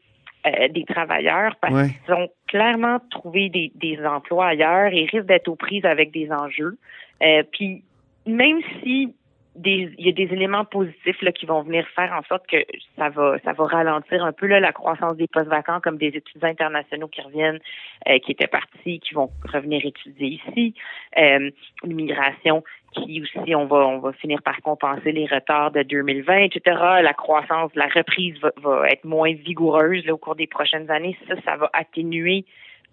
euh, 0.46 0.68
des 0.70 0.84
travailleurs 0.86 1.56
parce 1.62 1.74
Ouais. 1.74 1.90
qu'ils 2.06 2.14
ont 2.14 2.30
clairement 2.48 3.00
trouvé 3.10 3.50
des, 3.50 3.72
des 3.76 4.04
emplois 4.06 4.48
ailleurs 4.48 4.92
et 4.92 5.06
risquent 5.06 5.28
d'être 5.28 5.48
aux 5.48 5.56
prises 5.56 5.86
avec 5.86 6.12
des 6.12 6.32
enjeux. 6.32 6.78
Euh, 7.22 7.44
puis 7.52 7.84
même 8.26 8.60
si 8.82 9.14
des- 9.56 9.94
il 9.98 10.06
y 10.06 10.10
a 10.10 10.14
des 10.14 10.34
éléments 10.34 10.64
positifs 10.66 11.22
là, 11.22 11.32
qui 11.32 11.46
vont 11.46 11.62
venir 11.62 11.86
faire 11.90 12.14
en 12.14 12.24
sorte 12.24 12.48
que 12.48 12.58
ça 12.98 13.10
va 13.10 13.38
ça 13.44 13.54
va 13.54 13.66
ralentir 13.66 14.24
un 14.24 14.32
peu 14.32 14.48
là, 14.48 14.60
la 14.60 14.72
croissance 14.72 15.16
des 15.18 15.28
postes 15.28 15.50
vacants 15.50 15.80
comme 15.82 15.98
des 15.98 16.08
étudiants 16.08 16.50
internationaux 16.50 17.08
qui 17.08 17.22
reviennent 17.22 17.60
euh, 18.08 18.20
qui 18.20 18.32
étaient 18.32 18.48
partis 18.48 19.00
qui 19.00 19.14
vont 19.14 19.30
revenir 19.52 19.86
étudier 19.86 20.40
ici. 20.48 20.74
Euh, 21.18 21.50
l'immigration 21.84 22.64
qui 22.94 23.22
aussi 23.22 23.56
on 23.56 23.66
va 23.66 23.88
on 23.88 24.00
va 24.00 24.14
finir 24.14 24.42
par 24.42 24.62
compenser 24.62 25.12
les 25.12 25.26
retards 25.26 25.72
de 25.72 25.84
2020 25.84 26.44
etc 26.44 26.62
la 27.02 27.14
croissance 27.14 27.72
la 27.76 27.88
reprise 27.88 28.38
va, 28.40 28.52
va 28.58 28.88
être 28.90 29.04
moins 29.06 29.34
vigoureuse 29.34 30.06
là, 30.06 30.14
au 30.14 30.18
cours 30.18 30.36
des 30.36 30.48
prochaines 30.48 30.90
années. 30.90 31.18
Ça 31.28 31.36
ça 31.46 31.58
va 31.58 31.70
atténuer 31.74 32.46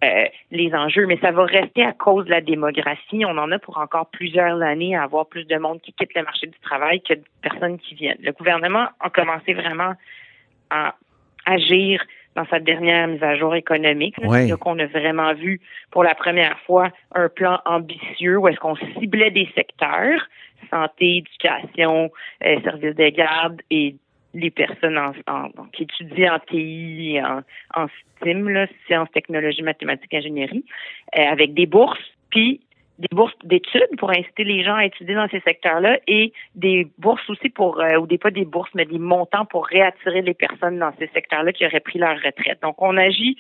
euh, 0.05 0.25
les 0.53 0.73
enjeux, 0.75 1.07
mais 1.07 1.19
ça 1.19 1.33
va 1.33 1.45
rester 1.45 1.83
à 1.85 1.93
cause 1.93 2.27
de 2.27 2.31
la 2.31 2.41
démographie. 2.41 3.25
On 3.25 3.37
en 3.37 3.51
a 3.51 3.59
pour 3.59 3.79
encore 3.79 4.07
plusieurs 4.07 4.63
années 4.63 4.95
à 4.95 5.03
avoir 5.03 5.27
plus 5.27 5.45
de 5.45 5.57
monde 5.57 5.81
qui 5.81 5.93
quitte 5.93 6.15
le 6.15 6.23
marché 6.23 6.47
du 6.47 6.59
travail 6.61 7.01
que 7.01 7.15
de 7.15 7.25
personnes 7.43 7.79
qui 7.79 7.95
viennent. 7.97 8.19
Le 8.23 8.33
gouvernement 8.33 8.87
a 9.01 9.11
commencé 9.11 9.55
vraiment 9.55 9.95
à 10.71 10.95
agir 11.47 12.01
dans 12.37 12.47
sa 12.47 12.61
dernière 12.61 13.09
mise 13.09 13.23
à 13.25 13.37
jour 13.37 13.57
économique. 13.57 14.15
Ouais. 14.23 14.49
Qu'on 14.61 14.79
a 14.79 14.87
vraiment 14.87 15.35
vu 15.35 15.61
pour 15.91 16.05
la 16.05 16.15
première 16.15 16.57
fois 16.61 16.91
un 17.15 17.29
plan 17.29 17.59
ambitieux 17.65 18.37
où 18.37 18.47
est-ce 18.47 18.61
qu'on 18.61 18.77
ciblait 19.01 19.33
des 19.33 19.49
secteurs, 19.57 20.29
santé, 20.71 21.17
éducation, 21.17 22.13
euh, 22.47 22.61
services 22.63 22.95
de 22.95 23.09
garde 23.09 23.61
et 23.71 23.97
les 24.39 24.51
personnes 24.51 24.99
en, 24.99 25.13
en- 25.27 25.49
qui 25.73 25.83
étudient 25.85 26.35
en 26.35 26.39
TI, 26.41 27.19
en, 27.23 27.41
en 27.83 27.87
là, 28.25 28.67
sciences, 28.87 29.11
technologies, 29.13 29.63
mathématiques, 29.63 30.13
ingénierie, 30.15 30.65
euh, 31.19 31.23
avec 31.31 31.55
des 31.55 31.67
bourses, 31.67 31.99
puis 32.31 32.61
des 32.99 33.09
bourses 33.15 33.35
d'études 33.45 33.97
pour 33.99 34.11
inciter 34.11 34.43
les 34.43 34.65
gens 34.65 34.75
à 34.75 34.85
étudier 34.85 35.15
dans 35.15 35.29
ces 35.29 35.41
secteurs-là 35.41 35.99
et 36.09 36.33
des 36.57 36.89
bourses 36.99 37.29
aussi 37.31 37.49
pour, 37.49 37.81
euh, 37.81 37.97
ou 37.97 38.07
des 38.09 38.19
pas 38.19 38.33
des 38.33 38.45
bourses, 38.45 38.71
mais 38.75 38.87
des 38.87 38.99
montants 38.99 39.45
pour 39.45 39.67
réattirer 39.67 40.21
les 40.23 40.35
personnes 40.35 40.79
dans 40.81 40.93
ces 40.99 41.07
secteurs-là 41.15 41.53
qui 41.53 41.65
auraient 41.65 41.79
pris 41.81 41.99
leur 42.01 42.17
retraite. 42.17 42.59
Donc, 42.63 42.83
on 42.83 42.97
agit 42.97 43.37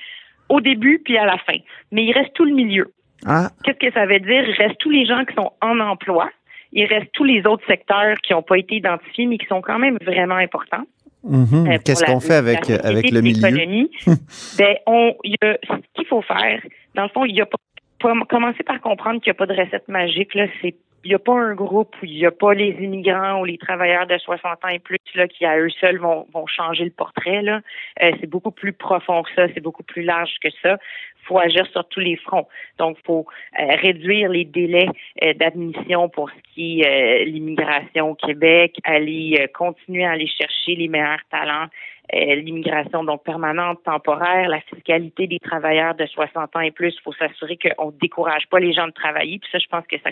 au 0.48 0.60
début 0.60 1.00
puis 1.04 1.18
à 1.18 1.26
la 1.26 1.38
fin. 1.38 1.58
Mais 1.90 2.04
il 2.04 2.12
reste 2.12 2.34
tout 2.34 2.44
le 2.44 2.54
milieu. 2.54 2.92
Ah, 3.26 3.48
Qu'est-ce 3.64 3.78
que 3.78 3.92
ça 3.92 4.06
veut 4.06 4.20
dire? 4.20 4.48
Il 4.48 4.54
reste 4.54 4.78
tous 4.78 4.90
les 4.90 5.04
gens 5.06 5.24
qui 5.24 5.34
sont 5.34 5.52
en 5.60 5.80
emploi. 5.80 6.30
Il 6.78 6.84
reste 6.84 7.10
tous 7.12 7.24
les 7.24 7.44
autres 7.44 7.66
secteurs 7.66 8.16
qui 8.22 8.32
n'ont 8.32 8.42
pas 8.42 8.56
été 8.56 8.76
identifiés, 8.76 9.26
mais 9.26 9.36
qui 9.36 9.46
sont 9.46 9.60
quand 9.60 9.80
même 9.80 9.98
vraiment 10.00 10.36
importants. 10.36 10.84
mhm. 11.24 11.66
Euh, 11.66 11.78
Qu'est-ce 11.84 12.04
qu'on 12.04 12.20
fait 12.20 12.34
avec, 12.36 12.70
avec 12.70 13.10
le 13.10 13.20
milieu? 13.20 13.40
ben, 14.58 14.76
on, 14.86 15.12
il 15.24 15.34
y 15.42 15.44
a, 15.44 15.58
ce 15.66 15.74
qu'il 15.94 16.06
faut 16.06 16.22
faire, 16.22 16.60
dans 16.94 17.02
le 17.02 17.08
fond, 17.08 17.24
il 17.24 17.34
y 17.34 17.40
a 17.40 17.46
pas, 17.46 17.58
pas- 18.00 18.14
commencer 18.28 18.62
par 18.62 18.80
comprendre 18.80 19.20
qu'il 19.20 19.32
n'y 19.32 19.36
a 19.36 19.40
pas 19.44 19.52
de 19.52 19.60
recette 19.60 19.88
magique, 19.88 20.34
là, 20.34 20.46
c'est, 20.62 20.76
il 21.08 21.12
n'y 21.12 21.14
a 21.14 21.18
pas 21.20 21.32
un 21.32 21.54
groupe 21.54 21.96
où 22.02 22.04
il 22.04 22.16
n'y 22.16 22.26
a 22.26 22.30
pas 22.30 22.52
les 22.52 22.76
immigrants 22.82 23.40
ou 23.40 23.46
les 23.46 23.56
travailleurs 23.56 24.06
de 24.06 24.18
60 24.18 24.62
ans 24.62 24.68
et 24.68 24.78
plus 24.78 24.98
là, 25.14 25.26
qui 25.26 25.46
à 25.46 25.58
eux 25.58 25.70
seuls 25.70 25.96
vont, 25.96 26.26
vont 26.34 26.46
changer 26.46 26.84
le 26.84 26.90
portrait. 26.90 27.40
Là. 27.40 27.62
Euh, 28.02 28.10
c'est 28.20 28.26
beaucoup 28.26 28.50
plus 28.50 28.74
profond 28.74 29.22
que 29.22 29.30
ça, 29.34 29.46
c'est 29.54 29.62
beaucoup 29.62 29.82
plus 29.82 30.02
large 30.02 30.34
que 30.42 30.50
ça. 30.62 30.76
faut 31.22 31.38
agir 31.38 31.66
sur 31.68 31.88
tous 31.88 32.00
les 32.00 32.16
fronts. 32.16 32.46
Donc, 32.78 32.98
faut 33.06 33.26
euh, 33.58 33.76
réduire 33.76 34.28
les 34.28 34.44
délais 34.44 34.88
euh, 35.24 35.32
d'admission 35.32 36.10
pour 36.10 36.28
ce 36.28 36.52
qui 36.52 36.82
est 36.82 37.24
l'immigration 37.24 38.10
au 38.10 38.14
Québec, 38.14 38.76
aller 38.84 39.48
continuer 39.54 40.04
à 40.04 40.10
aller 40.10 40.28
chercher 40.28 40.74
les 40.74 40.88
meilleurs 40.88 41.24
talents, 41.30 41.68
l'immigration 42.12 43.02
donc 43.02 43.24
permanente, 43.24 43.82
temporaire, 43.82 44.50
la 44.50 44.60
fiscalité 44.60 45.26
des 45.26 45.38
travailleurs 45.38 45.94
de 45.94 46.04
60 46.04 46.54
ans 46.54 46.60
et 46.60 46.70
plus. 46.70 46.94
Il 46.94 47.02
faut 47.02 47.14
s'assurer 47.14 47.56
qu'on 47.56 47.86
ne 47.86 47.98
décourage 47.98 48.46
pas 48.50 48.60
les 48.60 48.74
gens 48.74 48.88
de 48.88 48.92
travailler. 48.92 49.38
Puis 49.38 49.48
ça, 49.50 49.58
je 49.58 49.68
pense 49.68 49.86
que 49.86 49.96
ça 50.04 50.10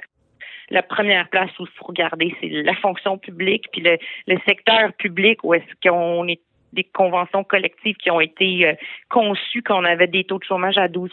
la 0.71 0.83
première 0.83 1.29
place 1.29 1.51
où 1.59 1.65
il 1.65 1.79
faut 1.79 1.87
regarder, 1.87 2.35
c'est 2.41 2.49
la 2.49 2.75
fonction 2.75 3.19
publique, 3.19 3.67
puis 3.73 3.81
le, 3.81 3.99
le 4.27 4.39
secteur 4.47 4.93
public 4.95 5.43
où 5.45 5.55
est-ce 5.55 5.89
qu'on 5.89 6.27
est 6.29 6.41
des 6.73 6.85
conventions 6.85 7.45
collectives 7.45 7.97
qui 7.97 8.11
ont 8.11 8.21
été 8.21 8.67
euh, 8.67 8.75
conçues 9.09 9.63
quand 9.63 9.81
on 9.81 9.85
avait 9.85 10.09
des 10.09 10.25
taux 10.25 10.39
de 10.39 10.45
chômage 10.45 10.77
à 10.79 10.89
12% 10.89 11.09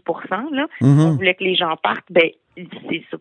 là. 0.54 0.68
Mhm. 0.82 1.00
On 1.00 1.16
voulait 1.16 1.36
que 1.36 1.44
les 1.44 1.56
gens 1.56 1.76
partent, 1.82 2.12
ben 2.12 2.30
c'est 2.56 3.04
ça 3.10 3.18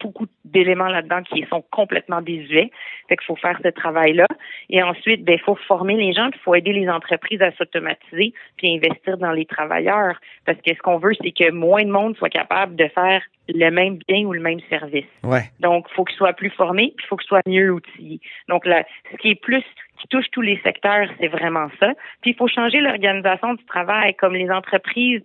beaucoup 0.00 0.26
d'éléments 0.44 0.88
là-dedans 0.88 1.22
qui 1.22 1.44
sont 1.50 1.62
complètement 1.70 2.20
désuets. 2.20 2.70
Fait 3.08 3.16
qu'il 3.16 3.26
faut 3.26 3.36
faire 3.36 3.58
ce 3.62 3.68
travail-là. 3.68 4.26
Et 4.70 4.82
ensuite, 4.82 5.24
ben, 5.24 5.34
il 5.34 5.40
faut 5.40 5.56
former 5.66 5.96
les 5.96 6.12
gens, 6.12 6.28
il 6.32 6.38
faut 6.40 6.54
aider 6.54 6.72
les 6.72 6.88
entreprises 6.88 7.42
à 7.42 7.52
s'automatiser 7.52 8.32
puis 8.56 8.74
investir 8.74 9.18
dans 9.18 9.32
les 9.32 9.46
travailleurs. 9.46 10.20
Parce 10.46 10.58
que 10.60 10.74
ce 10.74 10.78
qu'on 10.80 10.98
veut, 10.98 11.12
c'est 11.22 11.32
que 11.32 11.50
moins 11.50 11.84
de 11.84 11.90
monde 11.90 12.16
soit 12.16 12.30
capable 12.30 12.76
de 12.76 12.88
faire 12.88 13.22
le 13.48 13.70
même 13.70 13.98
bien 14.08 14.24
ou 14.24 14.32
le 14.32 14.40
même 14.40 14.60
service. 14.68 15.06
Ouais. 15.24 15.50
Donc, 15.60 15.86
il 15.90 15.94
faut 15.94 16.04
qu'ils 16.04 16.16
soient 16.16 16.34
plus 16.34 16.50
formés, 16.50 16.92
puis 16.96 17.06
il 17.06 17.08
faut 17.08 17.16
qu'ils 17.16 17.28
soient 17.28 17.40
mieux 17.46 17.72
outillés. 17.72 18.20
Donc, 18.48 18.66
là, 18.66 18.84
ce 19.10 19.16
qui 19.16 19.30
est 19.30 19.40
plus 19.40 19.64
qui 20.00 20.08
touche 20.08 20.26
tous 20.30 20.42
les 20.42 20.60
secteurs, 20.62 21.08
c'est 21.18 21.28
vraiment 21.28 21.68
ça. 21.80 21.92
Puis 22.22 22.30
il 22.30 22.36
faut 22.36 22.46
changer 22.46 22.80
l'organisation 22.80 23.54
du 23.54 23.64
travail, 23.64 24.14
comme 24.14 24.34
les 24.34 24.50
entreprises 24.50 25.22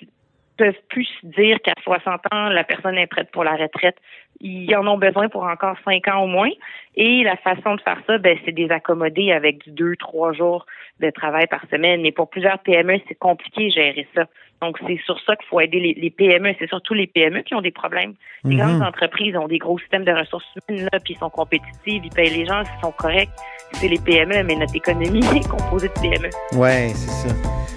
peuvent 0.57 0.79
plus 0.89 1.09
dire 1.23 1.59
qu'à 1.63 1.73
60 1.83 2.21
ans, 2.31 2.49
la 2.49 2.63
personne 2.63 2.97
est 2.97 3.07
prête 3.07 3.31
pour 3.31 3.43
la 3.43 3.55
retraite. 3.55 3.97
Ils 4.45 4.75
en 4.75 4.85
ont 4.87 4.97
besoin 4.97 5.29
pour 5.29 5.43
encore 5.43 5.77
5 5.85 6.05
ans 6.09 6.23
au 6.23 6.27
moins. 6.27 6.49
Et 6.95 7.23
la 7.23 7.37
façon 7.37 7.75
de 7.75 7.81
faire 7.81 7.97
ça, 8.05 8.17
ben, 8.17 8.37
c'est 8.43 8.51
de 8.51 8.61
les 8.61 8.69
accommoder 8.71 9.31
avec 9.31 9.73
deux, 9.73 9.95
trois 9.95 10.33
jours 10.33 10.65
de 10.99 11.09
travail 11.09 11.47
par 11.47 11.61
semaine. 11.71 12.01
Mais 12.01 12.11
pour 12.11 12.29
plusieurs 12.29 12.59
PME, 12.59 12.99
c'est 13.07 13.15
compliqué 13.15 13.67
de 13.67 13.71
gérer 13.71 14.07
ça. 14.13 14.25
Donc, 14.61 14.77
c'est 14.85 14.99
sur 15.05 15.19
ça 15.25 15.35
qu'il 15.37 15.45
faut 15.47 15.59
aider 15.59 15.95
les, 15.97 16.09
PME. 16.09 16.53
C'est 16.59 16.67
surtout 16.67 16.93
les 16.93 17.07
PME 17.07 17.41
qui 17.41 17.55
ont 17.55 17.61
des 17.61 17.71
problèmes. 17.71 18.13
Les 18.43 18.55
Mhm. 18.55 18.61
grandes 18.61 18.81
entreprises 18.83 19.35
ont 19.35 19.47
des 19.47 19.57
gros 19.57 19.79
systèmes 19.79 20.03
de 20.05 20.11
ressources 20.11 20.45
humaines, 20.69 20.87
là, 20.91 20.99
puis 20.99 21.15
ils 21.15 21.19
sont 21.19 21.29
compétitifs, 21.29 22.01
ils 22.03 22.09
payent 22.13 22.29
les 22.29 22.45
gens, 22.45 22.61
ils 22.61 22.81
sont 22.81 22.91
corrects. 22.91 23.29
C'est 23.73 23.87
les 23.87 23.99
PME, 23.99 24.43
mais 24.43 24.55
notre 24.55 24.75
économie 24.75 25.25
est 25.35 25.49
composée 25.49 25.87
de 25.87 25.93
PME. 26.01 26.29
Ouais, 26.57 26.89
c'est 26.93 27.29
ça. 27.29 27.35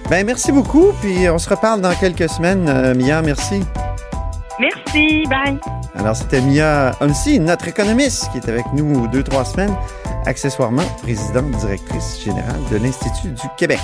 Ben, 0.09 0.25
merci 0.25 0.51
beaucoup, 0.51 0.93
puis 1.01 1.29
on 1.29 1.37
se 1.37 1.49
reparle 1.49 1.81
dans 1.81 1.93
quelques 1.99 2.29
semaines, 2.29 2.67
euh, 2.69 2.93
Mia. 2.93 3.21
Merci. 3.21 3.61
Merci, 4.59 5.23
bye. 5.29 5.59
Alors, 5.93 6.15
c'était 6.15 6.41
Mia 6.41 6.95
Homsi, 6.99 7.39
notre 7.39 7.67
économiste, 7.67 8.29
qui 8.31 8.37
est 8.37 8.49
avec 8.49 8.65
nous 8.73 9.07
deux, 9.07 9.23
trois 9.23 9.45
semaines, 9.45 9.75
accessoirement 10.25 10.83
présidente 11.01 11.51
directrice 11.51 12.19
générale 12.23 12.59
de 12.71 12.77
l'Institut 12.77 13.29
du 13.29 13.47
Québec. 13.57 13.79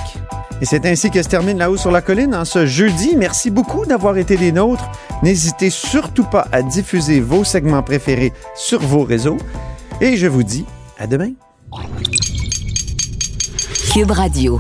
Et 0.62 0.66
c'est 0.66 0.86
ainsi 0.86 1.12
que 1.12 1.22
se 1.22 1.30
termine 1.30 1.58
La 1.58 1.70
Haut 1.70 1.78
sur 1.78 1.92
la 1.92 2.02
Colline 2.02 2.34
en 2.34 2.46
ce 2.46 2.66
jeudi. 2.66 3.16
Merci 3.16 3.52
beaucoup 3.52 3.86
d'avoir 3.86 4.18
été 4.18 4.36
des 4.36 4.52
nôtres. 4.52 4.90
N'hésitez 5.22 5.70
surtout 5.70 6.24
pas 6.24 6.48
à 6.52 6.62
diffuser 6.62 7.20
vos 7.20 7.44
segments 7.44 7.84
préférés 7.84 8.34
sur 8.56 8.80
vos 8.80 9.04
réseaux. 9.04 9.38
Et 10.02 10.18
je 10.18 10.28
vous 10.28 10.44
dis 10.44 10.66
à 10.98 11.08
demain. 11.08 11.32
Cube 13.94 14.12
Radio. 14.12 14.60